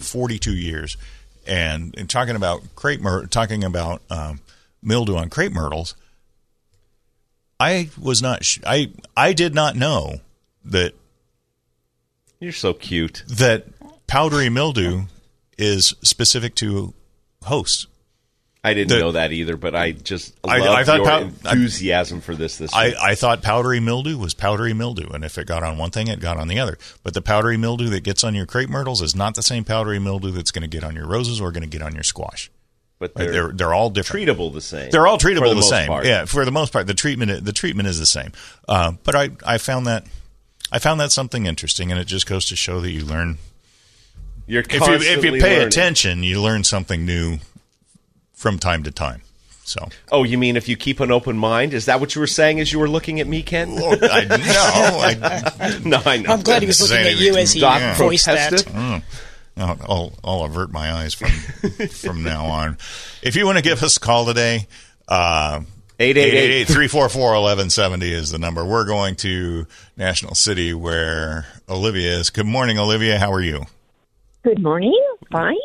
42 0.00 0.54
years, 0.54 0.96
and, 1.46 1.94
and 1.96 2.08
talking 2.08 2.36
about 2.36 2.62
crepe 2.76 3.00
myr- 3.00 3.26
talking 3.26 3.64
about 3.64 4.02
um, 4.10 4.40
mildew 4.82 5.16
on 5.16 5.30
crepe 5.30 5.52
myrtles. 5.52 5.94
I 7.58 7.90
was 8.00 8.22
not. 8.22 8.44
Sh- 8.44 8.60
I 8.66 8.90
I 9.16 9.32
did 9.32 9.54
not 9.54 9.76
know 9.76 10.20
that 10.64 10.94
You're 12.38 12.52
so 12.52 12.72
cute. 12.74 13.22
that 13.28 13.66
powdery 14.06 14.48
mildew 14.48 15.02
is 15.60 15.94
specific 16.02 16.54
to 16.56 16.94
hosts. 17.44 17.86
I 18.62 18.74
didn't 18.74 18.90
The- 18.90 18.98
know 19.00 19.12
that 19.12 19.32
either, 19.32 19.56
but 19.56 19.74
I 19.74 19.92
just 19.92 20.34
I- 20.46 20.60
I 20.60 20.84
thought 20.84 20.96
your 20.98 21.06
pow- 21.06 21.20
enthusiasm 21.20 22.20
for 22.20 22.34
this 22.34 22.58
this 22.58 22.74
I. 22.74 22.94
I 23.00 23.14
thought 23.14 23.42
powdery 23.42 23.80
mildew 23.80 24.18
was 24.18 24.34
powdery 24.34 24.74
mildew, 24.74 25.08
and 25.14 25.24
if 25.24 25.38
it 25.38 25.46
got 25.46 25.62
on 25.62 25.78
one 25.78 25.90
thing, 25.90 26.08
it 26.08 26.20
got 26.20 26.36
on 26.36 26.48
the 26.48 26.58
other. 26.58 26.76
But 27.02 27.14
the 27.14 27.22
powdery 27.22 27.56
mildew 27.56 27.88
that 27.88 28.02
gets 28.04 28.22
on 28.22 28.34
your 28.34 28.44
crepe 28.44 28.68
myrtles 28.68 29.00
is 29.00 29.16
not 29.16 29.34
the 29.34 29.42
same 29.42 29.64
powdery 29.64 29.98
mildew 29.98 30.30
that's 30.32 30.50
going 30.50 30.60
to 30.62 30.68
get 30.68 30.84
on 30.84 30.94
your 30.94 31.06
roses 31.06 31.40
or 31.40 31.52
going 31.52 31.62
to 31.62 31.68
get 31.68 31.80
on 31.80 31.94
your 31.94 32.02
squash. 32.02 32.50
but 32.98 33.14
they're, 33.14 33.32
They're 33.32 33.48
they're 33.48 33.72
all 33.72 33.88
different. 33.88 34.28
treatable 34.28 34.52
the 34.52 34.60
same. 34.60 34.90
They're 34.90 35.06
all 35.06 35.16
treatable 35.16 35.48
the, 35.48 35.54
most 35.54 35.70
same. 35.70 35.88
part. 35.88 36.04
Yeah, 36.04 36.26
for 36.26 36.44
the 36.44 36.50
most 36.52 36.70
part, 36.70 36.86
the 36.86 36.92
treatment 36.92 37.46
the 37.46 37.52
treatment 37.54 37.88
is 37.88 37.98
the 37.98 38.04
same. 38.04 38.32
Uh, 38.68 38.92
but 39.04 39.14
I 39.16 39.30
I 39.46 39.56
found 39.56 39.86
that 39.86 40.04
I 40.70 40.78
found 40.80 41.00
that 41.00 41.12
something 41.12 41.46
interesting, 41.46 41.90
and 41.90 41.98
it 41.98 42.04
just 42.04 42.26
goes 42.26 42.44
to 42.50 42.56
show 42.56 42.78
that 42.82 42.90
you 42.90 43.06
learn 43.06 43.38
You're 44.50 44.64
if 44.68 44.72
you 44.72 44.94
if 44.94 45.24
you 45.24 45.30
pay 45.40 45.58
learning. 45.58 45.68
attention, 45.68 46.22
you 46.24 46.42
learn 46.42 46.64
something 46.64 47.06
new 47.06 47.38
from 48.34 48.58
time 48.58 48.82
to 48.82 48.90
time. 48.90 49.22
So 49.62 49.88
Oh, 50.10 50.24
you 50.24 50.38
mean 50.38 50.56
if 50.56 50.68
you 50.68 50.76
keep 50.76 50.98
an 50.98 51.12
open 51.12 51.38
mind? 51.38 51.72
Is 51.72 51.86
that 51.86 52.00
what 52.00 52.16
you 52.16 52.20
were 52.20 52.26
saying 52.26 52.58
as 52.58 52.72
you 52.72 52.80
were 52.80 52.88
looking 52.88 53.20
at 53.20 53.28
me, 53.28 53.44
Ken? 53.44 53.76
Well, 53.76 53.96
I, 54.02 54.24
no, 54.24 55.68
I, 55.68 55.80
no, 55.84 56.02
I 56.04 56.16
know. 56.16 56.32
I'm 56.32 56.42
glad 56.42 56.62
he 56.62 56.66
was 56.66 56.80
looking 56.80 57.06
at 57.06 57.16
you 57.16 57.36
as 57.36 57.52
he 57.52 57.60
Doc 57.60 57.96
voiced 57.96 58.26
that. 58.26 58.50
protested. 58.50 58.72
Mm. 58.72 59.02
I'll, 59.56 59.78
I'll, 59.88 60.12
I'll 60.24 60.42
avert 60.42 60.72
my 60.72 60.94
eyes 60.94 61.14
from 61.14 61.28
from 61.88 62.24
now 62.24 62.46
on. 62.46 62.76
If 63.22 63.36
you 63.36 63.46
want 63.46 63.58
to 63.58 63.62
give 63.62 63.80
us 63.84 63.98
a 63.98 64.00
call 64.00 64.26
today, 64.26 64.66
uh, 65.06 65.60
888 66.00 66.66
888-344-1170 66.66 68.02
is 68.02 68.30
the 68.32 68.40
number. 68.40 68.64
We're 68.64 68.86
going 68.86 69.14
to 69.16 69.68
National 69.96 70.34
City 70.34 70.74
where 70.74 71.46
Olivia 71.68 72.18
is. 72.18 72.30
Good 72.30 72.46
morning, 72.46 72.80
Olivia. 72.80 73.16
How 73.16 73.32
are 73.32 73.42
you? 73.42 73.66
Good 74.42 74.62
morning. 74.62 74.98
Fine. 75.30 75.56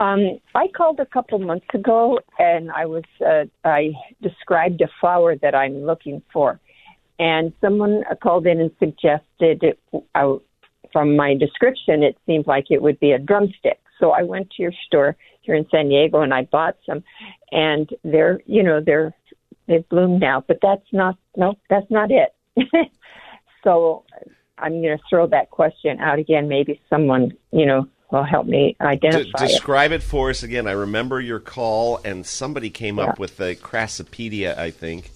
Um, 0.00 0.40
I 0.56 0.66
called 0.76 0.98
a 0.98 1.06
couple 1.06 1.38
months 1.38 1.66
ago, 1.72 2.18
and 2.40 2.72
I 2.72 2.84
was 2.86 3.04
uh, 3.24 3.44
I 3.64 3.92
described 4.20 4.80
a 4.80 4.88
flower 5.00 5.36
that 5.36 5.54
I'm 5.54 5.84
looking 5.84 6.20
for, 6.32 6.58
and 7.20 7.52
someone 7.60 8.02
called 8.20 8.48
in 8.48 8.60
and 8.60 8.72
suggested 8.80 9.62
it. 9.62 9.78
Uh, 10.16 10.36
from 10.92 11.14
my 11.14 11.36
description, 11.36 12.02
it 12.02 12.18
seemed 12.26 12.48
like 12.48 12.64
it 12.70 12.82
would 12.82 12.98
be 12.98 13.12
a 13.12 13.18
drumstick. 13.18 13.78
So 14.00 14.10
I 14.10 14.22
went 14.24 14.50
to 14.56 14.62
your 14.62 14.72
store 14.86 15.16
here 15.42 15.54
in 15.54 15.64
San 15.70 15.88
Diego, 15.88 16.22
and 16.22 16.34
I 16.34 16.42
bought 16.50 16.78
some, 16.84 17.04
and 17.52 17.88
they're 18.02 18.40
you 18.46 18.64
know 18.64 18.80
they're 18.84 19.14
they've 19.68 19.88
bloomed 19.88 20.20
now, 20.20 20.42
but 20.48 20.58
that's 20.60 20.92
not 20.92 21.16
no 21.36 21.54
that's 21.68 21.90
not 21.90 22.10
it. 22.10 22.34
so 23.62 24.02
I'm 24.58 24.82
going 24.82 24.98
to 24.98 25.04
throw 25.08 25.28
that 25.28 25.50
question 25.50 26.00
out 26.00 26.18
again. 26.18 26.48
Maybe 26.48 26.80
someone 26.90 27.30
you 27.52 27.66
know 27.66 27.86
will 28.10 28.24
help 28.24 28.46
me 28.46 28.76
identify 28.80 29.44
it. 29.44 29.48
describe 29.48 29.92
it. 29.92 30.02
for 30.02 30.30
us 30.30 30.42
again. 30.42 30.66
I 30.66 30.72
remember 30.72 31.20
your 31.20 31.40
call, 31.40 32.00
and 32.04 32.26
somebody 32.26 32.70
came 32.70 32.98
Yeah. 32.98 33.04
up 33.04 33.18
with 33.18 33.36
the 33.36 33.56
Craspedia, 33.56 34.56
I 34.58 34.70
think. 34.70 35.10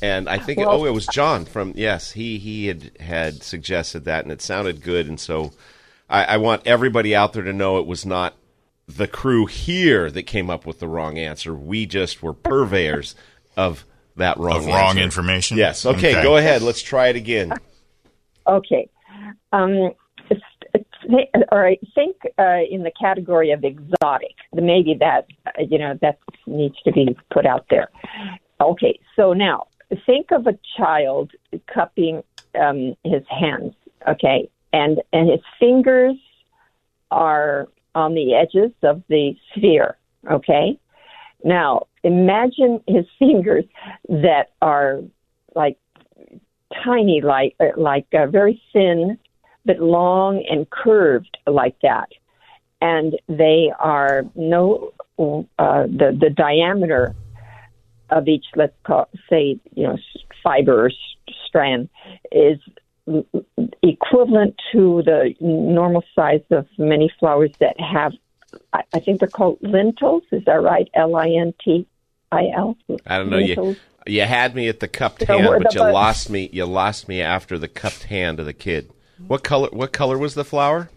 And 0.00 0.28
I 0.28 0.38
think, 0.38 0.58
Well- 0.60 0.70
oh, 0.70 0.84
it 0.84 0.92
was 0.94 1.06
John 1.06 1.44
from, 1.44 1.72
yes, 1.76 2.12
he, 2.12 2.38
he 2.38 2.66
had, 2.68 2.92
had 3.00 3.42
suggested 3.42 4.04
that, 4.04 4.24
and 4.24 4.32
it 4.32 4.40
sounded 4.42 4.82
good. 4.82 5.06
And 5.08 5.18
so 5.18 5.52
I, 6.08 6.24
I 6.24 6.36
want 6.36 6.62
everybody 6.66 7.14
out 7.14 7.32
there 7.32 7.42
to 7.42 7.52
know 7.52 7.78
it 7.78 7.86
was 7.86 8.06
not 8.06 8.34
the 8.86 9.06
crew 9.08 9.46
here 9.46 10.10
that 10.10 10.22
came 10.22 10.48
up 10.50 10.64
with 10.66 10.78
the 10.78 10.88
wrong 10.88 11.18
answer. 11.18 11.52
We 11.54 11.84
just 11.86 12.22
were 12.22 12.32
purveyors 12.32 13.14
of 13.56 13.84
that 14.16 14.36
wrong 14.38 14.58
Of 14.58 14.66
wrong 14.66 14.98
information? 14.98 15.56
Yes. 15.58 15.84
Okay, 15.86 16.12
Okay. 16.12 16.22
go 16.22 16.36
ahead. 16.36 16.62
Let's 16.62 16.82
try 16.82 17.08
it 17.08 17.16
again. 17.16 17.52
Okay. 18.46 18.88
Um, 19.52 19.92
or 21.50 21.66
I 21.66 21.78
think 21.94 22.16
uh, 22.38 22.60
in 22.70 22.82
the 22.82 22.92
category 23.00 23.50
of 23.50 23.64
exotic. 23.64 24.34
Maybe 24.52 24.94
that 25.00 25.26
you 25.58 25.78
know 25.78 25.98
that 26.02 26.18
needs 26.46 26.76
to 26.84 26.92
be 26.92 27.16
put 27.30 27.46
out 27.46 27.66
there. 27.70 27.88
Okay, 28.60 28.98
so 29.16 29.32
now 29.32 29.68
think 30.06 30.30
of 30.32 30.46
a 30.46 30.58
child 30.76 31.32
cupping 31.72 32.22
um, 32.60 32.94
his 33.04 33.22
hands. 33.28 33.74
Okay, 34.06 34.50
and 34.72 35.00
and 35.12 35.30
his 35.30 35.40
fingers 35.58 36.16
are 37.10 37.68
on 37.94 38.14
the 38.14 38.34
edges 38.34 38.72
of 38.82 39.02
the 39.08 39.34
sphere. 39.50 39.96
Okay, 40.30 40.78
now 41.44 41.86
imagine 42.02 42.80
his 42.86 43.06
fingers 43.18 43.64
that 44.08 44.52
are 44.60 45.00
like 45.54 45.78
tiny, 46.84 47.20
like 47.22 47.56
uh, 47.60 47.68
like 47.76 48.06
uh, 48.12 48.26
very 48.26 48.60
thin, 48.72 49.18
but 49.68 49.80
long 49.80 50.44
and 50.48 50.68
curved 50.70 51.36
like 51.46 51.76
that, 51.82 52.08
and 52.80 53.18
they 53.28 53.70
are 53.78 54.24
no 54.34 54.92
uh, 55.18 55.82
the 55.82 56.16
the 56.18 56.30
diameter 56.30 57.14
of 58.10 58.26
each 58.26 58.46
let's 58.56 58.74
call 58.84 59.08
say 59.28 59.60
you 59.74 59.86
know 59.86 59.98
fiber 60.42 60.86
or 60.86 60.90
strand 61.46 61.88
is 62.32 62.58
equivalent 63.82 64.54
to 64.72 65.02
the 65.04 65.34
normal 65.40 66.02
size 66.14 66.40
of 66.50 66.66
many 66.78 67.10
flowers 67.18 67.50
that 67.58 67.78
have 67.80 68.12
I, 68.72 68.82
I 68.94 69.00
think 69.00 69.20
they're 69.20 69.28
called 69.28 69.58
lintels 69.60 70.22
is 70.32 70.44
that 70.46 70.62
right 70.62 70.88
L 70.94 71.16
I 71.16 71.28
N 71.28 71.52
T 71.62 71.86
I 72.32 72.48
L 72.56 72.76
I 73.06 73.18
don't 73.18 73.30
know. 73.30 73.38
You, 73.38 73.54
Lintels. 73.56 73.76
you 74.06 74.22
had 74.22 74.54
me 74.54 74.68
at 74.68 74.80
the 74.80 74.88
cupped 74.88 75.26
So 75.26 75.38
hand, 75.38 75.62
but 75.62 75.74
you 75.74 75.80
lost 75.80 76.30
me. 76.30 76.48
You 76.52 76.64
lost 76.64 77.08
me 77.08 77.20
after 77.20 77.58
the 77.58 77.68
cupped 77.68 78.04
hand 78.04 78.40
of 78.40 78.46
the 78.46 78.52
kid. 78.52 78.90
What 79.26 79.42
color? 79.42 79.68
What 79.72 79.92
color 79.92 80.18
was 80.18 80.34
the 80.34 80.44
flower? 80.44 80.90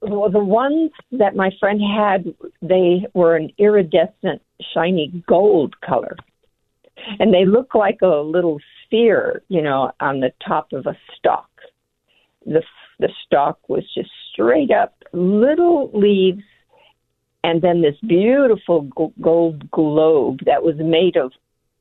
Well, 0.00 0.30
the 0.30 0.38
ones 0.38 0.92
that 1.12 1.34
my 1.34 1.50
friend 1.58 1.80
had, 1.80 2.32
they 2.62 3.06
were 3.14 3.36
an 3.36 3.50
iridescent, 3.58 4.42
shiny 4.72 5.24
gold 5.26 5.80
color. 5.80 6.16
And 7.18 7.34
they 7.34 7.44
look 7.44 7.74
like 7.74 7.98
a 8.02 8.06
little 8.06 8.60
sphere, 8.84 9.42
you 9.48 9.62
know, 9.62 9.92
on 10.00 10.20
the 10.20 10.32
top 10.46 10.72
of 10.72 10.86
a 10.86 10.96
stalk. 11.16 11.48
The, 12.46 12.62
the 13.00 13.10
stalk 13.24 13.58
was 13.68 13.84
just 13.92 14.10
straight 14.32 14.70
up, 14.70 15.02
little 15.12 15.90
leaves, 15.92 16.42
and 17.42 17.62
then 17.62 17.82
this 17.82 17.96
beautiful 18.06 18.82
gold 19.20 19.70
globe 19.70 20.40
that 20.44 20.62
was 20.62 20.76
made 20.78 21.16
of 21.16 21.32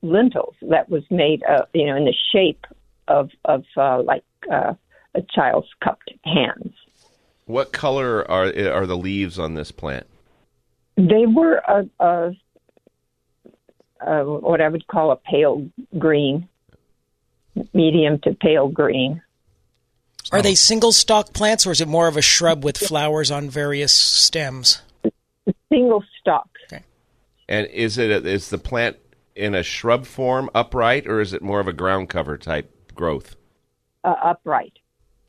lentils, 0.02 0.56
that 0.70 0.90
was 0.90 1.04
made, 1.10 1.44
uh, 1.44 1.66
you 1.74 1.86
know, 1.86 1.96
in 1.96 2.06
the 2.06 2.16
shape 2.32 2.66
of, 3.08 3.30
of 3.46 3.64
uh, 3.76 4.02
like 4.02 4.24
uh, 4.52 4.74
a 5.18 5.22
child's 5.34 5.68
cupped 5.84 6.12
hands. 6.24 6.74
What 7.46 7.72
color 7.72 8.30
are 8.30 8.46
are 8.72 8.86
the 8.86 8.98
leaves 8.98 9.40
on 9.40 9.56
this 9.56 9.72
plant? 9.72 10.06
They 10.96 11.26
were 11.26 11.62
a, 11.68 11.90
a, 12.00 12.32
a 14.02 14.26
what 14.26 14.62
I 14.62 14.70
would 14.70 14.88
call 14.88 15.12
a 15.12 15.16
pale 15.16 15.70
green, 15.98 16.48
medium 17.74 18.20
to 18.20 18.34
pale 18.34 18.68
green. 18.68 19.22
Are 20.32 20.42
they 20.42 20.56
single 20.56 20.92
stalk 20.92 21.34
plants, 21.34 21.66
or 21.66 21.72
is 21.72 21.80
it 21.80 21.88
more 21.88 22.08
of 22.08 22.18
a 22.18 22.22
shrub 22.22 22.64
with 22.64 22.78
flowers 22.78 23.32
on 23.32 23.50
various 23.50 23.94
stems? 23.94 24.82
Single 25.70 26.04
stalk. 26.20 26.50
Okay. 26.66 26.84
And 27.48 27.68
is 27.68 27.98
it 27.98 28.26
is 28.26 28.50
the 28.50 28.58
plant 28.58 28.98
in 29.36 29.56
a 29.56 29.64
shrub 29.64 30.06
form, 30.06 30.50
upright, 30.54 31.08
or 31.08 31.22
is 31.22 31.32
it 31.32 31.42
more 31.42 31.62
of 31.62 31.68
a 31.68 31.74
ground 31.74 32.10
cover 32.10 32.38
type 32.38 32.94
growth? 32.94 33.36
Uh, 34.04 34.16
upright, 34.24 34.74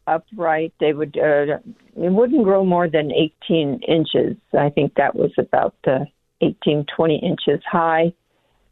upright. 0.09 0.73
They 0.81 0.93
would. 0.93 1.17
Uh, 1.17 1.59
it 1.97 2.13
wouldn't 2.13 2.45
grow 2.45 2.65
more 2.65 2.89
than 2.89 3.13
18 3.13 3.81
inches. 3.87 4.37
I 4.59 4.71
think 4.71 4.95
that 4.95 5.15
was 5.15 5.33
about 5.39 5.75
uh, 5.87 6.05
18, 6.41 6.87
20 6.95 7.17
inches 7.17 7.63
high. 7.71 8.13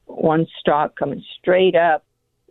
One 0.07 0.47
stalk 0.61 0.97
coming 0.97 1.23
straight 1.39 1.75
up. 1.75 2.05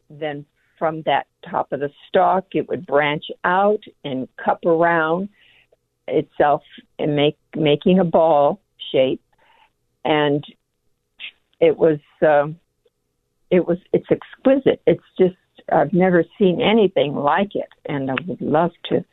Then 0.10 0.46
from 0.78 1.02
that 1.04 1.28
top 1.50 1.72
of 1.72 1.80
the 1.80 1.90
stalk, 2.08 2.48
it 2.54 2.68
would 2.70 2.86
branch 2.86 3.26
out 3.44 3.84
and 4.04 4.28
cup 4.44 4.64
around 4.66 5.30
itself 6.08 6.62
and 7.00 7.16
make 7.16 7.38
making 7.56 8.00
a 8.00 8.06
ball 8.06 8.62
shape. 8.92 9.22
And 10.04 10.44
it 11.60 11.78
was. 11.78 12.00
Um, 12.22 12.60
it 13.50 13.68
was. 13.68 13.78
It's 13.94 14.08
exquisite. 14.12 14.82
It's 14.86 15.04
just 15.18 15.36
I've 15.72 15.94
never 15.94 16.24
seen 16.38 16.62
anything 16.62 17.16
like 17.16 17.56
it, 17.56 17.70
and 17.86 18.12
I 18.12 18.16
would 18.28 18.42
love 18.42 18.72
to 18.90 19.04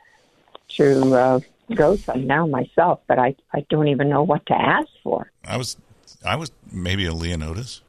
to 0.76 1.14
uh, 1.14 1.40
grow 1.74 1.96
some 1.96 2.26
now 2.26 2.46
myself, 2.46 3.00
but 3.06 3.18
I 3.18 3.34
I 3.52 3.64
don't 3.70 3.88
even 3.88 4.08
know 4.08 4.22
what 4.22 4.44
to 4.46 4.54
ask 4.54 4.88
for. 5.02 5.30
I 5.44 5.56
was, 5.56 5.76
I 6.24 6.36
was 6.36 6.50
maybe 6.70 7.06
a 7.06 7.12
Leonotis, 7.12 7.80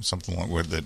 something 0.00 0.36
like 0.36 0.48
where 0.50 0.62
the 0.62 0.84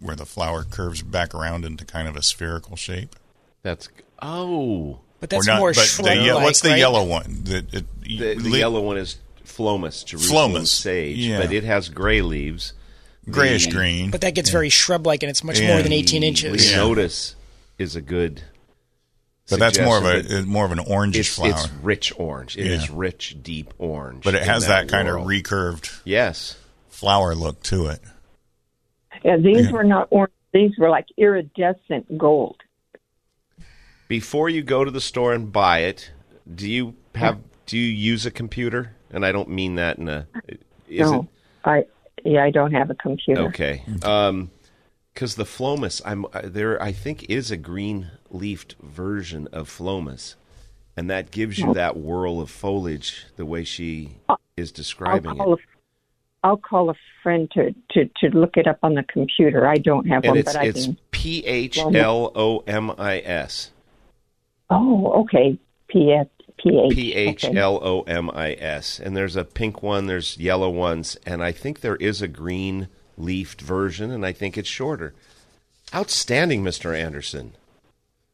where 0.00 0.16
the 0.16 0.26
flower 0.26 0.64
curves 0.64 1.02
back 1.02 1.34
around 1.34 1.64
into 1.64 1.84
kind 1.84 2.08
of 2.08 2.16
a 2.16 2.22
spherical 2.22 2.76
shape. 2.76 3.14
That's 3.62 3.88
oh, 4.20 4.98
But 5.20 5.30
that's 5.30 5.46
not- 5.46 5.58
more 5.60 5.70
but 5.70 5.76
the 5.76 5.82
shrub-like, 5.86 6.42
What's 6.42 6.60
the 6.60 6.70
right? 6.70 6.78
yellow 6.78 7.04
one? 7.04 7.42
The, 7.44 7.58
it, 7.58 7.84
the, 8.02 8.34
the 8.34 8.50
le- 8.50 8.58
yellow 8.58 8.80
one 8.80 8.96
is 8.98 9.18
Phlomis, 9.44 10.04
Jerusalem 10.04 10.52
Phlomis, 10.52 10.66
sage, 10.68 11.18
yeah. 11.18 11.40
but 11.40 11.52
it 11.52 11.62
has 11.62 11.88
gray 11.88 12.20
leaves, 12.22 12.72
grayish 13.30 13.66
green. 13.68 14.10
But 14.10 14.20
that 14.22 14.34
gets 14.34 14.50
very 14.50 14.68
shrub-like, 14.68 15.22
and 15.22 15.30
it's 15.30 15.44
much 15.44 15.60
Yeah. 15.60 15.68
more 15.74 15.82
than 15.82 15.92
18 15.92 16.22
inches. 16.22 16.72
Leonotis 16.72 17.34
is 17.78 17.96
a 17.96 18.00
good. 18.00 18.42
but 19.50 19.58
that's 19.58 19.78
more 19.78 19.98
of 19.98 20.04
suggestion, 20.04 20.44
a 20.44 20.46
more 20.46 20.64
of 20.64 20.72
an 20.72 20.78
orangish 20.78 21.18
It's, 21.20 21.34
flower. 21.34 21.50
it's 21.50 21.68
rich 21.82 22.12
orange. 22.16 22.56
It 22.56 22.66
is 22.66 22.88
Yeah. 22.88 22.94
rich, 22.96 23.36
deep 23.42 23.74
orange. 23.76 24.24
but 24.24 24.34
it 24.34 24.44
has 24.44 24.66
that, 24.68 24.88
kind 24.88 25.08
of 25.08 25.16
recurved 25.26 26.00
yes. 26.04 26.56
flower 26.88 27.34
look 27.34 27.62
to 27.64 27.88
it. 27.88 28.00
Yeah, 29.24 29.36
these 29.36 29.66
Yeah. 29.66 29.72
were 29.72 29.84
not 29.84 30.08
orange. 30.10 30.32
These 30.54 30.72
were 30.78 30.88
like 30.88 31.06
iridescent 31.18 32.16
gold. 32.16 32.56
Before 34.08 34.48
you 34.48 34.62
go 34.62 34.84
to 34.84 34.90
the 34.90 35.00
store 35.00 35.32
and 35.32 35.50
buy 35.52 35.80
it, 35.80 36.10
do 36.52 36.68
you 36.70 36.94
have 37.14 37.38
do 37.66 37.78
you 37.78 37.90
use 37.90 38.24
a 38.26 38.30
computer? 38.30 38.92
And 39.10 39.24
I 39.26 39.32
don't 39.32 39.48
mean 39.50 39.74
that 39.76 39.98
in 39.98 40.08
a. 40.08 40.26
Is 40.88 41.10
no, 41.10 41.28
I 41.64 41.84
yeah, 42.24 42.44
I 42.44 42.50
don't 42.50 42.72
have 42.72 42.90
a 42.90 42.94
computer. 42.94 43.42
okay? 43.42 43.84
Um, 44.02 44.50
because 45.14 45.34
the 45.34 45.44
Phlomis, 45.44 46.00
I'm 46.06 46.24
uh, 46.32 46.42
there. 46.44 46.82
I 46.82 46.92
think 46.92 47.28
is 47.28 47.50
a 47.50 47.56
green 47.56 48.10
leafed 48.30 48.76
version 48.80 49.46
of 49.52 49.68
Phlomis, 49.68 50.36
and 50.96 51.10
that 51.10 51.30
gives 51.30 51.58
you 51.58 51.74
that 51.74 51.96
whirl 51.98 52.40
of 52.40 52.50
foliage 52.50 53.26
the 53.36 53.44
way 53.44 53.62
she 53.62 54.16
is 54.56 54.70
I'll 54.70 54.74
describing 54.74 55.36
call 55.36 55.54
it. 55.54 55.60
a 55.60 55.62
I'll 56.44 56.56
call 56.56 56.90
a 56.90 56.94
friend 57.22 57.48
to, 57.52 57.72
to, 57.92 58.10
to 58.16 58.36
look 58.36 58.56
it 58.56 58.66
up 58.66 58.78
on 58.82 58.94
the 58.94 59.04
computer. 59.04 59.68
I 59.68 59.76
don't 59.76 60.08
have 60.08 60.24
And 60.24 60.30
one, 60.32 60.38
it's 60.38 60.52
but 60.52 60.62
I 60.62 60.64
it's 60.64 60.86
can. 60.86 60.98
P 61.12 61.44
H 61.46 61.78
L 61.78 62.32
O 62.34 62.64
M 62.66 62.90
I 62.98 63.18
S. 63.20 63.70
Oh, 64.68 65.22
okay. 65.22 65.56
P 65.88 66.10
S 66.12 66.26
P 66.62 66.78
H. 66.78 66.94
P 66.94 67.14
H 67.14 67.44
L 67.44 67.80
O 67.82 68.02
M 68.02 68.30
I 68.30 68.52
S. 68.52 69.00
And 69.00 69.16
there's 69.16 69.36
a 69.36 69.44
pink 69.44 69.82
one, 69.82 70.06
there's 70.06 70.38
yellow 70.38 70.70
ones, 70.70 71.16
and 71.26 71.42
I 71.42 71.52
think 71.52 71.80
there 71.80 71.96
is 71.96 72.22
a 72.22 72.28
green 72.28 72.88
leafed 73.16 73.60
version, 73.60 74.10
and 74.10 74.24
I 74.24 74.32
think 74.32 74.56
it's 74.56 74.68
shorter. 74.68 75.14
Outstanding, 75.94 76.62
Mr. 76.62 76.96
Andersen. 76.96 77.52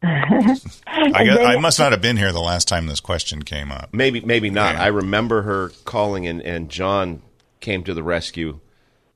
I, 0.02 1.24
guess, 1.24 1.38
I 1.38 1.56
must 1.56 1.78
not 1.78 1.92
have 1.92 2.00
been 2.00 2.16
here 2.16 2.32
the 2.32 2.40
last 2.40 2.68
time 2.68 2.86
this 2.86 3.00
question 3.00 3.42
came 3.42 3.72
up. 3.72 3.90
Maybe, 3.92 4.20
maybe 4.20 4.50
not. 4.50 4.74
Yeah. 4.74 4.82
I 4.82 4.86
remember 4.88 5.42
her 5.42 5.70
calling, 5.84 6.26
and, 6.26 6.40
and 6.42 6.68
John 6.68 7.22
came 7.60 7.82
to 7.84 7.94
the 7.94 8.02
rescue 8.02 8.60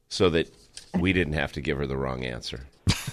so 0.09 0.29
that 0.31 0.53
we 0.99 1.13
didn't 1.13 1.35
have 1.35 1.53
to 1.53 1.61
give 1.61 1.79
her 1.79 1.87
the 1.87 1.97
wrong 1.97 2.25
answer. 2.25 2.67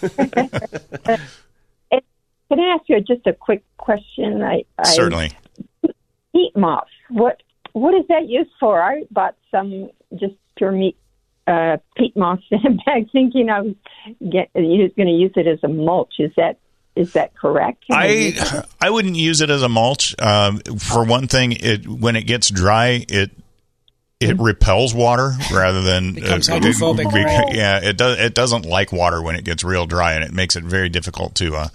Can 2.50 2.60
I 2.60 2.74
ask 2.74 2.84
you 2.88 3.00
just 3.02 3.28
a 3.28 3.34
quick 3.34 3.64
question? 3.78 4.42
I, 4.42 4.64
I 4.80 4.84
certainly 4.84 5.32
peat 6.40 6.56
moss. 6.58 6.88
What 7.10 7.42
what 7.74 7.94
is 7.94 8.06
that 8.10 8.28
used 8.28 8.52
for? 8.60 8.82
I 8.82 9.04
bought 9.12 9.36
some 9.52 9.90
just 10.16 10.36
pure 10.56 10.72
meat 10.72 10.98
uh, 11.48 11.78
peat 11.96 12.16
moss 12.16 12.40
in 12.52 12.66
a 12.66 12.72
bag, 12.86 13.12
thinking 13.12 13.50
I 13.50 13.62
was 13.62 13.76
get, 14.32 14.54
going 14.54 14.96
to 14.96 15.12
use 15.12 15.34
it 15.36 15.48
as 15.48 15.60
a 15.64 15.68
mulch. 15.68 16.16
Is 16.20 16.32
that 16.38 16.58
is 16.96 17.14
that 17.14 17.36
correct? 17.36 17.86
Can 17.88 17.98
I 17.98 18.64
I 18.82 18.90
wouldn't 18.90 19.16
use 19.16 19.42
it 19.42 19.50
as 19.50 19.64
a 19.64 19.70
mulch. 19.70 20.16
Um, 20.20 20.60
for 20.60 21.04
one 21.06 21.28
thing, 21.28 21.54
it 21.54 21.88
when 21.88 22.16
it 22.16 22.24
gets 22.24 22.50
dry, 22.50 23.06
it 23.08 23.32
it 24.20 24.38
repels 24.38 24.94
water 24.94 25.32
rather 25.52 25.82
than 25.82 26.14
becomes 26.16 26.50
uh, 26.50 26.54
hydrophobic. 26.54 27.08
It, 27.10 27.56
yeah, 27.56 27.80
it 27.82 27.98
does. 27.98 28.20
It 28.20 28.34
doesn't 28.34 28.66
like 28.66 28.92
water 28.92 29.22
when 29.22 29.36
it 29.36 29.46
gets 29.46 29.64
real 29.64 29.86
dry, 29.86 30.14
and 30.14 30.24
it 30.24 30.34
makes 30.34 30.56
it 30.56 30.64
very 30.64 30.90
difficult 30.90 31.36
to 31.36 31.56
uh, 31.56 31.68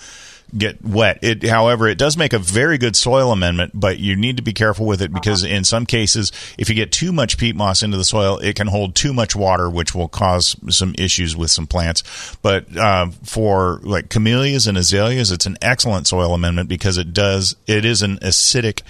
get 0.56 0.84
wet. 0.84 1.18
It, 1.22 1.42
however, 1.44 1.88
it 1.88 1.98
does 1.98 2.16
make 2.16 2.32
a 2.32 2.38
very 2.38 2.78
good 2.78 2.96
soil 2.96 3.32
amendment, 3.32 3.72
but 3.74 3.98
you 3.98 4.16
need 4.16 4.36
to 4.36 4.42
be 4.42 4.52
careful 4.52 4.86
with 4.86 5.02
it 5.02 5.12
because 5.12 5.44
in 5.44 5.64
some 5.64 5.86
cases, 5.86 6.32
if 6.58 6.68
you 6.68 6.74
get 6.74 6.92
too 6.92 7.12
much 7.12 7.38
peat 7.38 7.56
moss 7.56 7.82
into 7.82 7.96
the 7.96 8.04
soil, 8.04 8.38
it 8.38 8.56
can 8.56 8.66
hold 8.66 8.94
too 8.94 9.12
much 9.12 9.34
water, 9.34 9.68
which 9.68 9.94
will 9.94 10.08
cause 10.08 10.56
some 10.68 10.94
issues 10.98 11.36
with 11.36 11.50
some 11.50 11.66
plants. 11.66 12.36
But 12.42 12.76
uh, 12.76 13.10
for 13.22 13.80
like 13.82 14.08
camellias 14.08 14.66
and 14.66 14.78
azaleas, 14.78 15.30
it's 15.30 15.46
an 15.46 15.58
excellent 15.60 16.06
soil 16.06 16.34
amendment 16.34 16.68
because 16.68 16.98
it 16.98 17.12
does 17.12 17.56
it 17.66 17.84
is 17.84 18.02
an 18.02 18.18
acidic. 18.18 18.82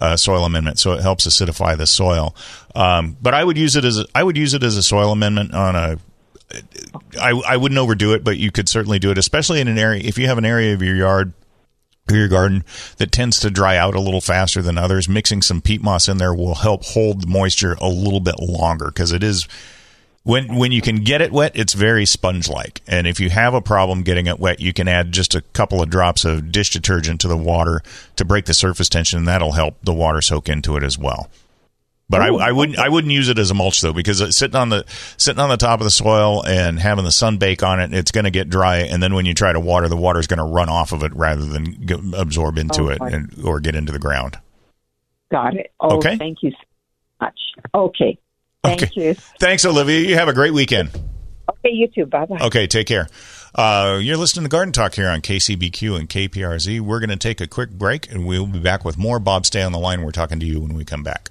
Uh, 0.00 0.16
soil 0.16 0.44
amendment, 0.44 0.80
so 0.80 0.94
it 0.94 1.00
helps 1.00 1.28
acidify 1.28 1.76
the 1.78 1.86
soil. 1.86 2.34
Um, 2.74 3.16
but 3.22 3.34
I 3.34 3.44
would 3.44 3.56
use 3.56 3.76
it 3.76 3.84
as 3.84 4.00
a, 4.00 4.06
I 4.16 4.24
would 4.24 4.36
use 4.36 4.52
it 4.52 4.64
as 4.64 4.76
a 4.76 4.82
soil 4.82 5.12
amendment 5.12 5.54
on 5.54 5.76
a 5.76 5.98
I, 7.20 7.30
I 7.30 7.56
wouldn't 7.56 7.78
overdo 7.78 8.14
it, 8.14 8.24
but 8.24 8.38
you 8.38 8.50
could 8.50 8.68
certainly 8.68 8.98
do 8.98 9.10
it, 9.10 9.18
especially 9.18 9.60
in 9.60 9.68
an 9.68 9.78
area. 9.78 10.02
If 10.04 10.18
you 10.18 10.26
have 10.26 10.38
an 10.38 10.44
area 10.44 10.74
of 10.74 10.82
your 10.82 10.96
yard 10.96 11.32
or 12.10 12.16
your 12.16 12.28
garden 12.28 12.64
that 12.96 13.12
tends 13.12 13.38
to 13.40 13.50
dry 13.50 13.76
out 13.76 13.94
a 13.94 14.00
little 14.00 14.20
faster 14.20 14.62
than 14.62 14.78
others, 14.78 15.08
mixing 15.08 15.42
some 15.42 15.60
peat 15.60 15.82
moss 15.82 16.08
in 16.08 16.18
there 16.18 16.34
will 16.34 16.56
help 16.56 16.84
hold 16.84 17.22
the 17.22 17.26
moisture 17.26 17.74
a 17.80 17.88
little 17.88 18.20
bit 18.20 18.38
longer 18.38 18.86
because 18.86 19.12
it 19.12 19.22
is 19.22 19.46
when 20.24 20.56
when 20.56 20.70
you 20.72 20.80
can 20.80 20.96
get 20.96 21.20
it 21.20 21.32
wet, 21.32 21.52
it's 21.54 21.72
very 21.72 22.06
sponge 22.06 22.48
like. 22.48 22.80
And 22.86 23.06
if 23.06 23.18
you 23.18 23.30
have 23.30 23.54
a 23.54 23.60
problem 23.60 24.02
getting 24.02 24.26
it 24.26 24.38
wet, 24.38 24.60
you 24.60 24.72
can 24.72 24.88
add 24.88 25.12
just 25.12 25.34
a 25.34 25.40
couple 25.40 25.82
of 25.82 25.90
drops 25.90 26.24
of 26.24 26.52
dish 26.52 26.70
detergent 26.70 27.20
to 27.22 27.28
the 27.28 27.36
water 27.36 27.82
to 28.16 28.24
break 28.24 28.44
the 28.44 28.54
surface 28.54 28.88
tension, 28.88 29.18
and 29.18 29.28
that'll 29.28 29.52
help 29.52 29.76
the 29.82 29.94
water 29.94 30.22
soak 30.22 30.48
into 30.48 30.76
it 30.76 30.82
as 30.84 30.96
well. 30.96 31.28
But 32.12 32.20
I, 32.20 32.28
I, 32.28 32.52
wouldn't 32.52 32.78
I 32.78 32.90
wouldn't 32.90 33.10
use 33.10 33.30
it 33.30 33.38
as 33.38 33.50
a 33.50 33.54
mulch 33.54 33.80
though 33.80 33.94
because 33.94 34.20
it's 34.20 34.36
sitting 34.36 34.54
on 34.54 34.68
the 34.68 34.84
sitting 35.16 35.40
on 35.40 35.48
the 35.48 35.56
top 35.56 35.80
of 35.80 35.84
the 35.84 35.90
soil 35.90 36.44
and 36.44 36.78
having 36.78 37.06
the 37.06 37.10
sun 37.10 37.38
bake 37.38 37.62
on 37.62 37.80
it, 37.80 37.94
it's 37.94 38.10
going 38.10 38.26
to 38.26 38.30
get 38.30 38.50
dry, 38.50 38.80
and 38.80 39.02
then 39.02 39.14
when 39.14 39.24
you 39.24 39.32
try 39.32 39.50
to 39.50 39.58
water, 39.58 39.88
the 39.88 39.96
water 39.96 40.20
is 40.20 40.26
going 40.26 40.36
to 40.36 40.44
run 40.44 40.68
off 40.68 40.92
of 40.92 41.02
it 41.04 41.16
rather 41.16 41.46
than 41.46 41.86
go, 41.86 41.98
absorb 42.14 42.58
into 42.58 42.88
it 42.88 42.98
and, 43.00 43.42
or 43.42 43.60
get 43.60 43.74
into 43.74 43.92
the 43.92 43.98
ground. 43.98 44.38
Got 45.30 45.56
it. 45.56 45.72
Oh, 45.80 45.96
okay. 45.96 46.18
Thank 46.18 46.42
you 46.42 46.50
so 46.50 46.56
much. 47.22 47.40
Okay. 47.74 48.18
Thank 48.62 48.82
okay. 48.82 48.90
you. 48.94 49.14
Thanks, 49.40 49.64
Olivia. 49.64 50.00
You 50.00 50.16
have 50.16 50.28
a 50.28 50.34
great 50.34 50.52
weekend. 50.52 50.90
Okay, 51.48 51.70
you 51.70 51.88
too. 51.88 52.04
Bye 52.04 52.26
bye. 52.26 52.40
Okay, 52.42 52.66
take 52.66 52.86
care. 52.86 53.08
Uh, 53.54 53.98
you're 54.02 54.18
listening 54.18 54.44
to 54.44 54.50
Garden 54.50 54.72
Talk 54.72 54.96
here 54.96 55.08
on 55.08 55.22
KCBQ 55.22 55.98
and 55.98 56.10
KPRZ. 56.10 56.80
We're 56.80 57.00
going 57.00 57.08
to 57.08 57.16
take 57.16 57.40
a 57.40 57.46
quick 57.46 57.70
break, 57.70 58.12
and 58.12 58.26
we'll 58.26 58.46
be 58.46 58.58
back 58.58 58.84
with 58.84 58.98
more. 58.98 59.18
Bob, 59.18 59.46
stay 59.46 59.62
on 59.62 59.72
the 59.72 59.78
line. 59.78 60.02
We're 60.02 60.10
talking 60.10 60.40
to 60.40 60.46
you 60.46 60.60
when 60.60 60.74
we 60.74 60.84
come 60.84 61.02
back. 61.02 61.30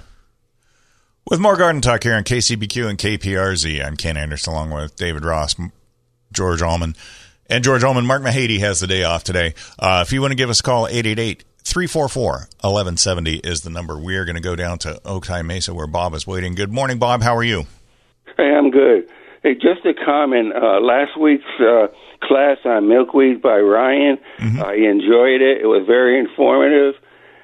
With 1.29 1.39
more 1.39 1.55
garden 1.55 1.81
talk 1.81 2.03
here 2.03 2.15
on 2.15 2.23
KCBQ 2.23 2.89
and 2.89 2.97
KPRZ, 2.97 3.85
I'm 3.85 3.95
Ken 3.95 4.17
Andersen 4.17 4.53
along 4.53 4.71
with 4.71 4.95
David 4.95 5.23
Ross, 5.23 5.55
George 6.33 6.61
Allman, 6.63 6.95
and 7.47 7.63
George 7.63 7.83
Allman. 7.83 8.07
Mark 8.07 8.23
Mahady 8.23 8.59
has 8.59 8.79
the 8.79 8.87
day 8.87 9.03
off 9.03 9.23
today. 9.23 9.53
Uh, 9.77 10.03
if 10.05 10.11
you 10.11 10.19
want 10.19 10.31
to 10.31 10.35
give 10.35 10.49
us 10.49 10.59
a 10.59 10.63
call, 10.63 10.87
888 10.87 11.43
344 11.63 12.31
1170 12.31 13.35
is 13.37 13.61
the 13.61 13.69
number. 13.69 13.99
We 13.99 14.15
are 14.15 14.25
going 14.25 14.35
to 14.35 14.41
go 14.41 14.55
down 14.55 14.79
to 14.79 14.99
Otay 15.05 15.45
Mesa 15.45 15.75
where 15.75 15.85
Bob 15.85 16.15
is 16.15 16.25
waiting. 16.25 16.55
Good 16.55 16.71
morning, 16.71 16.97
Bob. 16.97 17.21
How 17.21 17.35
are 17.35 17.43
you? 17.43 17.65
Hey, 18.35 18.51
I'm 18.51 18.71
good. 18.71 19.07
Hey, 19.43 19.53
just 19.53 19.85
a 19.85 19.93
comment. 19.93 20.53
Uh, 20.55 20.81
last 20.81 21.17
week's 21.19 21.43
uh, 21.59 21.87
class 22.23 22.57
on 22.65 22.89
milkweed 22.89 23.43
by 23.43 23.59
Ryan, 23.59 24.17
mm-hmm. 24.39 24.61
I 24.61 24.73
enjoyed 24.73 25.41
it. 25.41 25.61
It 25.61 25.67
was 25.67 25.85
very 25.85 26.19
informative. 26.19 26.95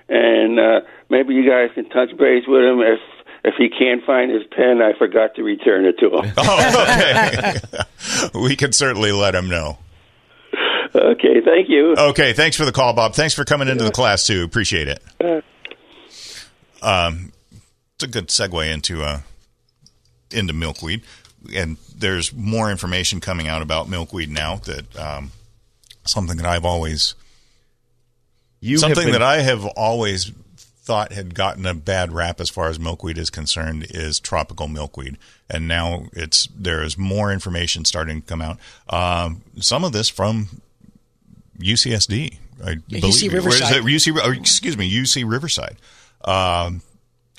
And 0.09 0.59
uh, 0.59 0.79
maybe 1.09 1.35
you 1.35 1.47
guys 1.47 1.69
can 1.75 1.89
touch 1.89 2.09
base 2.17 2.43
with 2.47 2.63
him 2.63 2.79
if 2.81 2.99
if 3.47 3.55
he 3.57 3.69
can't 3.69 4.03
find 4.05 4.29
his 4.29 4.43
pen, 4.51 4.81
I 4.81 4.91
forgot 4.97 5.35
to 5.35 5.43
return 5.43 5.85
it 5.85 5.97
to 5.99 6.17
him. 6.17 6.33
oh, 6.37 6.83
okay. 6.83 7.59
we 8.39 8.55
can 8.55 8.73
certainly 8.73 9.11
let 9.11 9.33
him 9.33 9.47
know. 9.47 9.77
Okay, 10.93 11.41
thank 11.43 11.69
you. 11.69 11.95
Okay, 11.97 12.33
thanks 12.33 12.57
for 12.57 12.65
the 12.65 12.71
call, 12.71 12.93
Bob. 12.93 13.13
Thanks 13.13 13.33
for 13.33 13.45
coming 13.45 13.67
into 13.67 13.83
the 13.83 13.91
class 13.91 14.27
too. 14.27 14.43
Appreciate 14.43 14.87
it. 14.87 15.01
Uh, 15.23 15.41
um, 16.81 17.31
it's 17.95 18.03
a 18.03 18.07
good 18.07 18.27
segue 18.27 18.71
into 18.71 19.03
uh, 19.03 19.21
into 20.31 20.53
milkweed, 20.53 21.03
and 21.55 21.77
there's 21.95 22.33
more 22.33 22.71
information 22.71 23.19
coming 23.19 23.47
out 23.47 23.61
about 23.61 23.89
milkweed 23.89 24.29
now. 24.29 24.55
That 24.57 24.97
um, 24.97 25.31
something 26.05 26.37
that 26.37 26.45
I've 26.45 26.65
always 26.65 27.15
you 28.59 28.77
something 28.77 29.05
been- 29.05 29.13
that 29.13 29.23
I 29.23 29.41
have 29.41 29.65
always 29.65 30.31
thought 30.87 31.11
had 31.11 31.35
gotten 31.35 31.65
a 31.65 31.73
bad 31.73 32.13
rap 32.13 32.39
as 32.39 32.49
far 32.49 32.69
as 32.69 32.79
milkweed 32.79 33.17
is 33.17 33.29
concerned 33.29 33.85
is 33.89 34.21
tropical 34.21 34.69
milkweed, 34.69 35.17
and 35.49 35.67
now 35.67 36.05
it's 36.13 36.47
there 36.55 36.81
is 36.81 36.97
more 36.97 37.29
information 37.29 37.83
starting 37.83 38.21
to 38.21 38.25
come 38.25 38.41
out. 38.41 38.57
Um, 38.87 39.41
some 39.59 39.83
of 39.83 39.91
this 39.91 40.07
from 40.07 40.61
UCSD, 41.59 42.37
I 42.63 42.75
believe. 42.75 43.03
UC 43.03 43.33
Riverside. 43.33 43.83
UC, 43.83 44.37
excuse 44.37 44.77
me, 44.77 44.89
UC 44.89 45.29
Riverside. 45.29 45.75
Um, 46.23 46.81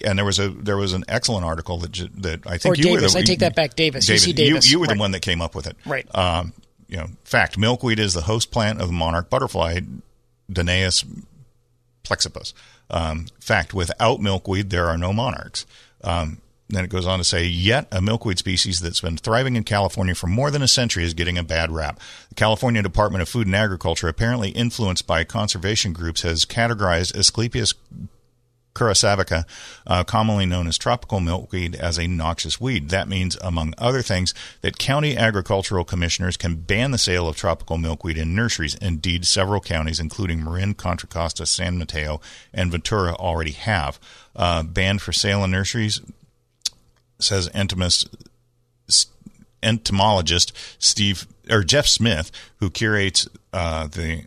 and 0.04 0.18
there 0.18 0.26
was 0.26 0.38
a 0.38 0.50
there 0.50 0.76
was 0.76 0.92
an 0.92 1.04
excellent 1.08 1.46
article 1.46 1.78
that 1.78 1.94
that 2.22 2.46
I 2.46 2.58
think 2.58 2.74
or 2.74 2.76
you 2.76 2.84
Davis. 2.84 3.14
were 3.14 3.20
the, 3.20 3.22
I 3.22 3.22
take 3.22 3.38
that 3.38 3.56
back, 3.56 3.76
Davis. 3.76 4.06
David, 4.06 4.20
UC 4.20 4.34
Davis. 4.34 4.66
You, 4.66 4.72
you 4.72 4.78
were 4.80 4.86
right. 4.86 4.94
the 4.94 5.00
one 5.00 5.12
that 5.12 5.20
came 5.20 5.40
up 5.40 5.54
with 5.54 5.66
it, 5.66 5.76
right? 5.86 6.06
Um, 6.14 6.52
you 6.86 6.98
know, 6.98 7.06
fact: 7.24 7.56
milkweed 7.56 7.98
is 7.98 8.12
the 8.12 8.20
host 8.20 8.50
plant 8.50 8.82
of 8.82 8.88
the 8.88 8.92
monarch 8.92 9.30
butterfly, 9.30 9.80
Danaus 10.52 11.02
plexippus. 12.08 12.52
Um, 12.90 13.26
fact, 13.40 13.74
without 13.74 14.20
milkweed, 14.20 14.70
there 14.70 14.86
are 14.86 14.98
no 14.98 15.12
monarchs. 15.12 15.66
Um, 16.02 16.40
then 16.70 16.84
it 16.84 16.90
goes 16.90 17.06
on 17.06 17.18
to 17.18 17.24
say, 17.24 17.44
yet 17.44 17.88
a 17.90 18.02
milkweed 18.02 18.38
species 18.38 18.80
that's 18.80 19.00
been 19.00 19.16
thriving 19.16 19.56
in 19.56 19.64
California 19.64 20.14
for 20.14 20.26
more 20.26 20.50
than 20.50 20.62
a 20.62 20.68
century 20.68 21.02
is 21.02 21.14
getting 21.14 21.38
a 21.38 21.42
bad 21.42 21.70
rap. 21.72 21.98
The 22.28 22.34
California 22.34 22.82
Department 22.82 23.22
of 23.22 23.28
Food 23.28 23.46
and 23.46 23.56
Agriculture, 23.56 24.08
apparently 24.08 24.50
influenced 24.50 25.06
by 25.06 25.24
conservation 25.24 25.94
groups, 25.94 26.22
has 26.22 26.44
categorized 26.44 27.14
Asclepias 27.14 27.74
curassavica, 28.78 29.44
uh, 29.86 30.04
commonly 30.04 30.46
known 30.46 30.66
as 30.66 30.78
tropical 30.78 31.20
milkweed, 31.20 31.74
as 31.74 31.98
a 31.98 32.06
noxious 32.06 32.60
weed. 32.60 32.90
That 32.90 33.08
means, 33.08 33.36
among 33.40 33.74
other 33.76 34.02
things, 34.02 34.32
that 34.60 34.78
county 34.78 35.16
agricultural 35.16 35.84
commissioners 35.84 36.36
can 36.36 36.56
ban 36.56 36.92
the 36.92 36.98
sale 36.98 37.28
of 37.28 37.36
tropical 37.36 37.78
milkweed 37.78 38.16
in 38.16 38.34
nurseries. 38.34 38.76
Indeed, 38.76 39.26
several 39.26 39.60
counties, 39.60 40.00
including 40.00 40.44
Marin, 40.44 40.74
Contra 40.74 41.08
Costa, 41.08 41.46
San 41.46 41.78
Mateo, 41.78 42.20
and 42.54 42.70
Ventura, 42.70 43.14
already 43.14 43.52
have. 43.52 43.98
Uh, 44.36 44.62
banned 44.62 45.02
for 45.02 45.12
sale 45.12 45.42
in 45.42 45.50
nurseries, 45.50 46.00
says 47.18 47.50
entomist 47.52 48.08
entomologist 49.62 50.52
Steve 50.78 51.26
or 51.50 51.62
Jeff 51.64 51.86
Smith, 51.86 52.30
who 52.58 52.70
curates 52.70 53.28
uh, 53.52 53.86
the 53.88 54.24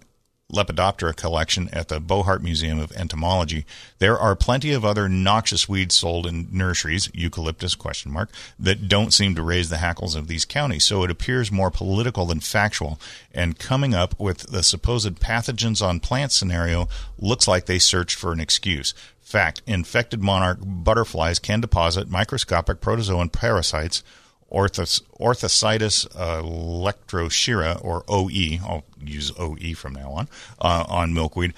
Lepidoptera 0.51 1.15
collection 1.15 1.69
at 1.71 1.87
the 1.87 1.99
Bohart 1.99 2.43
Museum 2.43 2.79
of 2.79 2.91
Entomology. 2.91 3.65
There 3.99 4.19
are 4.19 4.35
plenty 4.35 4.73
of 4.73 4.83
other 4.83 5.07
noxious 5.07 5.69
weeds 5.69 5.95
sold 5.95 6.27
in 6.27 6.47
nurseries, 6.51 7.09
eucalyptus 7.13 7.75
question 7.75 8.11
mark, 8.11 8.29
that 8.59 8.87
don't 8.87 9.13
seem 9.13 9.35
to 9.35 9.43
raise 9.43 9.69
the 9.69 9.77
hackles 9.77 10.15
of 10.15 10.27
these 10.27 10.45
counties. 10.45 10.83
So 10.83 11.03
it 11.03 11.11
appears 11.11 11.51
more 11.51 11.71
political 11.71 12.25
than 12.25 12.39
factual. 12.39 12.99
And 13.33 13.57
coming 13.57 13.93
up 13.93 14.19
with 14.19 14.51
the 14.51 14.63
supposed 14.63 15.15
pathogens 15.15 15.81
on 15.81 15.99
plants 15.99 16.35
scenario 16.35 16.89
looks 17.17 17.47
like 17.47 17.65
they 17.65 17.79
searched 17.79 18.17
for 18.17 18.31
an 18.33 18.39
excuse. 18.39 18.93
Fact: 19.21 19.61
infected 19.65 20.21
monarch 20.21 20.57
butterflies 20.61 21.39
can 21.39 21.61
deposit 21.61 22.09
microscopic 22.09 22.81
protozoan 22.81 23.31
parasites 23.31 24.03
Orthos, 24.51 25.01
Orthositis 25.19 26.07
uh, 26.15 26.41
elektroscirrha, 26.41 27.83
or 27.83 28.03
OE, 28.07 28.59
I'll 28.63 28.83
use 28.99 29.31
OE 29.39 29.73
from 29.75 29.93
now 29.93 30.11
on, 30.11 30.27
uh, 30.59 30.85
on 30.87 31.13
milkweed. 31.13 31.53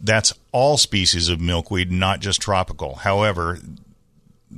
That's 0.00 0.32
all 0.50 0.78
species 0.78 1.28
of 1.28 1.40
milkweed, 1.40 1.92
not 1.92 2.20
just 2.20 2.40
tropical. 2.40 2.96
However, 2.96 3.58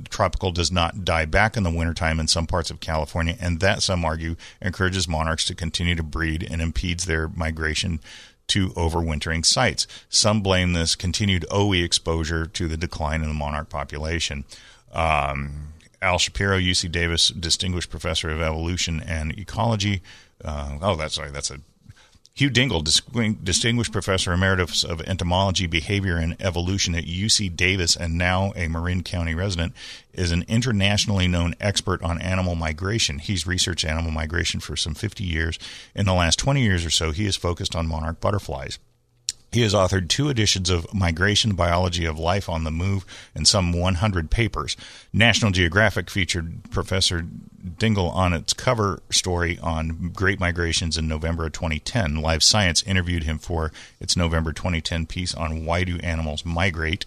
tropical 0.09 0.51
does 0.51 0.71
not 0.71 1.05
die 1.05 1.25
back 1.25 1.55
in 1.55 1.63
the 1.63 1.71
wintertime 1.71 2.19
in 2.19 2.27
some 2.27 2.47
parts 2.47 2.71
of 2.71 2.79
California, 2.79 3.37
and 3.39 3.59
that, 3.59 3.83
some 3.83 4.03
argue, 4.03 4.35
encourages 4.61 5.07
monarchs 5.07 5.45
to 5.45 5.55
continue 5.55 5.95
to 5.95 6.03
breed 6.03 6.47
and 6.49 6.61
impedes 6.61 7.05
their 7.05 7.27
migration 7.27 7.99
to 8.47 8.69
overwintering 8.69 9.45
sites. 9.45 9.87
Some 10.09 10.41
blame 10.41 10.73
this 10.73 10.95
continued 10.95 11.45
OE 11.49 11.73
exposure 11.73 12.45
to 12.45 12.67
the 12.67 12.77
decline 12.77 13.21
in 13.21 13.27
the 13.27 13.33
monarch 13.33 13.69
population. 13.69 14.45
Um, 14.93 15.73
Al 16.05 16.19
Shapiro, 16.19 16.59
UC 16.59 16.91
Davis 16.91 17.29
Distinguished 17.29 17.89
Professor 17.89 18.29
of 18.29 18.39
Evolution 18.39 19.01
and 19.01 19.37
Ecology. 19.37 20.03
Uh, 20.43 20.77
oh, 20.81 20.95
that's 20.95 21.15
sorry, 21.15 21.31
that's 21.31 21.49
a 21.49 21.59
Hugh 22.35 22.49
Dingle, 22.49 22.81
Distinguished 22.81 23.93
Professor 23.93 24.33
Emeritus 24.33 24.83
of 24.83 24.99
Entomology, 25.01 25.67
Behavior, 25.67 26.17
and 26.17 26.35
Evolution 26.41 26.93
at 26.93 27.05
UC 27.05 27.55
Davis, 27.55 27.95
and 27.95 28.17
now 28.17 28.51
a 28.57 28.67
Marin 28.67 29.03
County 29.03 29.33
resident, 29.33 29.73
is 30.13 30.31
an 30.31 30.43
internationally 30.49 31.29
known 31.29 31.55
expert 31.61 32.03
on 32.03 32.21
animal 32.21 32.55
migration. 32.55 33.19
He's 33.19 33.47
researched 33.47 33.85
animal 33.85 34.11
migration 34.11 34.59
for 34.59 34.75
some 34.75 34.95
50 34.95 35.23
years. 35.23 35.57
In 35.95 36.05
the 36.05 36.13
last 36.13 36.37
20 36.37 36.61
years 36.61 36.85
or 36.85 36.89
so, 36.89 37.11
he 37.11 37.23
has 37.23 37.37
focused 37.37 37.73
on 37.73 37.87
monarch 37.87 38.19
butterflies. 38.19 38.79
He 39.55 39.61
has 39.61 39.73
authored 39.73 40.09
two 40.09 40.27
editions 40.27 40.69
of 40.69 40.93
Migration 40.93 41.55
Biology 41.55 42.03
of 42.03 42.19
Life 42.19 42.49
on 42.49 42.65
the 42.65 42.71
Move 42.71 43.05
and 43.33 43.47
some 43.47 43.71
100 43.71 44.29
papers. 44.29 44.75
National 45.13 45.49
Geographic 45.49 46.09
featured 46.09 46.69
Professor 46.71 47.21
Dingle 47.21 48.09
on 48.09 48.33
its 48.33 48.51
cover 48.51 49.01
story 49.09 49.57
on 49.59 50.11
great 50.13 50.41
migrations 50.41 50.97
in 50.97 51.07
November 51.07 51.45
of 51.45 51.53
2010. 51.53 52.17
Live 52.17 52.43
Science 52.43 52.83
interviewed 52.83 53.23
him 53.23 53.37
for 53.37 53.71
its 54.01 54.17
November 54.17 54.51
2010 54.51 55.05
piece 55.05 55.33
on 55.33 55.65
Why 55.65 55.85
Do 55.85 55.99
Animals 55.99 56.43
Migrate? 56.43 57.05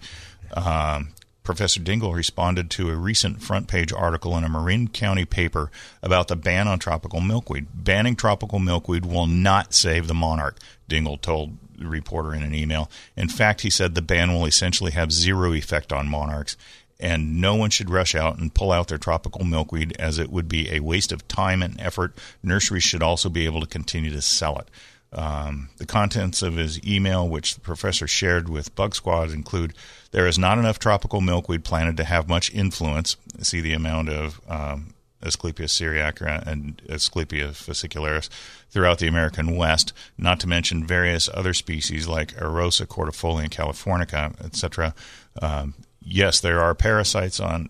Um, 0.54 1.10
Professor 1.42 1.80
Dingle 1.80 2.14
responded 2.14 2.70
to 2.70 2.88
a 2.88 2.96
recent 2.96 3.42
front 3.42 3.68
page 3.68 3.92
article 3.92 4.38
in 4.38 4.44
a 4.44 4.48
Marin 4.48 4.88
County 4.88 5.26
paper 5.26 5.70
about 6.02 6.28
the 6.28 6.36
ban 6.36 6.66
on 6.66 6.78
tropical 6.78 7.20
milkweed. 7.20 7.66
Banning 7.74 8.16
tropical 8.16 8.58
milkweed 8.58 9.04
will 9.04 9.26
not 9.26 9.74
save 9.74 10.06
the 10.06 10.14
monarch, 10.14 10.56
Dingle 10.88 11.18
told 11.18 11.58
reporter 11.80 12.34
in 12.34 12.42
an 12.42 12.54
email. 12.54 12.90
In 13.16 13.28
fact, 13.28 13.62
he 13.62 13.70
said 13.70 13.94
the 13.94 14.02
ban 14.02 14.32
will 14.32 14.46
essentially 14.46 14.92
have 14.92 15.12
zero 15.12 15.52
effect 15.52 15.92
on 15.92 16.08
monarchs, 16.08 16.56
and 17.00 17.40
no 17.40 17.54
one 17.54 17.70
should 17.70 17.90
rush 17.90 18.14
out 18.14 18.38
and 18.38 18.54
pull 18.54 18.72
out 18.72 18.88
their 18.88 18.98
tropical 18.98 19.44
milkweed 19.44 19.94
as 19.98 20.18
it 20.18 20.30
would 20.30 20.48
be 20.48 20.70
a 20.70 20.80
waste 20.80 21.12
of 21.12 21.26
time 21.28 21.62
and 21.62 21.80
effort. 21.80 22.16
Nurseries 22.42 22.82
should 22.82 23.02
also 23.02 23.28
be 23.28 23.44
able 23.44 23.60
to 23.60 23.66
continue 23.66 24.10
to 24.10 24.22
sell 24.22 24.58
it. 24.58 24.68
Um, 25.10 25.70
the 25.78 25.86
contents 25.86 26.42
of 26.42 26.56
his 26.56 26.84
email, 26.84 27.26
which 27.26 27.54
the 27.54 27.60
professor 27.60 28.06
shared 28.06 28.48
with 28.48 28.74
Bug 28.74 28.94
Squad, 28.94 29.30
include 29.30 29.72
there 30.10 30.26
is 30.26 30.38
not 30.38 30.58
enough 30.58 30.78
tropical 30.78 31.20
milkweed 31.20 31.64
planted 31.64 31.96
to 31.96 32.04
have 32.04 32.28
much 32.28 32.52
influence. 32.52 33.16
See 33.40 33.60
the 33.60 33.72
amount 33.72 34.10
of 34.10 34.40
um, 34.48 34.94
Asclepias 35.22 35.70
syriaca 35.70 36.42
and 36.46 36.80
Asclepias 36.88 37.62
fascicularis 37.62 38.28
throughout 38.70 38.98
the 38.98 39.08
American 39.08 39.56
West, 39.56 39.92
not 40.16 40.38
to 40.40 40.46
mention 40.46 40.86
various 40.86 41.28
other 41.32 41.54
species 41.54 42.06
like 42.06 42.34
Arosa 42.36 42.86
cordifolia 42.86 43.44
and 43.44 43.50
californica, 43.50 44.44
etc. 44.44 44.94
Um, 45.40 45.74
yes, 46.02 46.40
there 46.40 46.60
are 46.60 46.74
parasites 46.74 47.40
on 47.40 47.68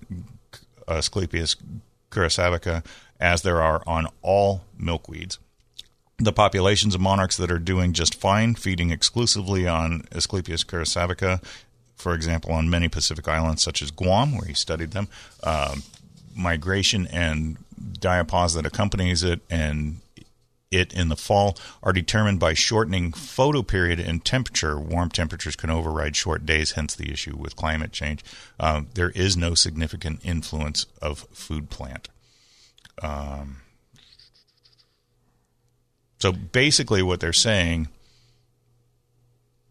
Asclepias 0.87 1.57
curassavica, 2.11 2.85
as 3.21 3.43
there 3.43 3.63
are 3.63 3.83
on 3.87 4.07
all 4.23 4.65
milkweeds. 4.81 5.39
The 6.19 6.33
populations 6.33 6.95
of 6.95 7.01
monarchs 7.01 7.37
that 7.37 7.51
are 7.51 7.59
doing 7.59 7.93
just 7.93 8.15
fine, 8.15 8.55
feeding 8.55 8.91
exclusively 8.91 9.69
on 9.69 10.03
Asclepias 10.11 10.65
curassavica, 10.65 11.43
for 11.95 12.15
example, 12.15 12.53
on 12.53 12.71
many 12.71 12.89
Pacific 12.89 13.27
islands 13.29 13.63
such 13.63 13.83
as 13.83 13.91
Guam, 13.91 14.37
where 14.37 14.47
he 14.47 14.55
studied 14.55 14.93
them, 14.93 15.09
um, 15.43 15.83
migration 16.39 17.07
and 17.09 17.59
diapause 17.79 18.55
that 18.55 18.65
accompanies 18.65 19.23
it 19.23 19.41
and 19.51 20.01
it 20.71 20.93
in 20.93 21.09
the 21.09 21.17
fall 21.17 21.57
are 21.83 21.93
determined 21.93 22.39
by 22.39 22.55
shortening 22.55 23.13
photoperiod 23.13 24.07
and 24.07 24.25
temperature. 24.25 24.79
Warm 24.79 25.09
temperatures 25.09 25.57
can 25.57 25.71
override 25.71 26.17
short 26.17 26.45
days, 26.45 26.73
hence 26.73 26.95
the 26.95 27.11
issue 27.11 27.37
with 27.37 27.57
climate 27.57 27.93
change. 27.93 28.23
Um, 28.61 28.89
there 28.95 29.11
is 29.11 29.37
no 29.37 29.55
significant 29.55 30.21
influence 30.25 30.87
of 31.01 31.21
food 31.33 31.71
plant. 31.71 32.09
Um, 33.03 33.59
so 36.19 36.33
basically, 36.33 37.03
what 37.03 37.21
they're 37.21 37.33
saying, 37.33 37.89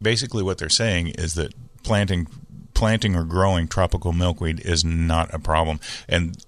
basically 0.02 0.44
what 0.44 0.58
they're 0.58 0.70
saying 0.70 1.10
is 1.10 1.34
that 1.36 1.54
planting, 1.84 2.28
planting 2.74 3.16
or 3.16 3.24
growing 3.24 3.68
tropical 3.68 4.14
milkweed 4.14 4.62
is 4.62 4.84
not 4.86 5.34
a 5.34 5.40
problem, 5.40 5.80
and 6.08 6.42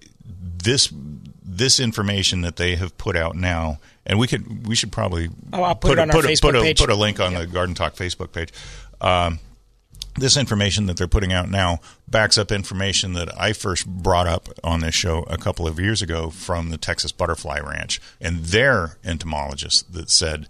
this 0.63 0.91
this 1.43 1.79
information 1.79 2.41
that 2.41 2.55
they 2.55 2.75
have 2.75 2.97
put 2.97 3.15
out 3.15 3.35
now, 3.35 3.79
and 4.05 4.19
we 4.19 4.27
could 4.27 4.67
we 4.67 4.75
should 4.75 4.91
probably 4.91 5.29
oh, 5.53 5.63
I'll 5.63 5.75
put, 5.75 5.89
put 5.89 5.97
it 5.97 6.01
on 6.01 6.09
a, 6.09 6.13
our 6.13 6.21
put 6.21 6.29
Facebook 6.29 6.59
a, 6.59 6.61
page. 6.61 6.79
Put 6.79 6.89
a 6.89 6.95
link 6.95 7.19
on 7.19 7.33
the 7.33 7.47
Garden 7.47 7.75
Talk 7.75 7.95
Facebook 7.95 8.31
page. 8.31 8.51
Um, 9.01 9.39
this 10.15 10.37
information 10.37 10.85
that 10.87 10.97
they're 10.97 11.07
putting 11.07 11.31
out 11.31 11.49
now 11.49 11.79
backs 12.07 12.37
up 12.37 12.51
information 12.51 13.13
that 13.13 13.29
I 13.39 13.53
first 13.53 13.87
brought 13.87 14.27
up 14.27 14.49
on 14.63 14.81
this 14.81 14.95
show 14.95 15.23
a 15.23 15.37
couple 15.37 15.67
of 15.67 15.79
years 15.79 16.01
ago 16.01 16.29
from 16.29 16.69
the 16.69 16.77
Texas 16.77 17.11
Butterfly 17.11 17.59
Ranch 17.59 18.01
and 18.19 18.45
their 18.45 18.97
entomologist 19.03 19.93
that 19.93 20.09
said 20.09 20.49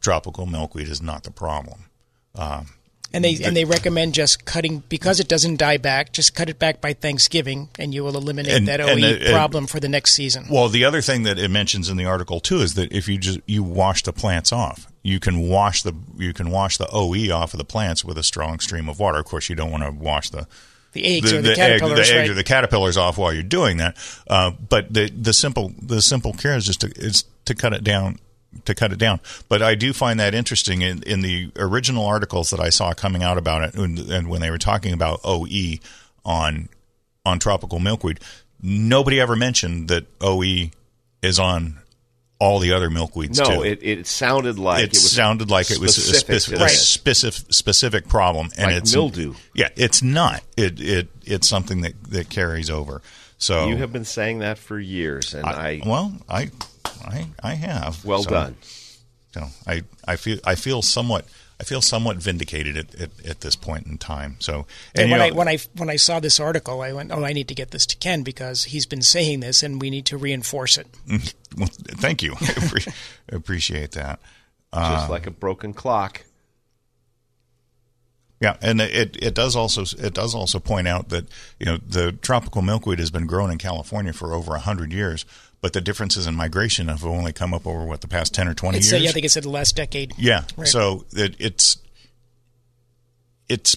tropical 0.00 0.44
milkweed 0.46 0.88
is 0.88 1.00
not 1.00 1.24
the 1.24 1.30
problem. 1.30 1.86
Um, 2.34 2.70
and 3.14 3.24
they 3.24 3.42
and 3.44 3.56
they 3.56 3.64
recommend 3.64 4.12
just 4.12 4.44
cutting 4.44 4.82
because 4.88 5.20
it 5.20 5.28
doesn't 5.28 5.56
die 5.56 5.76
back. 5.76 6.12
Just 6.12 6.34
cut 6.34 6.48
it 6.48 6.58
back 6.58 6.80
by 6.80 6.92
Thanksgiving, 6.92 7.68
and 7.78 7.94
you 7.94 8.02
will 8.02 8.16
eliminate 8.16 8.52
and, 8.52 8.68
that 8.68 8.80
OE 8.80 8.88
and, 8.88 9.32
problem 9.32 9.66
for 9.66 9.78
the 9.78 9.88
next 9.88 10.12
season. 10.12 10.46
Well, 10.50 10.68
the 10.68 10.84
other 10.84 11.00
thing 11.00 11.22
that 11.22 11.38
it 11.38 11.50
mentions 11.50 11.88
in 11.88 11.96
the 11.96 12.06
article 12.06 12.40
too 12.40 12.58
is 12.58 12.74
that 12.74 12.92
if 12.92 13.08
you 13.08 13.18
just 13.18 13.40
you 13.46 13.62
wash 13.62 14.02
the 14.02 14.12
plants 14.12 14.52
off, 14.52 14.92
you 15.02 15.20
can 15.20 15.48
wash 15.48 15.82
the 15.82 15.94
you 16.18 16.32
can 16.32 16.50
wash 16.50 16.76
the 16.76 16.88
OE 16.92 17.30
off 17.32 17.54
of 17.54 17.58
the 17.58 17.64
plants 17.64 18.04
with 18.04 18.18
a 18.18 18.24
strong 18.24 18.58
stream 18.58 18.88
of 18.88 18.98
water. 18.98 19.18
Of 19.18 19.26
course, 19.26 19.48
you 19.48 19.54
don't 19.54 19.70
want 19.70 19.84
to 19.84 19.92
wash 19.92 20.30
the 20.30 20.48
the 20.92 21.04
eggs 21.04 21.30
the, 21.30 21.38
or 21.38 21.42
the, 21.42 21.48
the 21.50 21.54
caterpillars, 21.54 21.98
egg, 22.00 22.14
the 22.14 22.20
right? 22.20 22.30
or 22.30 22.34
the 22.34 22.44
caterpillars 22.44 22.96
off 22.96 23.16
while 23.16 23.32
you're 23.32 23.42
doing 23.44 23.76
that. 23.76 23.96
Uh, 24.26 24.50
but 24.50 24.92
the 24.92 25.08
the 25.10 25.32
simple 25.32 25.72
the 25.80 26.02
simple 26.02 26.32
care 26.32 26.56
is 26.56 26.66
just 26.66 26.80
to, 26.80 26.88
is 26.96 27.24
to 27.44 27.54
cut 27.54 27.72
it 27.72 27.84
down 27.84 28.18
to 28.64 28.74
cut 28.74 28.92
it 28.92 28.98
down. 28.98 29.20
But 29.48 29.62
I 29.62 29.74
do 29.74 29.92
find 29.92 30.18
that 30.20 30.34
interesting 30.34 30.82
in, 30.82 31.02
in 31.02 31.20
the 31.20 31.50
original 31.56 32.06
articles 32.06 32.50
that 32.50 32.60
I 32.60 32.70
saw 32.70 32.92
coming 32.92 33.22
out 33.22 33.38
about 33.38 33.62
it, 33.62 33.74
and, 33.74 33.98
and 33.98 34.28
when 34.28 34.40
they 34.40 34.50
were 34.50 34.58
talking 34.58 34.92
about 34.92 35.20
OE 35.24 35.78
on 36.24 36.68
on 37.26 37.38
tropical 37.38 37.78
milkweed, 37.78 38.20
nobody 38.62 39.20
ever 39.20 39.34
mentioned 39.36 39.88
that 39.88 40.06
OE 40.20 40.70
is 41.22 41.38
on 41.38 41.78
all 42.38 42.58
the 42.58 42.72
other 42.72 42.90
milkweeds 42.90 43.38
no, 43.38 43.44
too. 43.56 43.62
it, 43.64 43.78
it 43.82 44.06
sounded 44.06 44.58
like 44.58 44.80
it, 44.80 44.86
it 44.86 44.90
was 44.90 45.10
sounded 45.10 45.50
like 45.50 45.70
it 45.70 45.78
was 45.78 45.96
a 45.96 46.14
specific, 46.14 46.60
a 46.60 46.68
specific 46.68 47.52
specific 47.52 48.08
problem, 48.08 48.50
and 48.56 48.66
like 48.66 48.82
it's 48.82 48.94
mildew. 48.94 49.34
Yeah, 49.54 49.68
it's 49.76 50.02
not. 50.02 50.42
It 50.56 50.80
it 50.80 51.08
it's 51.24 51.48
something 51.48 51.82
that 51.82 51.94
that 52.10 52.28
carries 52.28 52.70
over. 52.70 53.00
So 53.38 53.68
you 53.68 53.76
have 53.76 53.92
been 53.92 54.04
saying 54.04 54.40
that 54.40 54.58
for 54.58 54.78
years, 54.78 55.34
and 55.34 55.46
I, 55.46 55.50
I 55.50 55.82
well, 55.86 56.12
I 56.28 56.50
I 56.84 57.28
I 57.42 57.54
have. 57.54 58.04
Well 58.04 58.22
so, 58.22 58.30
done. 58.30 58.56
So 59.32 59.46
I 59.66 59.82
I 60.06 60.16
feel 60.16 60.38
I 60.44 60.54
feel 60.54 60.82
somewhat 60.82 61.24
I 61.24 61.30
I 61.60 61.64
feel 61.64 61.80
somewhat 61.80 62.16
vindicated 62.16 62.76
at, 62.76 62.94
at, 63.00 63.10
at 63.26 63.40
this 63.40 63.54
point 63.56 63.86
in 63.86 63.96
time. 63.96 64.36
So, 64.40 64.66
And 64.94 65.04
and, 65.04 65.10
when 65.12 65.20
you 65.20 65.26
I 65.26 65.30
when 65.30 65.48
I 65.48 65.58
when 65.76 65.88
I 65.88 65.96
saw 65.96 66.20
this 66.20 66.40
article, 66.40 66.82
I 66.82 66.92
went, 66.92 67.12
"Oh, 67.12 67.24
I 67.24 67.32
need 67.32 67.48
to 67.48 67.54
get 67.54 67.70
this 67.70 67.86
to 67.86 67.96
Ken 67.96 68.22
because 68.22 68.64
he's 68.64 68.86
been 68.86 69.02
saying 69.02 69.40
this, 69.40 69.62
and 69.62 69.80
we 69.80 69.88
need 69.88 70.04
to 70.06 70.18
reinforce 70.18 70.76
it." 70.76 70.88
well, 71.56 71.68
thank 71.70 72.22
you. 72.22 72.32
I 72.40 72.44
appre- 72.44 72.94
appreciate 73.28 73.92
that. 73.92 74.20
Just 74.74 75.04
Um, 75.04 75.10
like 75.10 75.26
a 75.26 75.30
broken 75.30 75.72
clock. 75.72 76.24
Yeah, 78.40 78.56
and 78.60 78.80
it 78.80 79.16
it 79.22 79.34
does 79.34 79.54
also 79.54 79.82
it 79.82 80.12
does 80.12 80.34
also 80.34 80.58
point 80.58 80.88
out 80.88 81.08
that 81.10 81.26
you 81.60 81.66
know 81.66 81.78
the 81.78 82.12
tropical 82.12 82.62
milkweed 82.62 82.98
has 82.98 83.10
been 83.10 83.26
grown 83.26 83.50
in 83.50 83.58
California 83.58 84.12
for 84.12 84.34
over 84.34 84.56
hundred 84.58 84.92
years, 84.92 85.24
but 85.64 85.72
the 85.72 85.80
differences 85.80 86.26
in 86.26 86.34
migration 86.34 86.88
have 86.88 87.06
only 87.06 87.32
come 87.32 87.54
up 87.54 87.66
over 87.66 87.86
what 87.86 88.02
the 88.02 88.06
past 88.06 88.34
ten 88.34 88.46
or 88.46 88.52
twenty 88.52 88.76
It's, 88.76 88.92
years. 88.92 89.00
uh, 89.00 89.04
yeah, 89.04 89.08
I 89.08 89.12
think 89.14 89.24
it's 89.24 89.32
said 89.32 89.44
the 89.44 89.48
last 89.48 89.74
decade. 89.74 90.12
Yeah. 90.18 90.42
Right. 90.58 90.68
So 90.68 91.06
it, 91.14 91.36
it's 91.38 91.78
it's 93.48 93.74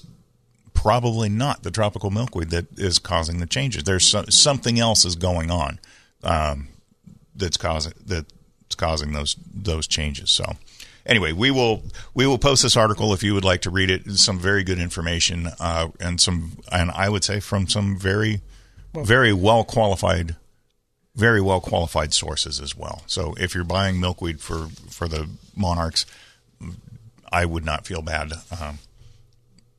probably 0.74 1.30
not 1.30 1.64
the 1.64 1.72
tropical 1.72 2.12
milkweed 2.12 2.50
that 2.50 2.78
is 2.78 3.00
causing 3.00 3.40
the 3.40 3.46
changes. 3.46 3.86
There's 3.86 4.06
so, 4.06 4.26
something 4.28 4.78
else 4.78 5.06
is 5.06 5.16
going 5.16 5.50
on 5.50 5.80
um, 6.24 6.68
that's 7.34 7.56
causing 7.56 7.94
that's 8.06 8.76
causing 8.76 9.14
those 9.14 9.38
those 9.56 9.88
changes. 9.88 10.30
So 10.30 10.44
anyway, 11.06 11.32
we 11.32 11.52
will 11.52 11.84
we 12.14 12.28
will 12.28 12.38
post 12.38 12.64
this 12.64 12.76
article 12.76 13.14
if 13.14 13.24
you 13.24 13.34
would 13.34 13.46
like 13.46 13.62
to 13.62 13.70
read 13.70 13.90
it. 13.90 14.02
It's 14.06 14.26
some 14.26 14.40
very 14.40 14.66
good 14.66 14.80
information 14.80 15.48
uh, 15.62 15.88
and 16.02 16.20
some 16.20 16.58
and 16.70 16.92
I 16.92 17.08
would 17.08 17.24
say 17.24 17.40
from 17.40 17.70
some 17.70 17.98
very 17.98 18.42
very 18.94 19.32
well 19.32 19.64
qualified 19.64 20.36
very 21.18 21.42
well 21.42 21.60
qualified 21.60 22.14
sources 22.14 22.62
as 22.62 22.78
well. 22.78 23.02
So 23.08 23.34
if 23.38 23.54
you're 23.56 23.64
buying 23.66 24.00
milkweed 24.00 24.40
for 24.40 24.68
for 24.90 25.08
the 25.10 25.28
monarchs, 25.56 26.06
I 27.32 27.46
would 27.46 27.66
not 27.66 27.86
feel 27.86 28.02
bad 28.02 28.32
um, 28.62 28.80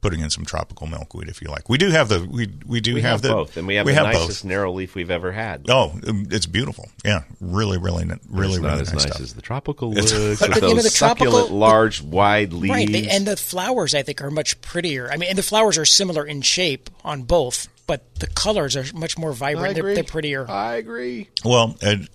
putting 0.00 0.20
in 0.20 0.30
some 0.30 0.44
tropical 0.44 0.86
milkweed 0.86 1.28
if 1.28 1.40
you 1.40 1.48
like. 1.48 1.68
We 1.68 1.78
do 1.78 1.90
have 1.90 2.08
the 2.08 2.24
we 2.28 2.48
we 2.66 2.80
do 2.80 2.94
we 2.94 3.02
have, 3.02 3.10
have, 3.12 3.22
the 3.22 3.28
both, 3.30 3.56
and 3.56 3.66
we 3.66 3.76
have 3.76 3.86
we 3.86 3.92
the 3.92 4.04
have 4.04 4.12
nicest 4.12 4.44
narrow 4.44 4.72
leaf 4.72 4.94
we've 4.94 5.10
ever 5.10 5.32
had. 5.32 5.66
Oh, 5.68 5.92
it's 6.04 6.46
beautiful. 6.46 6.88
Yeah, 7.04 7.22
really, 7.40 7.78
really, 7.78 8.04
really, 8.04 8.16
But 8.28 8.44
it's 8.48 8.58
not 8.58 8.68
really 8.70 8.80
as 8.82 8.92
nice 8.92 8.92
nice 8.92 9.02
stuff. 9.12 9.20
as 9.20 9.34
the 9.34 9.42
tropical 9.42 9.92
It's- 9.92 10.12
looks 10.12 10.40
But, 10.40 10.48
with 10.54 10.56
you 10.56 10.62
know, 10.62 10.74
those 10.74 10.84
the 10.84 10.90
tropical- 10.90 11.32
succulent, 11.32 11.52
large, 11.52 12.02
wide 12.02 12.52
leaves. 12.52 12.70
Right, 12.74 12.90
they, 12.90 13.08
and 13.08 13.26
the 13.26 13.36
flowers 13.36 13.94
I 13.94 14.02
think 14.02 14.20
are 14.22 14.30
much 14.30 14.60
prettier. 14.60 15.08
I 15.10 15.16
mean, 15.16 15.30
and 15.30 15.38
the 15.38 15.42
flowers 15.42 15.78
are 15.78 15.84
similar 15.86 16.24
in 16.26 16.42
shape 16.42 16.90
on 17.04 17.22
both, 17.22 17.68
but 17.88 18.14
the 18.20 18.28
colors 18.28 18.76
are 18.76 18.84
much 18.94 19.18
more 19.18 19.32
vibrant. 19.32 19.74
They're, 19.74 19.94
they're 19.96 20.04
prettier. 20.04 20.48
I 20.48 20.76
agree. 20.76 21.28
Well, 21.44 21.74
Ed, 21.82 22.06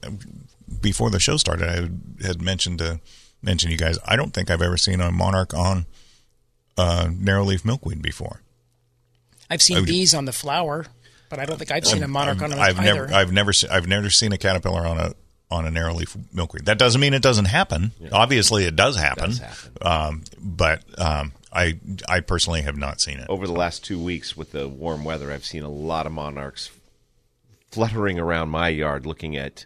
before 0.82 1.10
the 1.10 1.20
show 1.20 1.36
started, 1.36 1.68
I 1.68 1.74
had, 1.74 2.00
had 2.24 2.42
mentioned 2.42 2.80
to 2.80 3.02
mention 3.42 3.70
you 3.72 3.78
guys. 3.78 4.00
I 4.06 4.16
don't 4.16 4.34
think 4.34 4.50
I've 4.50 4.62
ever 4.62 4.78
seen 4.78 5.02
a 5.02 5.12
monarch 5.12 5.54
on 5.54 5.86
uh, 6.78 7.10
narrow 7.12 7.44
leaf 7.44 7.66
milkweed 7.66 8.02
before. 8.02 8.42
I've 9.50 9.62
seen 9.62 9.78
I 9.78 9.80
would- 9.82 9.90
these 9.90 10.14
on 10.14 10.24
the 10.26 10.32
flower, 10.32 10.86
but 11.30 11.40
I 11.40 11.46
don't 11.46 11.58
think 11.58 11.72
I've 11.72 11.86
seen 11.86 12.04
a 12.04 12.08
monarch 12.08 12.42
on 12.42 12.52
them 12.52 12.60
I've 12.60 12.80
either. 12.80 12.94
never, 13.08 13.14
I've 13.14 13.32
never, 13.34 13.52
se- 13.54 13.68
I've 13.70 13.88
never 13.88 14.10
seen 14.10 14.32
a 14.32 14.38
caterpillar 14.38 14.86
on 14.88 14.98
a 14.98 15.14
on 15.52 15.66
a 15.68 15.72
narrow 15.72 15.94
leaf 15.94 16.16
milkweed. 16.32 16.66
That 16.66 16.80
doesn't 16.80 17.00
mean 17.00 17.14
it 17.14 17.22
doesn't 17.22 17.46
happen. 17.46 17.92
Obviously, 18.12 18.66
it 18.66 18.76
does 18.76 18.96
happen. 18.96 19.34
Um, 19.82 20.24
but 20.40 20.84
um, 21.00 21.32
I, 21.54 21.80
I 22.10 22.20
personally 22.22 22.64
have 22.64 22.78
not 22.78 23.00
seen 23.00 23.20
it. 23.20 23.30
Over 23.30 23.46
the 23.46 23.54
last 23.54 23.84
two 23.86 24.02
weeks 24.02 24.36
with 24.36 24.52
the 24.52 24.68
warm 24.68 25.04
weather, 25.04 25.32
I've 25.32 25.46
seen 25.46 25.64
a 25.64 25.70
lot 25.70 26.06
of 26.08 26.12
monarchs 26.12 26.72
fluttering 27.72 28.20
around 28.20 28.50
my 28.50 28.70
yard 28.70 29.06
looking 29.06 29.36
at 29.38 29.66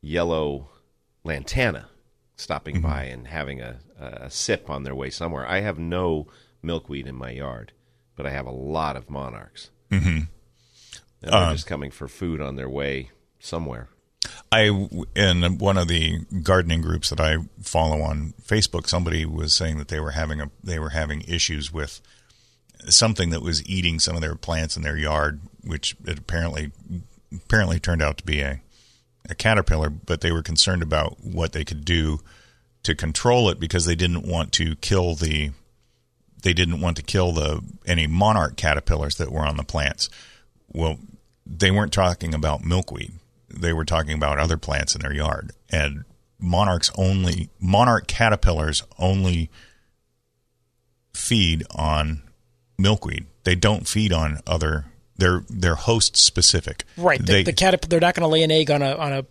yellow 0.00 0.70
lantana 1.24 1.88
stopping 2.36 2.76
Mm-hmm. 2.76 2.82
by 2.88 3.02
and 3.04 3.26
having 3.26 3.60
a, 3.60 3.76
a 3.98 4.30
sip 4.30 4.70
on 4.70 4.82
their 4.84 4.94
way 4.94 5.10
somewhere. 5.10 5.46
I 5.46 5.60
have 5.60 5.78
no 5.78 6.26
milkweed 6.62 7.06
in 7.06 7.14
my 7.14 7.30
yard, 7.30 7.72
but 8.16 8.26
I 8.26 8.30
have 8.30 8.46
a 8.46 8.50
lot 8.50 8.96
of 8.96 9.10
monarchs. 9.10 9.68
Mm-hmm. 9.90 10.08
And 10.08 11.32
they're 11.32 11.34
Um, 11.34 11.54
just 11.54 11.66
coming 11.66 11.90
for 11.90 12.08
food 12.08 12.40
on 12.40 12.56
their 12.56 12.68
way 12.68 13.10
somewhere. 13.38 13.88
I 14.52 14.88
in 15.14 15.58
one 15.58 15.78
of 15.78 15.88
the 15.88 16.20
gardening 16.42 16.82
groups 16.82 17.10
that 17.10 17.20
I 17.20 17.38
follow 17.62 18.02
on 18.02 18.34
Facebook, 18.42 18.88
somebody 18.88 19.24
was 19.24 19.52
saying 19.52 19.78
that 19.78 19.88
they 19.88 20.00
were 20.00 20.10
having 20.12 20.40
a 20.40 20.50
they 20.62 20.78
were 20.78 20.90
having 20.90 21.22
issues 21.22 21.72
with 21.72 22.00
something 22.88 23.30
that 23.30 23.42
was 23.42 23.64
eating 23.68 24.00
some 24.00 24.16
of 24.16 24.22
their 24.22 24.34
plants 24.34 24.76
in 24.76 24.82
their 24.82 24.96
yard, 24.96 25.40
which 25.62 25.94
it 26.04 26.18
apparently 26.18 26.72
apparently 27.32 27.78
turned 27.78 28.02
out 28.02 28.18
to 28.18 28.24
be 28.24 28.40
a 28.40 28.60
a 29.28 29.34
caterpillar, 29.34 29.90
but 29.90 30.20
they 30.20 30.32
were 30.32 30.42
concerned 30.42 30.82
about 30.82 31.18
what 31.22 31.52
they 31.52 31.64
could 31.64 31.84
do 31.84 32.20
to 32.82 32.94
control 32.94 33.48
it 33.50 33.60
because 33.60 33.84
they 33.84 33.94
didn't 33.94 34.26
want 34.26 34.52
to 34.52 34.74
kill 34.76 35.14
the 35.14 35.50
they 36.42 36.54
didn't 36.54 36.80
want 36.80 36.96
to 36.96 37.02
kill 37.02 37.32
the 37.32 37.62
any 37.86 38.06
monarch 38.06 38.56
caterpillars 38.56 39.16
that 39.16 39.30
were 39.30 39.46
on 39.46 39.56
the 39.56 39.62
plants. 39.62 40.08
Well, 40.72 40.98
they 41.46 41.70
weren't 41.70 41.92
talking 41.92 42.34
about 42.34 42.64
milkweed. 42.64 43.12
They 43.52 43.72
were 43.72 43.84
talking 43.84 44.14
about 44.14 44.38
other 44.38 44.56
plants 44.56 44.94
in 44.94 45.00
their 45.00 45.12
yard. 45.12 45.52
And 45.70 46.04
monarchs 46.38 46.90
only 46.96 47.50
monarch 47.60 48.06
caterpillars 48.06 48.82
only 48.98 49.50
feed 51.14 51.64
on 51.74 52.22
milkweed. 52.78 53.26
They 53.44 53.54
don't 53.54 53.86
feed 53.86 54.12
on 54.12 54.40
other 54.46 54.86
they're 55.16 55.44
they're 55.50 55.74
host 55.74 56.16
specific. 56.16 56.84
right, 56.96 57.18
the, 57.18 57.24
They- 57.32 57.42
the 57.44 57.52
caterpillar 57.52 57.88
they're 57.90 58.00
not 58.00 58.14
going 58.14 58.22
to 58.28 58.32
lay 58.32 58.42
an 58.42 58.50
egg 58.50 58.70
on 58.70 58.82
a 58.82 58.94
on 58.96 59.12
a 59.12 59.26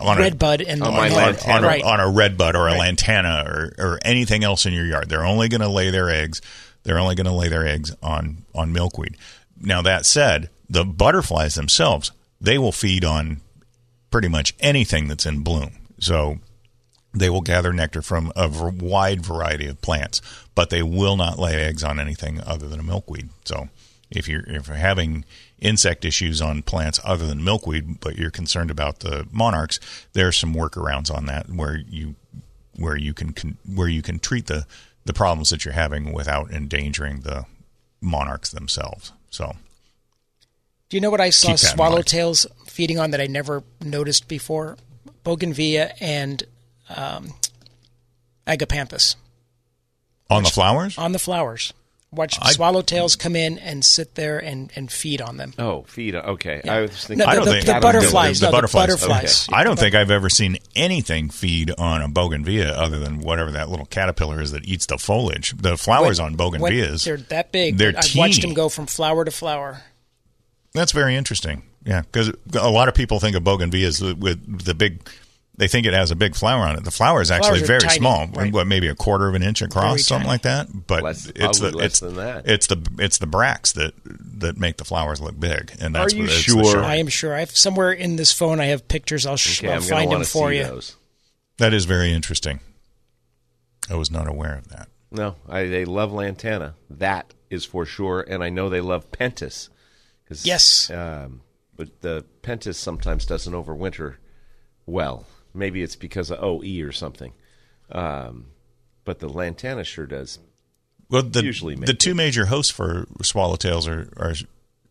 on 0.00 0.18
red 0.18 0.32
a, 0.34 0.36
bud 0.36 0.60
and 0.60 0.82
on, 0.82 0.92
and- 1.06 1.14
on, 1.14 1.50
on, 1.50 1.62
right. 1.62 1.82
on 1.82 2.00
a 2.00 2.10
red 2.10 2.36
bud 2.36 2.56
or 2.56 2.68
a 2.68 2.72
lantana 2.74 3.44
or, 3.46 3.72
or 3.78 3.98
anything 4.04 4.42
else 4.44 4.66
in 4.66 4.72
your 4.72 4.84
yard. 4.84 5.08
They're 5.08 5.24
only 5.24 5.48
going 5.48 5.60
to 5.60 5.68
lay 5.68 5.90
their 5.90 6.10
eggs. 6.10 6.42
They're 6.82 6.98
only 6.98 7.14
going 7.14 7.26
to 7.26 7.32
lay 7.32 7.48
their 7.48 7.66
eggs 7.66 7.94
on 8.02 8.44
on 8.54 8.72
milkweed. 8.72 9.16
Now 9.60 9.80
that 9.82 10.04
said, 10.04 10.50
the 10.68 10.84
butterflies 10.84 11.54
themselves 11.54 12.12
they 12.40 12.58
will 12.58 12.72
feed 12.72 13.04
on 13.04 13.40
pretty 14.12 14.28
much 14.28 14.54
anything 14.60 15.08
that's 15.08 15.26
in 15.26 15.40
bloom. 15.40 15.72
So 15.98 16.38
they 17.12 17.28
will 17.28 17.40
gather 17.40 17.72
nectar 17.72 18.02
from 18.02 18.32
a 18.36 18.48
wide 18.48 19.24
variety 19.24 19.66
of 19.66 19.80
plants, 19.82 20.20
but 20.54 20.70
they 20.70 20.82
will 20.82 21.16
not 21.16 21.38
lay 21.38 21.56
eggs 21.56 21.82
on 21.82 21.98
anything 21.98 22.40
other 22.40 22.68
than 22.68 22.78
a 22.78 22.84
milkweed. 22.84 23.30
So 23.44 23.68
if 24.10 24.28
you're 24.28 24.44
if 24.46 24.68
you're 24.68 24.76
having 24.76 25.24
insect 25.58 26.04
issues 26.04 26.40
on 26.40 26.62
plants 26.62 27.00
other 27.04 27.26
than 27.26 27.42
milkweed, 27.42 28.00
but 28.00 28.16
you're 28.16 28.30
concerned 28.30 28.70
about 28.70 29.00
the 29.00 29.26
monarchs, 29.32 29.80
there 30.12 30.28
are 30.28 30.32
some 30.32 30.54
workarounds 30.54 31.14
on 31.14 31.26
that 31.26 31.48
where 31.48 31.76
you 31.76 32.14
where 32.76 32.96
you 32.96 33.12
can, 33.14 33.32
can 33.32 33.58
where 33.66 33.88
you 33.88 34.02
can 34.02 34.18
treat 34.18 34.46
the 34.46 34.66
the 35.04 35.12
problems 35.12 35.50
that 35.50 35.64
you're 35.64 35.74
having 35.74 36.12
without 36.12 36.50
endangering 36.50 37.20
the 37.20 37.44
monarchs 38.00 38.50
themselves. 38.50 39.12
So 39.30 39.56
Do 40.92 40.96
you 40.98 41.00
know 41.00 41.08
what 41.08 41.22
I 41.22 41.30
saw 41.30 41.52
Keep 41.52 41.60
that 41.60 41.72
in 41.72 41.78
mind. 41.78 41.94
swallowtails 42.04 42.46
feeding 42.66 42.98
on 42.98 43.12
that 43.12 43.20
I 43.22 43.26
never 43.26 43.62
noticed 43.82 44.28
before? 44.28 44.76
Bougainvillea 45.24 45.94
and 46.02 46.42
um, 46.94 47.32
agapanthus 48.46 49.16
on 50.28 50.42
the 50.42 50.50
flowers, 50.50 50.98
on 50.98 51.12
the 51.12 51.18
flowers. 51.18 51.72
Watch 52.10 52.36
I- 52.42 52.52
swallowtails 52.52 53.18
come 53.18 53.34
in 53.36 53.56
and 53.58 53.82
sit 53.82 54.16
there 54.16 54.38
and, 54.38 54.70
and 54.76 54.92
feed 54.92 55.22
on 55.22 55.38
them. 55.38 55.54
Oh, 55.58 55.84
feed. 55.84 56.14
Okay. 56.14 56.60
Yeah. 56.62 56.74
I 56.74 56.80
was 56.82 57.06
thinking. 57.06 57.24
No, 57.24 57.24
I 57.24 57.36
don't 57.36 57.46
the- 57.46 57.52
think 57.52 57.64
the 57.64 57.80
butterflies, 57.80 58.40
The, 58.40 58.46
no, 58.48 58.50
the 58.50 58.56
butterflies. 58.58 58.86
butterflies. 58.88 59.48
I 59.50 59.64
don't 59.64 59.78
think 59.78 59.94
I've 59.94 60.10
ever 60.10 60.28
seen 60.28 60.58
anything 60.76 61.30
feed 61.30 61.72
on 61.78 62.02
a 62.02 62.08
bougainvillea 62.10 62.68
other 62.70 62.98
than 62.98 63.20
whatever 63.20 63.52
that 63.52 63.70
little 63.70 63.86
caterpillar 63.86 64.42
is 64.42 64.52
that 64.52 64.66
eats 64.66 64.84
the 64.84 64.98
foliage. 64.98 65.54
The 65.56 65.78
flowers 65.78 66.20
on 66.20 66.36
When 66.36 66.50
bougainvilleas. 66.60 67.02
they're 67.06 67.16
that 67.16 67.50
big. 67.50 67.78
They're 67.78 67.92
but 67.92 68.04
I've 68.04 68.14
watched 68.14 68.42
them 68.42 68.52
go 68.52 68.68
from 68.68 68.84
flower 68.84 69.24
to 69.24 69.30
flower. 69.30 69.80
That's 70.74 70.92
very 70.92 71.16
interesting. 71.16 71.62
Yeah, 71.84 72.02
because 72.02 72.30
a 72.54 72.70
lot 72.70 72.88
of 72.88 72.94
people 72.94 73.18
think 73.20 73.36
of 73.36 73.42
bougainvilleas 73.42 74.18
with 74.18 74.64
the 74.64 74.74
big. 74.74 75.08
They 75.58 75.68
think 75.68 75.86
it 75.86 75.92
has 75.92 76.10
a 76.10 76.16
big 76.16 76.34
flower 76.34 76.62
on 76.64 76.76
it. 76.78 76.84
The 76.84 76.90
flower 76.90 77.20
is 77.20 77.30
actually 77.30 77.60
very 77.62 77.80
tiny, 77.80 77.98
small, 77.98 78.26
right. 78.28 78.50
what 78.50 78.66
maybe 78.66 78.88
a 78.88 78.94
quarter 78.94 79.28
of 79.28 79.34
an 79.34 79.42
inch 79.42 79.60
across, 79.60 79.84
Very 79.84 79.98
something 79.98 80.24
tiny. 80.26 80.32
like 80.34 80.42
that. 80.42 80.86
But 80.86 81.02
Less- 81.02 81.30
it's 81.36 81.58
the 81.58 81.70
less 81.76 81.86
it's 81.86 82.00
than 82.00 82.16
that. 82.16 82.48
it's 82.48 82.66
the 82.68 82.78
it's 82.98 83.18
the 83.18 83.26
bracts 83.26 83.72
that 83.72 83.92
that 84.38 84.56
make 84.56 84.78
the 84.78 84.84
flowers 84.84 85.20
look 85.20 85.38
big, 85.38 85.72
and 85.78 85.94
that's 85.94 86.14
Are 86.14 86.16
you 86.16 86.24
it's 86.24 86.32
sure? 86.32 86.62
The. 86.62 86.78
I 86.78 86.96
am 86.96 87.08
sure. 87.08 87.34
I 87.34 87.40
have 87.40 87.50
somewhere 87.50 87.92
in 87.92 88.16
this 88.16 88.32
phone. 88.32 88.60
I 88.60 88.66
have 88.66 88.88
pictures. 88.88 89.26
I'll, 89.26 89.36
sh- 89.36 89.62
Okay, 89.62 89.68
I'll 89.72 89.82
I'm 89.82 89.88
going 89.88 89.90
to 89.90 89.94
find 90.08 90.12
them 90.12 90.24
for 90.24 90.52
you. 90.52 90.64
those. 90.64 90.96
That 91.58 91.74
is 91.74 91.84
very 91.84 92.12
interesting. 92.12 92.60
I 93.90 93.94
was 93.96 94.10
not 94.10 94.28
aware 94.28 94.56
of 94.56 94.68
that. 94.68 94.88
No, 95.10 95.36
I, 95.48 95.64
they 95.66 95.84
love 95.84 96.12
lantana. 96.12 96.74
That 96.88 97.34
is 97.50 97.64
for 97.66 97.84
sure, 97.84 98.24
and 98.26 98.42
I 98.42 98.48
know 98.48 98.70
they 98.70 98.80
love 98.80 99.10
pentas. 99.12 99.68
'Cause, 100.28 100.44
Yes. 100.46 100.90
um, 100.90 101.40
but 101.76 102.00
the 102.00 102.24
pentas 102.42 102.76
sometimes 102.76 103.26
doesn't 103.26 103.52
overwinter 103.52 104.16
well. 104.86 105.26
Maybe 105.54 105.82
it's 105.82 105.96
because 105.96 106.30
of 106.30 106.42
OE 106.42 106.80
or 106.82 106.92
something. 106.92 107.32
Um, 107.90 108.46
but 109.04 109.18
the 109.18 109.28
lantana 109.28 109.84
sure 109.84 110.06
does. 110.06 110.38
Well, 111.10 111.22
the 111.22 111.44
Usually 111.44 111.74
the 111.74 111.92
two 111.94 112.14
major 112.14 112.46
hosts 112.46 112.72
for 112.72 113.06
swallowtails 113.22 113.86
are, 113.86 114.08
are 114.16 114.34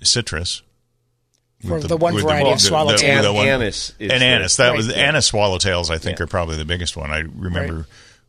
citrus. 0.03 0.61
For 1.65 1.75
with 1.79 1.87
the 1.87 1.97
one 1.97 2.13
with 2.15 2.23
variety 2.23 2.49
of 2.51 2.57
the- 2.57 2.63
the- 2.63 2.67
swallowtail. 2.67 3.23
the 3.23 3.33
one- 3.33 3.47
Anise 3.47 3.93
is 3.99 4.11
and 4.11 4.23
anise. 4.23 4.55
That 4.57 4.69
Right. 4.69 4.77
was 4.77 4.87
Yeah. 4.87 4.95
anise 4.95 5.31
swallowtails. 5.31 5.89
I 5.89 5.97
think 5.97 6.19
Yeah. 6.19 6.23
are 6.23 6.27
probably 6.27 6.57
the 6.57 6.65
biggest 6.65 6.95
one. 6.97 7.11
I 7.11 7.19
remember 7.19 7.87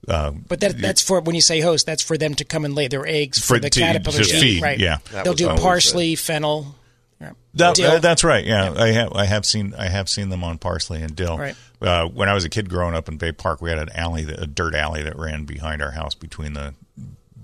Uh, 0.08 0.32
But 0.32 0.58
that, 0.58 0.78
that's 0.80 1.00
for 1.00 1.20
when 1.20 1.36
you 1.36 1.40
say 1.40 1.60
host, 1.60 1.86
that's 1.86 2.02
for 2.02 2.18
them 2.18 2.34
to 2.34 2.44
come 2.44 2.64
and 2.64 2.74
lay 2.74 2.88
their 2.88 3.06
eggs 3.06 3.38
for, 3.38 3.54
For- 3.54 3.58
the 3.60 3.70
to- 3.70 3.78
caterpillars 3.80 4.26
to 4.26 4.32
to 4.32 4.36
eat, 4.38 4.40
feed, 4.54 4.62
right? 4.62 4.76
yeah. 4.80 4.98
That 5.12 5.22
They'll 5.22 5.32
do 5.34 5.46
always 5.46 5.62
parsley, 5.62 6.16
fennel. 6.16 6.74
Yeah, 7.22 7.32
That, 7.54 7.80
uh, 7.80 7.98
that's 7.98 8.24
right. 8.24 8.44
Yeah, 8.44 8.72
I 8.76 8.88
have. 8.88 9.12
I 9.14 9.24
have 9.24 9.46
seen. 9.46 9.74
I 9.76 9.88
have 9.88 10.08
seen 10.08 10.28
them 10.28 10.42
on 10.44 10.58
parsley 10.58 11.02
and 11.02 11.14
dill. 11.14 11.38
Right. 11.38 11.56
Uh, 11.80 12.06
when 12.06 12.28
I 12.28 12.34
was 12.34 12.44
a 12.44 12.48
kid 12.48 12.68
growing 12.68 12.94
up 12.94 13.08
in 13.08 13.16
Bay 13.16 13.32
Park, 13.32 13.60
we 13.60 13.70
had 13.70 13.78
an 13.78 13.90
alley, 13.94 14.24
that, 14.24 14.40
a 14.40 14.46
dirt 14.46 14.74
alley 14.74 15.02
that 15.02 15.18
ran 15.18 15.44
behind 15.44 15.82
our 15.82 15.92
house 15.92 16.14
between 16.14 16.52
the 16.52 16.74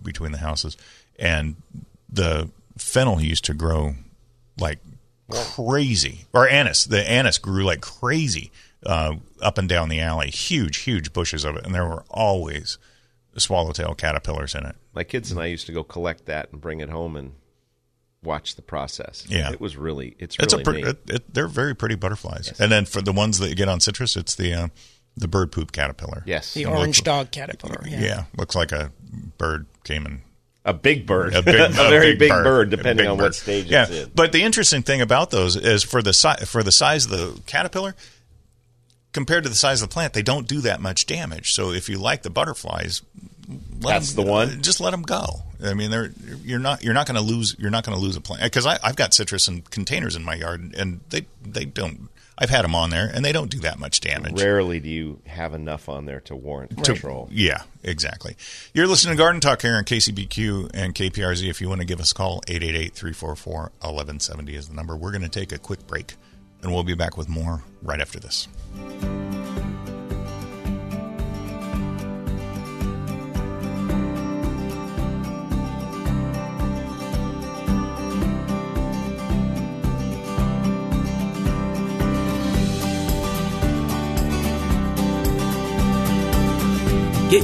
between 0.03 0.33
the 0.33 0.39
houses, 0.39 0.76
and 1.18 1.57
the 2.09 2.51
fennel 2.76 3.20
used 3.20 3.45
to 3.47 3.55
grow 3.55 3.95
like 4.59 4.79
crazy, 5.31 6.26
or 6.33 6.49
anise. 6.49 6.85
The 6.85 7.09
anise 7.09 7.39
grew 7.39 7.64
like 7.64 7.81
crazy 7.81 8.51
uh, 8.85 9.16
up 9.41 9.59
and 9.59 9.68
down 9.68 9.89
the 9.89 10.01
alley. 10.01 10.31
Huge, 10.31 10.79
huge 10.79 11.12
bushes 11.12 11.45
of 11.45 11.57
it, 11.57 11.64
and 11.64 11.74
there 11.74 11.87
were 11.87 12.05
always 12.11 12.79
swallowtail 13.37 13.95
caterpillars 13.95 14.55
in 14.55 14.66
it. 14.66 14.76
My 14.93 15.05
kids 15.05 15.31
and 15.31 15.41
I 15.41 15.47
used 15.47 15.66
to 15.66 15.72
go 15.72 15.85
collect 15.85 16.26
that 16.26 16.51
and 16.53 16.61
bring 16.61 16.81
it 16.81 16.91
home 16.91 17.16
and 17.16 17.33
watch 18.22 18.56
the 18.56 18.62
process. 18.62 19.24
Yeah. 19.28 19.50
it 19.52 19.60
was 19.60 19.76
really 19.76 20.16
it's 20.18 20.36
It's 20.38 20.52
really 20.52 20.62
a 20.62 20.64
pre- 20.64 20.76
neat. 20.82 20.86
it, 20.86 20.98
it, 21.10 21.34
they're 21.34 21.46
very 21.48 21.74
pretty 21.74 21.94
butterflies. 21.94 22.52
And 22.60 22.70
then 22.72 22.84
for 22.84 23.00
the 23.02 23.12
ones 23.12 23.38
that 23.38 23.48
you 23.48 23.54
get 23.54 23.68
on 23.68 23.80
citrus, 23.80 24.16
it's 24.16 24.34
the 24.34 24.52
uh, 24.54 24.68
the 25.16 25.28
bird 25.28 25.50
poop 25.52 25.72
caterpillar. 25.72 26.22
yes, 26.26 26.54
the 26.54 26.62
It 26.62 26.66
orange 26.66 26.98
looks- 26.98 27.00
dog 27.02 27.30
caterpillar. 27.32 27.82
Yeah. 27.86 28.00
Yeah. 28.00 28.24
looks 28.36 28.54
like 28.54 28.72
a 28.72 28.92
bird 29.38 29.66
came 29.84 30.06
and 30.06 30.20
a 30.64 30.74
big 30.74 31.06
bird, 31.06 31.34
a, 31.34 31.40
big, 31.42 31.54
a 31.60 31.68
very 31.72 32.14
big, 32.14 32.28
bird, 32.30 32.44
bird, 32.44 32.70
depending 32.70 33.04
big 33.04 33.10
on 33.10 33.16
bird. 33.16 33.22
what 33.24 33.34
stage 33.34 33.66
Yeah, 33.70 33.84
it's 33.88 33.90
in. 34.06 34.10
but 34.14 34.32
the 34.32 34.42
interesting 34.42 34.82
thing 34.82 35.00
about 35.00 35.30
those 35.30 35.56
is 35.56 35.82
for 35.82 36.02
the 36.02 36.12
si- 36.12 36.44
for 36.44 36.62
the 36.62 36.72
size 36.72 37.06
of 37.06 37.10
the 37.12 37.40
caterpillar 37.46 37.94
compared 39.12 39.42
to 39.44 39.48
the 39.48 39.56
size 39.56 39.80
of 39.82 39.88
the 39.88 39.92
plant, 39.92 40.12
they 40.12 40.22
don't 40.22 40.46
do 40.46 40.60
that 40.60 40.80
much 40.80 41.06
damage. 41.06 41.52
So 41.54 41.70
if 41.72 41.88
you 41.88 41.98
like 41.98 42.22
the 42.22 42.30
butterflies, 42.30 43.00
let 43.14 43.38
That's 43.49 44.12
them- 44.12 44.26
the 44.26 44.30
one? 44.30 44.62
Just 44.62 44.80
let 44.80 44.90
them 44.90 45.03
go. 45.03 45.42
I 45.64 45.74
mean, 45.74 45.90
they're 45.90 46.12
you're 46.44 46.59
not 46.59 46.82
you're 46.84 46.94
not 46.94 47.07
going 47.07 47.16
to 47.16 47.22
lose 47.22 47.57
you're 47.59 47.70
not 47.70 47.84
going 47.84 47.96
to 47.96 48.03
lose 48.03 48.16
a 48.16 48.20
plant 48.20 48.42
because 48.44 48.66
I've 48.66 48.96
got 48.96 49.14
citrus 49.14 49.49
and 49.49 49.68
containers 49.70 50.14
in 50.14 50.22
my 50.22 50.34
yard 50.34 50.74
and 50.76 51.01
they 51.11 51.26
they 51.44 51.64
don't. 51.64 52.09
I've 52.40 52.51
had 52.51 52.64
them 52.64 52.76
on 52.76 52.90
there 52.90 53.11
and 53.12 53.24
they 53.24 53.32
don't 53.32 53.51
do 53.51 53.59
that 53.61 53.80
much 53.80 54.01
damage. 54.01 54.40
Rarely 54.40 54.78
do 54.78 54.88
you 54.88 55.20
have 55.26 55.55
enough 55.55 55.88
on 55.88 56.05
there 56.05 56.20
to 56.20 56.36
warrant 56.36 56.84
control. 56.84 57.28
Yeah, 57.32 57.62
exactly. 57.82 58.36
You're 58.72 58.86
listening 58.86 59.16
to 59.16 59.20
Garden 59.20 59.40
Talk 59.40 59.61
here 59.62 59.74
on 59.74 59.82
KCBQ 59.82 60.70
and 60.72 60.94
KPRZ. 60.94 61.51
If 61.51 61.61
you 61.61 61.68
want 61.68 61.80
to 61.80 61.86
give 61.86 61.99
us 61.99 62.12
a 62.12 62.14
call, 62.14 62.40
888-344-1170 62.42 64.51
is 64.51 64.68
the 64.68 64.74
number. 64.74 64.96
We're 64.96 65.11
going 65.11 65.22
to 65.22 65.28
take 65.28 65.51
a 65.51 65.59
quick 65.59 65.84
break, 65.88 66.14
and 66.62 66.72
we'll 66.72 66.84
be 66.84 66.94
back 66.94 67.16
with 67.16 67.28
more 67.28 67.64
right 67.82 68.01
after 68.01 68.20
this. 68.20 68.46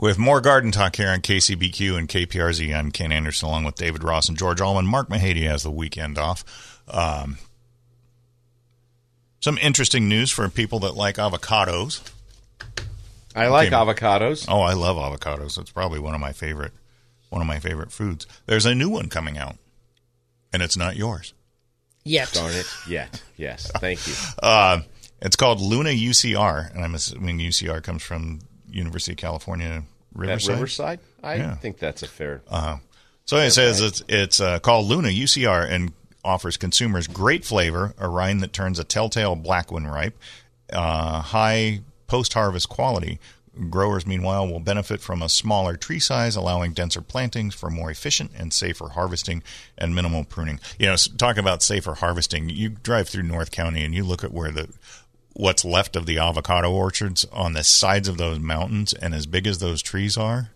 with 0.00 0.18
more 0.18 0.40
Garden 0.40 0.72
Talk 0.72 0.96
here 0.96 1.10
on 1.10 1.20
KCBQ 1.20 1.98
and 1.98 2.08
KPRZ. 2.08 2.74
I'm 2.74 2.90
Ken 2.90 3.12
Andersen 3.12 3.48
along 3.48 3.64
with 3.64 3.74
David 3.74 4.02
Ross 4.02 4.28
and 4.30 4.38
George 4.38 4.60
Allman. 4.60 4.86
Mark 4.86 5.10
Mahady 5.10 5.42
has 5.46 5.62
the 5.62 5.70
weekend 5.70 6.16
off. 6.16 6.80
Um, 6.88 7.36
some 9.40 9.58
interesting 9.58 10.08
news 10.08 10.30
for 10.30 10.48
people 10.48 10.80
that 10.80 10.96
like 10.96 11.16
avocados. 11.16 12.00
I 13.36 13.48
like 13.48 13.68
Okay. 13.72 13.76
avocados. 13.76 14.46
Oh, 14.48 14.62
I 14.62 14.72
love 14.72 14.96
avocados. 14.96 15.58
It's 15.58 15.70
probably 15.70 15.98
one 16.00 16.14
of 16.14 16.20
my 16.20 16.32
favorite 16.32 16.72
one 17.28 17.42
of 17.42 17.46
my 17.46 17.60
favorite 17.60 17.92
foods. 17.92 18.26
There's 18.46 18.66
a 18.66 18.74
new 18.74 18.88
one 18.88 19.08
coming 19.08 19.38
out, 19.38 19.56
and 20.52 20.62
it's 20.62 20.76
not 20.76 20.96
yours. 20.96 21.32
Yet. 22.02 22.32
Darn 22.32 22.52
it! 22.52 22.66
Yet, 22.88 23.22
yes. 23.36 23.70
Thank 23.76 24.04
you. 24.08 24.14
Uh, 24.42 24.80
it's 25.22 25.36
called 25.36 25.60
Luna 25.60 25.90
UCR, 25.90 26.74
and 26.74 26.82
I'm 26.82 26.94
assuming 26.96 27.38
UCR 27.38 27.82
comes 27.82 28.02
from 28.02 28.40
University 28.68 29.12
of 29.12 29.18
California 29.18 29.84
At 30.14 30.20
Riverside. 30.20 30.54
Riverside, 30.54 31.00
I 31.22 31.34
Yeah. 31.36 31.54
think 31.56 31.78
that's 31.78 32.02
a 32.02 32.08
fair. 32.08 32.42
Uh, 32.48 32.78
so 33.24 33.36
it 33.36 33.50
says 33.52 33.80
it's 33.80 34.02
it's 34.08 34.40
uh, 34.40 34.58
called 34.58 34.86
Luna 34.86 35.08
UCR 35.08 35.64
and 35.70 35.92
offers 36.24 36.56
consumers 36.56 37.06
great 37.06 37.44
flavor, 37.44 37.94
a 37.98 38.08
rind 38.08 38.42
that 38.42 38.52
turns 38.52 38.78
a 38.78 38.84
telltale 38.84 39.36
black 39.36 39.70
when 39.72 39.86
ripe, 39.86 40.18
uh, 40.72 41.20
high 41.22 41.80
post 42.06 42.32
harvest 42.34 42.68
quality. 42.68 43.18
Growers, 43.68 44.06
meanwhile, 44.06 44.46
will 44.46 44.60
benefit 44.60 45.00
from 45.00 45.22
a 45.22 45.28
smaller 45.28 45.76
tree 45.76 45.98
size, 45.98 46.36
allowing 46.36 46.72
denser 46.72 47.00
plantings 47.02 47.54
for 47.54 47.68
more 47.68 47.90
efficient 47.90 48.30
and 48.36 48.52
safer 48.52 48.90
harvesting 48.90 49.42
and 49.76 49.94
minimal 49.94 50.24
pruning. 50.24 50.60
You 50.78 50.86
know, 50.86 50.96
talking 51.18 51.40
about 51.40 51.62
safer 51.62 51.94
harvesting, 51.94 52.48
you 52.48 52.68
drive 52.70 53.08
through 53.08 53.24
North 53.24 53.50
County 53.50 53.84
and 53.84 53.92
you 53.94 54.04
look 54.04 54.22
at 54.22 54.32
where 54.32 54.50
the 54.52 54.68
what's 55.34 55.64
left 55.64 55.96
of 55.96 56.06
the 56.06 56.18
avocado 56.18 56.72
orchards 56.72 57.24
on 57.32 57.52
the 57.52 57.64
sides 57.64 58.08
of 58.08 58.18
those 58.18 58.38
mountains, 58.38 58.92
and 58.92 59.14
as 59.14 59.26
big 59.26 59.46
as 59.46 59.58
those 59.58 59.82
trees 59.82 60.16
are, 60.16 60.50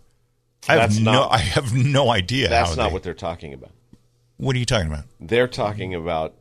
I 0.67 0.73
have 0.73 0.89
That's 0.89 0.99
no, 0.99 1.11
not- 1.11 1.31
I 1.31 1.37
have 1.37 1.73
no 1.73 2.09
idea. 2.09 2.49
That's 2.49 2.71
how 2.71 2.75
not 2.75 2.87
they- 2.89 2.93
what 2.93 3.03
they're 3.03 3.13
talking 3.13 3.53
about. 3.53 3.71
What 4.37 4.55
are 4.55 4.59
you 4.59 4.65
talking 4.65 4.87
about? 4.87 5.05
They're 5.19 5.47
talking 5.47 5.93
about 5.95 6.33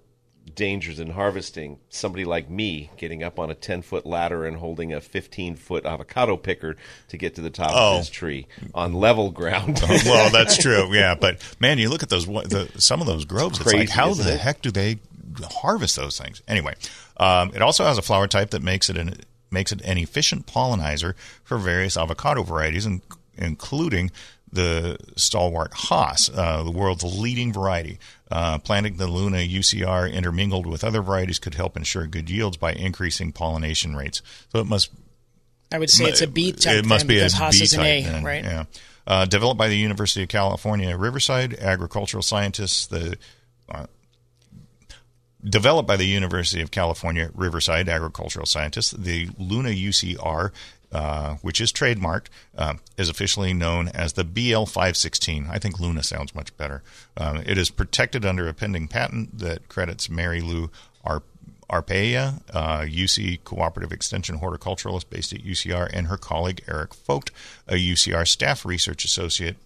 dangers 0.54 0.98
in 1.00 1.10
harvesting. 1.10 1.78
Somebody 1.90 2.24
like 2.24 2.50
me 2.50 2.90
getting 2.96 3.22
up 3.22 3.38
on 3.38 3.50
a 3.50 3.54
10 3.54 3.82
foot 3.82 4.04
ladder 4.04 4.46
and 4.46 4.56
holding 4.56 4.92
a 4.92 5.00
15 5.00 5.56
foot 5.56 5.86
avocado 5.86 6.36
picker 6.36 6.76
to 7.08 7.16
get 7.16 7.34
to 7.36 7.40
the 7.40 7.50
top 7.50 7.70
Oh. 7.72 7.92
of 7.94 8.00
this 8.00 8.10
oh. 8.10 8.12
tree 8.12 8.46
on 8.74 8.94
level 8.94 9.30
ground. 9.30 9.80
Oh, 9.82 9.98
well, 10.06 10.30
that's 10.32 10.56
true. 10.58 10.92
Yeah, 10.92 11.14
but 11.14 11.40
man, 11.60 11.78
you 11.78 11.88
look 11.88 12.02
at 12.02 12.08
those 12.08 12.26
the, 12.26 12.68
some 12.78 13.00
of 13.00 13.06
those 13.06 13.24
groves. 13.24 13.58
It's, 13.58 13.66
like 13.66 13.76
crazy, 13.76 13.92
how 13.92 14.10
isn't 14.10 14.26
the 14.26 14.34
it? 14.34 14.40
heck 14.40 14.60
do 14.60 14.70
they 14.70 14.98
harvest 15.42 15.96
those 15.96 16.18
things? 16.18 16.42
Anyway, 16.48 16.74
um, 17.16 17.52
it 17.54 17.62
also 17.62 17.84
has 17.84 17.98
a 17.98 18.02
flower 18.02 18.26
type 18.26 18.50
that 18.50 18.62
makes 18.62 18.90
it 18.90 18.96
an 18.96 19.14
makes 19.50 19.72
it 19.72 19.80
an 19.82 19.98
efficient 19.98 20.46
pollinizer 20.46 21.14
for 21.44 21.58
various 21.58 21.96
avocado 21.96 22.42
varieties, 22.42 22.86
in, 22.86 23.00
including 23.36 24.10
the 24.52 24.96
stalwart 25.16 25.72
Hass, 25.74 26.30
uh, 26.34 26.62
the 26.62 26.70
world's 26.70 27.02
leading 27.04 27.52
variety. 27.52 27.98
Uh, 28.30 28.58
planting 28.58 28.96
the 28.96 29.06
Luna 29.06 29.38
UCR 29.38 30.12
intermingled 30.12 30.66
with 30.66 30.82
other 30.82 31.02
varieties 31.02 31.38
could 31.38 31.54
help 31.54 31.76
ensure 31.76 32.06
good 32.06 32.28
yields 32.28 32.56
by 32.56 32.72
increasing 32.72 33.30
pollination 33.32 33.94
rates. 33.94 34.22
So 34.52 34.58
it 34.58 34.66
must 34.66 34.90
I 35.70 35.78
would 35.78 35.90
say 35.90 36.06
it's 36.06 36.22
a 36.22 36.26
B 36.26 36.52
type. 36.52 36.76
it 36.76 36.86
must 36.86 37.06
be 37.06 37.14
because 37.14 37.34
a 37.34 37.36
Hass 37.36 37.58
B 37.58 37.64
is 37.64 37.72
an 37.74 37.80
type 37.80 37.86
A, 37.86 38.02
then, 38.02 38.24
right? 38.24 38.44
Yeah. 38.44 38.64
Uh, 39.06 39.24
developed 39.26 39.58
by 39.58 39.68
the 39.68 39.76
University 39.76 40.22
of 40.22 40.28
California, 40.28 40.96
Riverside, 40.96 41.54
agricultural 41.54 42.22
scientists, 42.22 42.86
the 42.86 43.18
uh, 43.68 43.86
developed 45.44 45.86
by 45.86 45.96
the 45.96 46.06
University 46.06 46.62
of 46.62 46.70
California, 46.70 47.30
Riverside, 47.34 47.88
agricultural 47.88 48.46
scientists, 48.46 48.92
the 48.92 49.28
Luna 49.38 49.70
UCR, 49.70 50.50
uh, 50.92 51.34
which 51.42 51.60
is 51.60 51.72
trademarked, 51.72 52.26
uh, 52.56 52.74
is 52.96 53.08
officially 53.08 53.52
known 53.52 53.88
as 53.88 54.14
the 54.14 54.24
BL516. 54.24 55.50
I 55.50 55.58
think 55.58 55.78
Luna 55.78 56.02
sounds 56.02 56.34
much 56.34 56.56
better. 56.56 56.82
Um, 57.16 57.42
it 57.44 57.58
is 57.58 57.70
protected 57.70 58.24
under 58.24 58.48
a 58.48 58.54
pending 58.54 58.88
patent 58.88 59.38
that 59.38 59.68
credits 59.68 60.08
Mary 60.08 60.40
Lou 60.40 60.70
Ar- 61.04 61.22
Arpaia, 61.70 62.40
uh, 62.52 62.80
UC 62.82 63.42
Cooperative 63.44 63.92
Extension 63.92 64.38
horticulturalist 64.38 65.10
based 65.10 65.32
at 65.32 65.44
UCR, 65.44 65.90
and 65.92 66.06
her 66.06 66.16
colleague 66.16 66.62
Eric 66.68 66.90
Focht, 66.90 67.30
a 67.66 67.74
UCR 67.74 68.26
staff 68.26 68.64
research 68.64 69.04
associate 69.04 69.56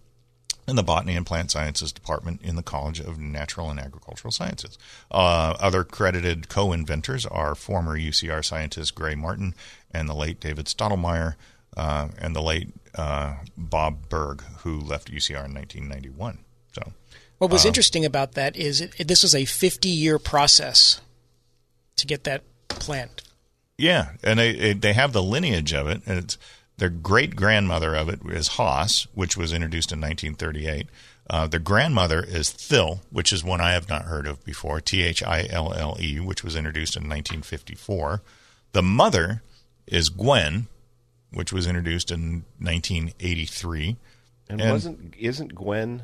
in 0.69 0.77
the 0.77 0.83
Botany 0.83 1.17
and 1.17 1.25
Plant 1.27 1.51
Sciences 1.51 1.93
Department 1.93 2.41
in 2.43 2.55
the 2.57 2.63
College 2.63 3.01
of 3.01 3.19
Natural 3.19 3.71
and 3.71 3.81
Agricultural 3.81 4.31
Sciences. 4.31 4.79
Uh, 5.11 5.55
other 5.59 5.83
credited 5.83 6.49
co 6.49 6.73
inventors 6.73 7.25
are 7.27 7.55
former 7.55 7.99
UCR 7.99 8.45
scientist 8.45 8.95
Gray 8.95 9.15
Martin 9.15 9.55
and 9.91 10.09
the 10.09 10.15
late 10.15 10.41
David 10.41 10.67
Stottlemyre 10.67 11.35
uh, 11.77 12.09
and 12.19 12.37
the 12.37 12.43
late 12.43 12.69
uh, 12.95 13.37
Bob 13.57 14.09
Bergh, 14.09 14.43
who 14.59 14.79
left 14.79 15.11
UCR 15.11 15.47
in 15.47 15.55
1991. 15.55 16.39
So, 16.73 16.93
What 17.39 17.51
was 17.51 17.65
uh, 17.65 17.69
interesting 17.69 18.05
about 18.05 18.33
that 18.33 18.57
is 18.57 18.81
it, 18.81 18.93
it- 18.99 19.09
this 19.09 19.23
was 19.23 19.35
a 19.35 19.45
50 19.47 19.89
year 19.89 20.19
process 20.19 21.01
to 21.97 22.07
get 22.07 22.25
that 22.25 22.43
plant. 22.69 23.23
Yeah, 23.79 24.11
and 24.25 24.41
they 24.41 24.73
they 24.73 24.93
have 24.93 25.13
the 25.13 25.23
lineage 25.23 25.73
of 25.73 25.87
it, 25.87 26.03
and 26.05 26.19
it's 26.19 26.37
Their 26.79 26.89
great 26.89 27.35
grandmother 27.37 27.95
of 27.95 28.09
it 28.09 28.21
is 28.25 28.57
Hass, 28.57 29.07
which 29.15 29.37
was 29.37 29.53
introduced 29.53 29.93
in 29.93 30.01
1938. 30.01 30.87
Uh, 31.29 31.47
their 31.47 31.61
grandmother 31.61 32.23
is 32.23 32.51
Thille, 32.51 33.03
which 33.11 33.33
is 33.33 33.45
one 33.45 33.61
I 33.61 33.73
have 33.73 33.89
not 33.89 34.03
heard 34.03 34.27
of 34.27 34.45
before, 34.45 34.81
T 34.81 35.03
H 35.03 35.23
I 35.23 35.47
L 35.51 35.75
L 35.75 35.97
E, 36.01 36.21
which 36.21 36.43
was 36.43 36.57
introduced 36.57 36.97
in 36.97 37.03
1954. 37.03 38.23
The 38.73 38.83
mother 38.83 39.43
is 39.87 40.09
Gwen, 40.09 40.69
which 41.33 41.53
was 41.53 41.67
introduced 41.67 42.11
in 42.11 42.45
1983. 42.61 43.97
And, 44.49 44.61
wasn't 44.61 45.15
isn't 45.19 45.55
Gwen 45.55 46.03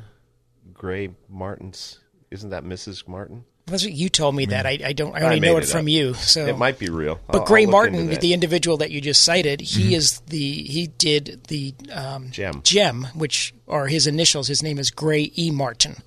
Gray 0.73 1.09
Martin's? 1.29 1.99
Isn't 2.29 2.49
that 2.49 2.63
Mrs. 2.63 3.07
Martin? 3.07 3.45
That's 3.67 3.83
what 3.83 3.93
you 3.93 4.09
told 4.09 4.35
me 4.35 4.45
that. 4.47 4.65
I, 4.67 4.77
I 4.85 4.93
don't. 4.93 5.15
I 5.15 5.21
I 5.21 5.23
only 5.23 5.39
know 5.39 5.57
it 5.57 5.63
it 5.63 5.67
from 5.69 5.87
you. 5.87 6.13
So 6.13 6.45
It 6.45 6.55
might 6.57 6.77
be 6.77 6.89
real. 6.89 7.19
But 7.27 7.39
I'll- 7.41 7.45
Gray 7.47 7.65
I'll 7.65 7.71
Martin, 7.71 8.07
the 8.07 8.33
individual 8.33 8.77
that 8.77 8.91
you 8.91 9.01
just 9.01 9.23
cited, 9.23 9.59
he 9.61 9.85
Mm-hmm. 9.85 9.93
is 9.93 10.19
the 10.27 10.53
he 10.63 10.87
did 10.87 11.45
the 11.47 11.73
um, 11.91 12.29
Gem. 12.29 12.61
Gem, 12.63 13.07
which 13.15 13.55
are 13.67 13.87
his 13.87 14.05
initials. 14.05 14.47
His 14.47 14.61
name 14.61 14.77
is 14.77 14.91
Gray 14.91 15.31
E. 15.35 15.49
Martin. 15.49 15.97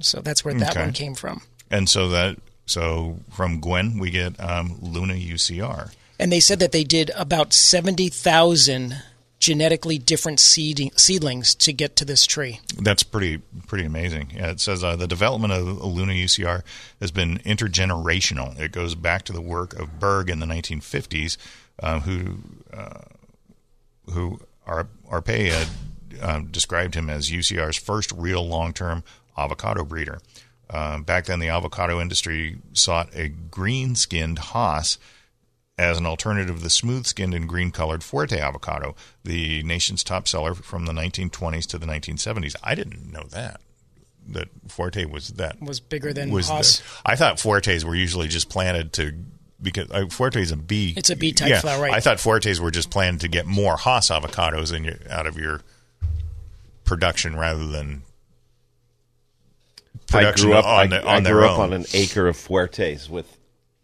So 0.00 0.20
that's 0.20 0.44
where 0.44 0.54
that 0.54 0.70
Okay. 0.70 0.80
one 0.80 0.92
came 0.92 1.14
from. 1.16 1.42
And 1.70 1.88
so 1.88 2.08
that 2.10 2.36
so 2.66 3.18
from 3.32 3.60
Gwen 3.60 3.98
we 3.98 4.10
get 4.10 4.38
um, 4.38 4.78
Luna 4.80 5.14
UCR. 5.14 5.92
And 6.20 6.30
they 6.30 6.40
said 6.40 6.60
that 6.60 6.70
they 6.72 6.84
did 6.84 7.10
about 7.16 7.52
seventy 7.52 8.08
thousand 8.08 9.02
genetically 9.38 9.98
different 9.98 10.40
seeding, 10.40 10.90
seedlings 10.96 11.54
to 11.54 11.72
get 11.72 11.96
to 11.96 12.04
this 12.04 12.26
tree. 12.26 12.60
That's 12.80 13.02
pretty 13.02 13.38
pretty 13.66 13.84
amazing. 13.84 14.32
Yeah, 14.34 14.50
it 14.50 14.60
says 14.60 14.82
uh, 14.82 14.96
the 14.96 15.06
development 15.06 15.52
of 15.52 15.84
Luna 15.84 16.12
UCR 16.12 16.62
has 17.00 17.10
been 17.10 17.38
intergenerational. 17.38 18.58
It 18.58 18.72
goes 18.72 18.94
back 18.94 19.24
to 19.24 19.32
the 19.32 19.42
work 19.42 19.74
of 19.78 20.00
Bergh 20.00 20.30
in 20.30 20.40
the 20.40 20.46
1950s, 20.46 21.36
uh, 21.82 22.00
who 22.00 22.38
uh, 22.72 23.02
who 24.10 24.40
Ar- 24.66 24.88
uh, 25.10 26.40
described 26.50 26.94
him 26.94 27.10
as 27.10 27.30
UCR's 27.30 27.76
first 27.76 28.12
real 28.12 28.46
long 28.46 28.72
term 28.72 29.04
avocado 29.36 29.84
breeder. 29.84 30.18
Uh, 30.68 30.98
back 30.98 31.26
then, 31.26 31.38
the 31.38 31.48
avocado 31.48 32.00
industry 32.00 32.58
sought 32.72 33.08
a 33.14 33.28
green 33.28 33.94
skinned 33.94 34.38
Hass 34.38 34.98
as 35.78 35.98
an 35.98 36.06
alternative 36.06 36.56
to 36.56 36.62
the 36.62 36.70
smooth 36.70 37.06
skinned 37.06 37.34
and 37.34 37.48
green 37.48 37.70
colored 37.70 38.00
Fuerte 38.00 38.38
avocado, 38.40 38.94
the 39.24 39.62
nation's 39.62 40.02
top 40.02 40.26
seller 40.26 40.54
from 40.54 40.86
the 40.86 40.92
1920s 40.92 41.66
to 41.66 41.78
the 41.78 41.86
1970s. 41.86 42.56
I 42.62 42.74
didn't 42.74 43.12
know 43.12 43.24
that. 43.30 43.60
That 44.28 44.48
Fuerte 44.68 45.08
was 45.08 45.28
that 45.34 45.60
Was 45.62 45.78
bigger 45.78 46.12
than 46.12 46.30
was 46.30 46.48
Hass. 46.48 46.78
the- 46.78 46.84
I 47.04 47.14
thought 47.14 47.36
Fuertes 47.38 47.84
were 47.84 47.94
usually 47.94 48.26
just 48.26 48.48
planted 48.48 48.92
to 48.94 49.12
because 49.62 49.90
uh, 49.90 50.06
Fuerte 50.06 50.36
is 50.36 50.50
a 50.50 50.56
bee. 50.56 50.94
It's 50.96 51.10
a 51.10 51.16
bee-type 51.16 51.48
yeah, 51.48 51.60
flower, 51.60 51.80
right. 51.82 51.92
I 51.94 52.00
thought 52.00 52.18
Fuertes 52.18 52.58
were 52.60 52.70
just 52.70 52.90
planted 52.90 53.20
to 53.22 53.28
get 53.28 53.46
more 53.46 53.76
Hass 53.76 54.08
avocados 54.10 54.74
in 54.74 54.84
your, 54.84 54.96
out 55.08 55.26
of 55.26 55.38
your 55.38 55.60
production 56.84 57.36
rather 57.36 57.66
than 57.66 58.02
I 60.12 60.32
grew 60.32 60.54
up. 60.54 60.64
on, 60.64 60.72
I, 60.72 60.86
the, 60.86 61.06
I 61.06 61.16
on 61.16 61.22
their 61.22 61.34
grew 61.34 61.44
own. 61.44 61.50
up 61.52 61.58
on 61.60 61.72
an 61.72 61.84
acre 61.94 62.26
of 62.28 62.36
Fuertes 62.36 63.08
with 63.08 63.38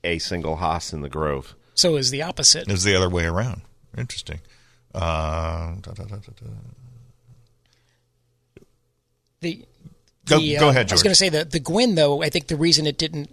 a 0.05 0.19
single 0.19 0.57
Hass 0.57 0.93
in 0.93 1.03
the 1.03 1.09
grove. 1.09 1.55
So 1.75 1.97
is 1.97 2.11
the 2.11 2.23
opposite. 2.23 2.69
It's 2.69 2.85
the 2.85 2.95
other 2.97 3.09
way 3.09 3.25
around. 3.25 3.63
Interesting. 3.97 4.41
Uh, 4.95 5.75
da, 5.81 5.93
da, 5.93 6.05
da, 6.05 6.17
da. 6.17 6.47
The, 9.41 9.65
Go- 10.25 10.39
the, 10.39 10.57
go 10.57 10.69
uh, 10.69 10.71
ahead, 10.71 10.91
I 10.91 10.95
was 10.95 11.03
going 11.03 11.11
to 11.13 11.17
say 11.17 11.31
that 11.31 11.51
the 11.51 11.59
Gwen, 11.61 11.95
though, 11.97 12.23
I 12.23 12.29
think 12.29 12.47
the 12.47 12.57
reason 12.57 12.87
it 12.87 12.97
didn't 12.97 13.29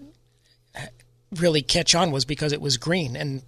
really 1.36 1.62
catch 1.62 1.94
on 1.94 2.12
was 2.12 2.26
because 2.26 2.52
it 2.52 2.62
was 2.62 2.78
green 2.78 3.16
and 3.16 3.44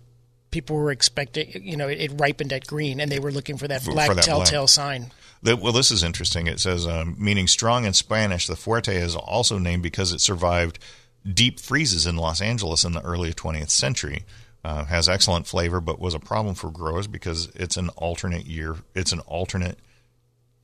people 0.52 0.76
were 0.76 0.92
expecting, 0.92 1.50
you 1.64 1.76
know, 1.76 1.88
it, 1.88 2.00
it 2.00 2.12
ripened 2.20 2.54
at 2.54 2.68
green 2.68 3.00
and 3.00 3.12
they 3.12 3.20
were 3.20 3.32
looking 3.32 3.58
for 3.58 3.68
that 3.68 3.82
For- 3.82 3.92
black 3.94 4.10
for 4.10 4.16
that 4.16 4.26
black. 4.26 4.38
telltale 4.46 4.68
sign. 4.68 5.12
The- 5.42 5.56
well, 5.56 5.72
this 5.74 5.90
is 5.90 6.04
interesting. 6.04 6.46
It 6.46 6.60
says, 6.60 6.86
um, 6.86 7.16
meaning 7.18 7.48
strong 7.48 7.86
in 7.86 7.94
Spanish, 7.94 8.46
the 8.46 8.54
Fuerte 8.56 8.94
is 8.94 9.16
also 9.16 9.58
named 9.58 9.82
because 9.82 10.12
it 10.14 10.22
survived 10.22 10.78
deep 11.34 11.60
freezes 11.60 12.06
in 12.06 12.18
Los 12.18 12.42
Angeles 12.42 12.84
in 12.84 12.92
the 12.92 13.02
early 13.02 13.34
20th 13.34 13.70
century. 13.72 14.24
Uh, 14.64 14.86
has 14.86 15.10
excellent 15.10 15.48
flavor, 15.48 15.82
but 15.82 16.00
was 16.00 16.14
a 16.14 16.20
problem 16.20 16.54
for 16.54 16.70
growers 16.70 17.08
because 17.08 17.48
it's 17.56 17.78
an 17.78 17.90
alternate 17.98 18.46
year. 18.46 18.76
It's 18.94 19.12
an 19.12 19.20
alternate 19.22 19.80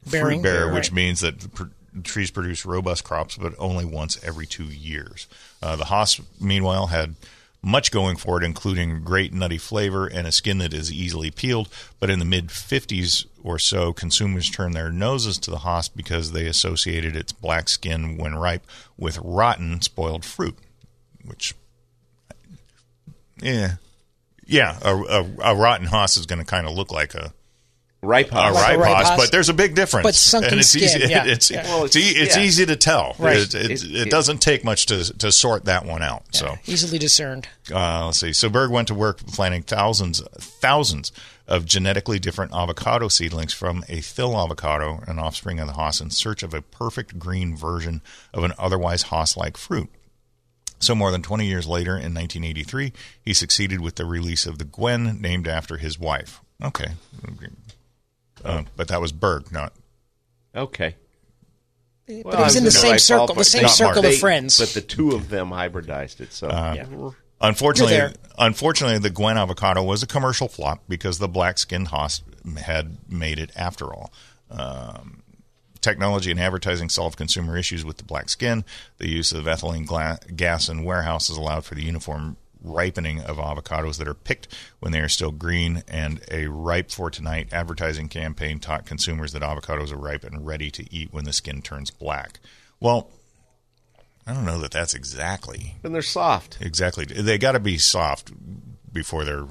Bearing. 0.06 0.40
fruit 0.40 0.44
bearer, 0.44 0.66
Right. 0.68 0.74
which 0.76 0.92
means 0.92 1.22
that 1.22 1.52
pr- 1.56 1.64
trees 2.04 2.30
produce 2.30 2.64
robust 2.64 3.04
crops, 3.04 3.38
but 3.38 3.56
only 3.58 3.86
once 3.86 4.20
every 4.24 4.46
two 4.46 4.66
years. 4.66 5.26
Uh, 5.64 5.76
the 5.76 5.86
Hass, 5.86 6.22
meanwhile, 6.40 6.88
had 6.88 7.16
much 7.64 7.90
going 7.90 8.18
for 8.18 8.40
it, 8.40 8.46
including 8.46 9.02
great 9.04 9.34
nutty 9.34 9.58
flavor 9.58 10.06
and 10.06 10.28
a 10.28 10.32
skin 10.32 10.60
that 10.60 10.76
is 10.76 10.92
easily 10.94 11.32
peeled. 11.32 11.68
But 12.00 12.12
in 12.12 12.20
the 12.20 12.24
mid 12.26 12.50
50s 12.50 13.26
or 13.44 13.58
so, 13.58 13.94
consumers 13.94 14.48
turned 14.52 14.76
their 14.76 14.92
noses 14.92 15.40
to 15.40 15.50
the 15.50 15.60
Hass 15.60 15.88
because 15.90 16.34
they 16.34 16.46
associated 16.46 17.16
its 17.16 17.34
black 17.34 17.68
skin 17.68 18.16
when 18.18 18.36
ripe 18.36 18.64
with 18.96 19.18
rotten, 19.24 19.82
spoiled 19.82 20.24
fruit, 20.24 20.56
which, 21.26 21.56
yeah. 23.42 23.78
Yeah, 24.48 24.78
a, 24.82 24.96
a, 24.96 25.26
a 25.52 25.56
rotten 25.56 25.86
Hass 25.88 26.18
is 26.18 26.26
going 26.26 26.40
to 26.40 26.46
kind 26.46 26.66
of 26.68 26.74
look 26.74 26.92
like 26.92 27.14
a 27.16 27.34
Ripe 28.04 28.32
a 28.32 28.36
Hass. 28.36 28.54
Like 28.54 28.76
a 28.76 28.78
ripe 28.78 28.80
ripe 28.88 28.96
Hass, 28.98 29.10
Hass. 29.10 29.20
but 29.20 29.32
there's 29.32 29.50
a 29.50 29.54
big 29.56 29.74
difference. 29.74 30.04
But 30.06 30.14
sunken 30.16 30.52
and 30.52 30.60
it's 30.60 30.70
skin, 30.70 30.84
easy. 30.84 31.10
yeah. 31.10 31.24
It's, 31.26 31.50
Yeah. 31.50 31.64
Well, 31.64 31.86
it's, 31.86 31.96
it's- 31.96 32.14
it's 32.16 32.38
yeah. 32.38 32.44
easy 32.44 32.66
to 32.68 32.76
tell. 32.76 33.16
Right. 33.18 33.38
It, 33.38 33.56
it, 33.56 33.72
It- 33.72 33.84
it, 33.84 33.96
it- 34.08 34.10
doesn't 34.12 34.38
take 34.40 34.64
much 34.64 34.86
to 34.86 35.04
to 35.18 35.32
sort 35.32 35.66
that 35.66 35.84
one 35.86 36.04
out. 36.04 36.24
So 36.36 36.58
Easily 36.68 37.00
discerned. 37.00 37.48
uh, 37.74 38.06
let's 38.06 38.20
see. 38.20 38.34
So 38.34 38.50
Bergh 38.50 38.70
went 38.70 38.88
to 38.90 38.94
work 38.94 39.18
planting 39.26 39.64
thousands, 39.64 40.22
thousands 40.38 41.12
of 41.48 41.66
genetically 41.66 42.20
different 42.20 42.54
avocado 42.54 43.08
seedlings 43.08 43.54
from 43.54 43.84
a 43.90 44.00
Thille 44.02 44.38
avocado, 44.38 45.02
an 45.08 45.18
offspring 45.18 45.60
of 45.60 45.68
the 45.68 45.74
Hass, 45.74 46.00
in 46.00 46.12
search 46.12 46.44
of 46.44 46.54
a 46.54 46.62
perfect 46.62 47.18
green 47.18 47.58
version 47.58 48.02
of 48.34 48.44
an 48.44 48.54
otherwise 48.60 49.04
Hass-like 49.04 49.58
fruit. 49.58 49.90
So 50.80 50.94
more 50.94 51.12
than 51.12 51.22
20 51.24 51.46
years 51.46 51.68
later, 51.68 51.92
in 51.92 52.14
1983, 52.14 52.94
he 53.22 53.34
succeeded 53.34 53.82
with 53.82 53.96
the 53.96 54.06
release 54.06 54.46
of 54.46 54.60
the 54.60 54.66
Gwen, 54.66 55.20
named 55.22 55.48
after 55.48 55.78
his 55.78 55.98
wife. 55.98 56.42
Okay, 56.64 56.92
uh, 58.44 58.64
but 58.76 58.88
that 58.88 59.02
was 59.02 59.12
Bergh, 59.12 59.52
not 59.52 59.74
Okay. 60.56 60.96
But 62.08 62.26
Well, 62.26 62.42
it 62.42 62.44
was 62.44 62.56
in 62.56 62.64
the 62.64 62.72
same 62.72 62.92
right 62.92 63.02
circle, 63.02 63.36
the 63.36 63.44
same 63.44 63.68
circle 63.68 63.96
Martin. 63.96 64.06
of 64.06 64.12
They- 64.12 64.18
friends. 64.18 64.60
But 64.60 64.70
the 64.70 64.82
two 64.82 65.12
of 65.12 65.30
them 65.30 65.50
hybridized 65.50 66.22
it. 66.22 66.34
So 66.34 66.48
Uh, 66.48 66.74
yeah. 66.76 67.10
Unfortunately, 67.40 68.16
unfortunately, 68.40 68.98
the 68.98 69.12
Gwen 69.12 69.38
avocado 69.38 69.84
was 69.84 70.02
a 70.02 70.08
commercial 70.08 70.48
flop 70.48 70.84
because 70.88 71.20
the 71.20 71.28
black 71.28 71.60
skinned 71.60 71.90
Hass 71.90 72.22
had 72.62 72.98
made 73.08 73.38
it 73.38 73.52
after 73.56 73.94
all. 73.94 74.12
Um, 74.50 75.22
technology 75.82 76.32
and 76.32 76.40
advertising 76.40 76.90
solved 76.90 77.18
consumer 77.18 77.58
issues 77.58 77.86
with 77.86 77.98
the 77.98 78.04
black 78.04 78.30
skin. 78.30 78.64
The 78.98 79.10
use 79.10 79.32
of 79.32 79.46
ethylene 79.46 79.86
gla- 79.86 80.20
gas 80.36 80.70
in 80.70 80.84
warehouses 80.84 81.38
allowed 81.38 81.66
for 81.66 81.76
the 81.76 81.84
uniform 81.84 82.38
ripening 82.64 83.22
of 83.22 83.38
avocados 83.38 83.98
that 83.98 84.08
are 84.08 84.14
picked 84.14 84.48
when 84.80 84.92
they 84.92 85.00
are 85.00 85.10
still 85.10 85.32
green. 85.32 85.84
And 85.88 86.22
a 86.32 86.48
ripe 86.48 86.92
for 86.92 87.10
tonight 87.10 87.50
advertising 87.52 88.10
campaign 88.10 88.60
taught 88.60 88.86
consumers 88.86 89.34
that 89.34 89.42
avocados 89.42 89.92
are 89.92 89.98
ripe 89.98 90.24
and 90.24 90.46
ready 90.46 90.72
to 90.72 90.94
eat 90.94 91.14
when 91.14 91.26
the 91.26 91.34
skin 91.34 91.62
turns 91.62 91.92
black. 91.92 92.40
Well, 92.80 93.10
I 94.26 94.34
don't 94.34 94.46
know 94.46 94.60
that 94.60 94.72
that's 94.72 94.94
exactly 94.94 95.78
and 95.84 95.96
they're 95.96 96.02
soft. 96.02 96.58
Exactly. 96.60 97.06
They 97.06 97.38
got 97.38 97.54
to 97.54 97.60
be 97.60 97.78
soft 97.78 98.34
before 98.92 99.24
they're 99.24 99.46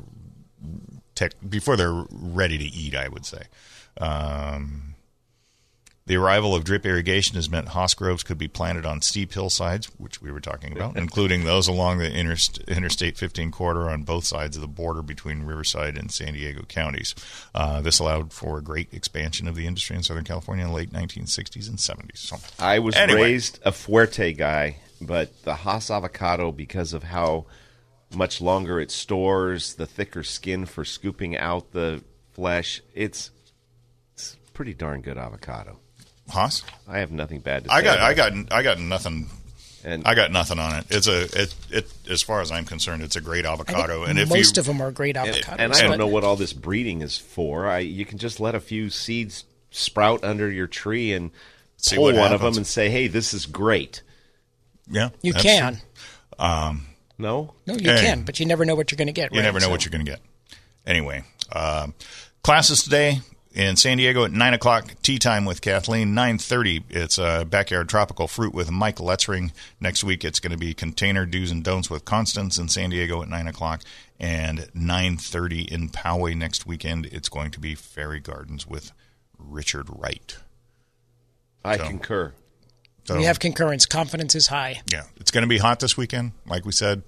tech, 1.15 1.33
before 1.49 1.77
they're 1.77 2.05
ready 2.11 2.59
to 2.59 2.65
eat. 2.65 2.95
I 2.95 3.09
would 3.09 3.25
say. 3.25 3.45
Um, 3.99 4.96
the 6.07 6.17
arrival 6.17 6.55
of 6.55 6.63
drip 6.63 6.87
irrigation 6.87 7.35
has 7.35 7.51
meant 7.51 7.71
Hass 7.71 7.93
groves 7.95 8.23
could 8.23 8.39
be 8.39 8.47
planted 8.47 8.87
on 8.87 9.03
steep 9.03 9.33
hillsides, 9.33 9.87
which 9.99 10.23
we 10.23 10.31
were 10.31 10.41
talking 10.41 10.73
about, 10.73 10.97
including 10.99 11.45
those 11.45 11.67
along 11.67 11.99
the 11.99 12.09
interst- 12.09 12.65
Interstate 12.69 13.19
15 13.19 13.51
corridor 13.51 13.91
on 13.91 14.05
both 14.05 14.25
sides 14.25 14.57
of 14.57 14.63
the 14.63 14.69
border 14.69 15.03
between 15.03 15.43
Riverside 15.43 15.99
and 15.99 16.13
San 16.13 16.35
Diego 16.35 16.63
counties. 16.63 17.15
Uh, 17.55 17.81
this 17.81 17.99
allowed 17.99 18.33
for 18.33 18.59
a 18.59 18.63
great 18.63 18.95
expansion 18.95 19.49
of 19.49 19.57
the 19.57 19.67
industry 19.67 19.97
in 19.97 20.03
Southern 20.05 20.23
California 20.25 20.65
in 20.65 20.71
the 20.71 20.77
late 20.77 20.93
1960s 20.93 21.69
and 21.69 21.79
70s. 21.79 22.19
So, 22.19 22.37
I 22.59 22.79
was 22.79 22.95
Anyway. 22.95 23.23
raised 23.23 23.59
a 23.65 23.73
Fuerte 23.73 24.37
guy, 24.37 24.77
but 25.01 25.43
the 25.43 25.55
Hass 25.57 25.91
avocado, 25.91 26.53
because 26.53 26.93
of 26.93 27.03
how 27.03 27.47
much 28.15 28.41
longer 28.41 28.79
it 28.81 28.93
stores, 28.93 29.75
the 29.75 29.87
thicker 29.87 30.23
skin 30.23 30.67
for 30.67 30.85
scooping 30.85 31.37
out 31.37 31.73
the 31.73 32.05
flesh, 32.33 32.81
it's, 32.95 33.33
it's 34.15 34.37
pretty 34.55 34.73
darn 34.73 35.01
good 35.01 35.19
avocado. 35.19 35.81
Hass, 36.29 36.63
I 36.89 36.99
have 36.99 37.11
nothing 37.13 37.41
bad 37.41 37.65
to 37.65 37.71
say. 37.71 37.77
I 37.77 37.83
got, 37.83 37.99
I 38.01 38.15
got, 38.15 38.33
I 38.53 38.63
got 38.63 38.79
nothing 38.81 39.29
and 39.85 40.05
I 40.07 40.15
got 40.17 40.33
nothing 40.33 40.59
on 40.59 40.77
it. 40.81 40.87
It's 40.91 41.07
a 41.07 41.23
it 41.41 41.55
it 41.71 41.93
as 42.11 42.21
far 42.23 42.41
as 42.41 42.51
I'm 42.51 42.65
concerned, 42.65 43.03
it's 43.03 43.15
a 43.17 43.21
great 43.21 43.45
avocado. 43.45 44.03
And 44.05 44.19
if 44.19 44.29
most 44.29 44.57
you 44.57 44.61
of 44.61 44.67
them 44.67 44.81
are 44.81 44.91
great 44.91 45.15
avocados. 45.17 45.55
and 45.59 45.73
I 45.73 45.83
don't 45.83 45.99
know 45.99 46.09
what 46.09 46.25
all 46.25 46.35
this 46.37 46.53
breeding 46.53 47.03
is 47.03 47.17
for. 47.17 47.67
I 47.67 47.79
you 47.79 48.05
can 48.05 48.19
just 48.19 48.41
let 48.41 48.55
a 48.57 48.61
few 48.61 48.91
seeds 48.91 49.45
sprout 49.71 50.25
under 50.25 50.51
your 50.51 50.67
tree 50.67 51.13
and 51.13 51.31
See 51.77 51.95
pull 51.97 52.07
what 52.07 52.17
one 52.17 52.33
of 52.33 52.41
them 52.41 52.57
and 52.57 52.67
say, 52.67 52.89
"Hey, 52.91 53.07
this 53.07 53.33
is 53.35 53.47
great." 53.47 54.03
yeah, 54.91 55.11
You 55.23 55.33
can. 55.35 55.79
Um, 56.39 56.87
No, 57.19 57.55
No, 57.67 57.75
you 57.75 57.91
Hey. 57.91 58.01
can, 58.03 58.23
but 58.25 58.41
you 58.41 58.47
never 58.47 58.65
know 58.65 58.75
what 58.75 58.91
you're 58.91 58.97
going 58.97 59.07
to 59.07 59.13
get. 59.13 59.33
you 59.33 59.39
right? 59.39 59.45
never 59.45 59.59
know 59.61 59.67
So- 59.67 59.71
what 59.71 59.85
you're 59.85 59.91
going 59.91 60.05
to 60.05 60.11
get. 60.11 60.21
Anyway, 60.87 61.23
um, 61.53 61.95
Classes 62.43 62.83
today 62.85 63.21
in 63.57 63.75
San 63.77 63.97
Diego 63.97 64.25
at 64.25 64.31
nine 64.33 64.55
o'clock. 64.55 64.95
Tea 65.03 65.19
time 65.19 65.45
with 65.45 65.61
Kathleen. 65.61 66.15
Nine 66.15 66.39
thirty. 66.39 66.85
It's 66.91 67.19
uh, 67.19 67.45
backyard 67.45 67.89
tropical 67.89 68.29
fruit 68.29 68.55
with 68.55 68.71
Mike 68.71 68.97
Letzring. 68.97 69.53
Next 69.81 70.05
week 70.05 70.25
it's 70.25 70.39
going 70.41 70.53
to 70.53 70.59
be 70.59 70.75
container 70.75 71.27
do's 71.27 71.51
and 71.51 71.65
don'ts 71.65 71.89
with 71.91 72.05
Constance 72.05 72.59
in 72.59 72.69
San 72.69 72.91
Diego 72.91 73.23
at 73.23 73.29
nine 73.29 73.47
o'clock, 73.49 73.83
and 74.21 74.69
nine 74.75 75.17
thirty 75.17 75.63
in 75.63 75.89
Poway 75.89 76.37
next 76.37 76.67
weekend. 76.67 77.07
It's 77.07 77.29
going 77.29 77.51
to 77.53 77.59
be 77.61 77.75
Fairy 77.75 78.21
Gardens 78.21 78.67
with 78.67 78.93
Richard 79.39 79.87
Wright. 79.89 80.37
I 81.65 81.79
So- 81.79 81.85
concur. 81.87 82.33
So, 83.05 83.17
we 83.17 83.23
have 83.23 83.39
concurrence. 83.39 83.87
Confidence 83.87 84.35
is 84.35 84.49
high. 84.49 84.83
yeah, 84.93 85.05
it's 85.19 85.31
going 85.31 85.43
to 85.43 85.49
be 85.49 85.59
hot 85.59 85.79
this 85.79 85.97
weekend. 85.97 86.33
Like 86.45 86.65
we 86.65 86.73
said, 86.73 87.05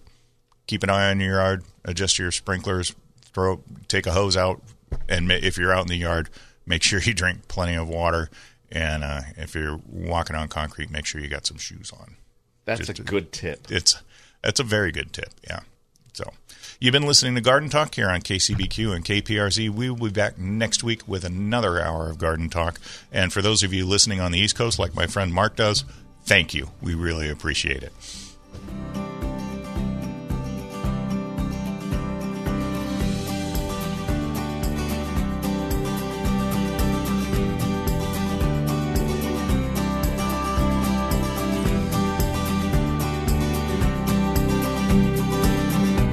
keep 0.68 0.84
an 0.84 0.90
eye 0.90 1.10
on 1.10 1.18
your 1.18 1.34
yard. 1.40 1.64
Adjust 1.84 2.20
your 2.20 2.30
sprinklers. 2.30 2.94
Throw, 3.34 3.60
take 3.88 4.06
a 4.06 4.12
hose 4.12 4.36
out, 4.36 4.62
and 5.08 5.30
if 5.30 5.56
you're 5.58 5.72
out 5.72 5.82
in 5.82 5.88
the 5.88 5.96
yard, 5.96 6.28
make 6.66 6.82
sure 6.82 7.00
you 7.00 7.14
drink 7.14 7.48
plenty 7.48 7.74
of 7.76 7.88
water. 7.88 8.30
And 8.70 9.02
uh, 9.02 9.20
if 9.36 9.54
you're 9.54 9.80
walking 9.86 10.36
on 10.36 10.48
concrete, 10.48 10.90
make 10.90 11.06
sure 11.06 11.20
you 11.20 11.28
got 11.28 11.46
some 11.46 11.56
shoes 11.56 11.90
on. 11.98 12.16
That's 12.64 12.86
Just- 12.86 12.98
a 12.98 13.02
good 13.02 13.32
tip. 13.32 13.70
It's 13.70 14.02
that's 14.42 14.60
a 14.60 14.64
very 14.64 14.92
good 14.92 15.12
tip. 15.12 15.30
Yeah. 15.48 15.60
So 16.12 16.30
you've 16.80 16.92
been 16.92 17.06
listening 17.06 17.34
to 17.36 17.40
Garden 17.40 17.68
Talk 17.70 17.94
here 17.94 18.10
on 18.10 18.20
KCBQ 18.20 18.94
and 18.94 19.04
KPRZ. 19.04 19.70
We 19.70 19.88
will 19.88 20.06
be 20.08 20.10
back 20.10 20.36
next 20.38 20.82
week 20.84 21.06
with 21.08 21.24
another 21.24 21.80
hour 21.80 22.10
of 22.10 22.18
Garden 22.18 22.50
Talk. 22.50 22.78
And 23.10 23.32
for 23.32 23.40
those 23.40 23.62
of 23.62 23.72
you 23.72 23.86
listening 23.86 24.20
on 24.20 24.32
the 24.32 24.38
East 24.38 24.56
Coast, 24.56 24.78
like 24.78 24.94
my 24.94 25.06
friend 25.06 25.32
Mark 25.32 25.56
does, 25.56 25.84
thank 26.24 26.52
you. 26.54 26.70
We 26.82 26.94
really 26.94 27.30
appreciate 27.30 27.82
it. 27.82 27.92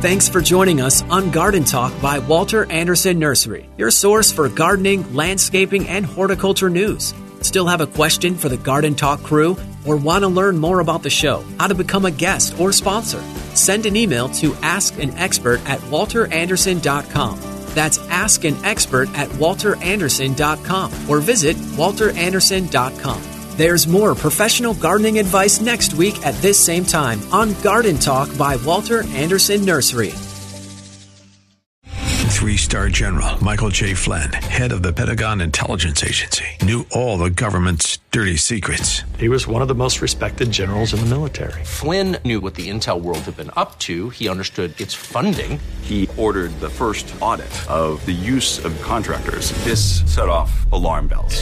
Thanks 0.05 0.29
for 0.29 0.39
joining 0.39 0.81
us 0.81 1.01
on 1.09 1.31
Garden 1.31 1.63
Talk 1.63 1.91
by 1.99 2.19
Walter 2.19 2.71
Andersen 2.71 3.17
Nursery, 3.17 3.67
your 3.75 3.89
source 3.89 4.31
for 4.31 4.47
gardening, 4.47 5.15
landscaping, 5.15 5.87
and 5.87 6.05
horticulture 6.05 6.69
news. 6.69 7.15
Still 7.41 7.65
have 7.65 7.81
a 7.81 7.87
question 7.87 8.35
for 8.35 8.47
the 8.47 8.55
Garden 8.55 8.93
Talk 8.93 9.23
crew 9.23 9.57
or 9.83 9.95
want 9.95 10.21
to 10.21 10.27
learn 10.27 10.59
more 10.59 10.79
about 10.79 11.01
the 11.01 11.09
show, 11.09 11.43
how 11.57 11.65
to 11.65 11.73
become 11.73 12.05
a 12.05 12.11
guest 12.11 12.59
or 12.59 12.71
sponsor? 12.71 13.19
Send 13.55 13.87
an 13.87 13.95
email 13.95 14.29
to 14.29 14.51
askanexpert 14.51 15.67
at 15.67 15.79
walterandersen.com. 15.79 17.39
That's 17.73 17.97
ask 18.09 18.43
an 18.43 18.63
expert 18.63 19.09
at 19.17 19.29
walterandersen.com 19.29 21.09
or 21.09 21.19
visit 21.19 21.55
walterandersen.com. 21.55 23.34
There's 23.57 23.87
more 23.87 24.15
professional 24.15 24.73
gardening 24.73 25.17
advice 25.17 25.61
next 25.61 25.93
week 25.93 26.25
at 26.25 26.35
this 26.41 26.59
same 26.59 26.83
time 26.83 27.21
on 27.31 27.53
Garden 27.61 27.97
Talk 27.97 28.37
by 28.37 28.57
Walter 28.57 29.03
Andersen 29.11 29.63
Nursery. 29.63 30.11
Three 32.35 32.57
star 32.57 32.89
general 32.89 33.41
Michael 33.41 33.69
J. 33.69 33.93
Flynn, 33.93 34.33
head 34.33 34.73
of 34.73 34.83
the 34.83 34.91
Pentagon 34.91 35.39
Intelligence 35.39 36.03
Agency, 36.03 36.45
knew 36.63 36.85
all 36.91 37.17
the 37.17 37.29
government's 37.29 37.99
dirty 38.11 38.35
secrets. 38.35 39.03
He 39.17 39.29
was 39.29 39.47
one 39.47 39.61
of 39.61 39.69
the 39.69 39.73
most 39.73 40.01
respected 40.01 40.51
generals 40.51 40.93
in 40.93 40.99
the 40.99 41.05
military. 41.05 41.63
Flynn 41.63 42.17
knew 42.25 42.41
what 42.41 42.55
the 42.55 42.69
intel 42.69 43.01
world 43.01 43.19
had 43.19 43.37
been 43.37 43.51
up 43.55 43.79
to. 43.79 44.09
He 44.09 44.27
understood 44.27 44.79
its 44.81 44.93
funding. 44.93 45.61
He 45.81 46.09
ordered 46.17 46.51
the 46.59 46.69
first 46.69 47.07
audit 47.21 47.47
of 47.69 48.05
the 48.05 48.11
use 48.11 48.63
of 48.63 48.79
contractors. 48.81 49.51
This 49.63 50.01
set 50.13 50.27
off 50.27 50.69
alarm 50.73 51.07
bells. 51.07 51.41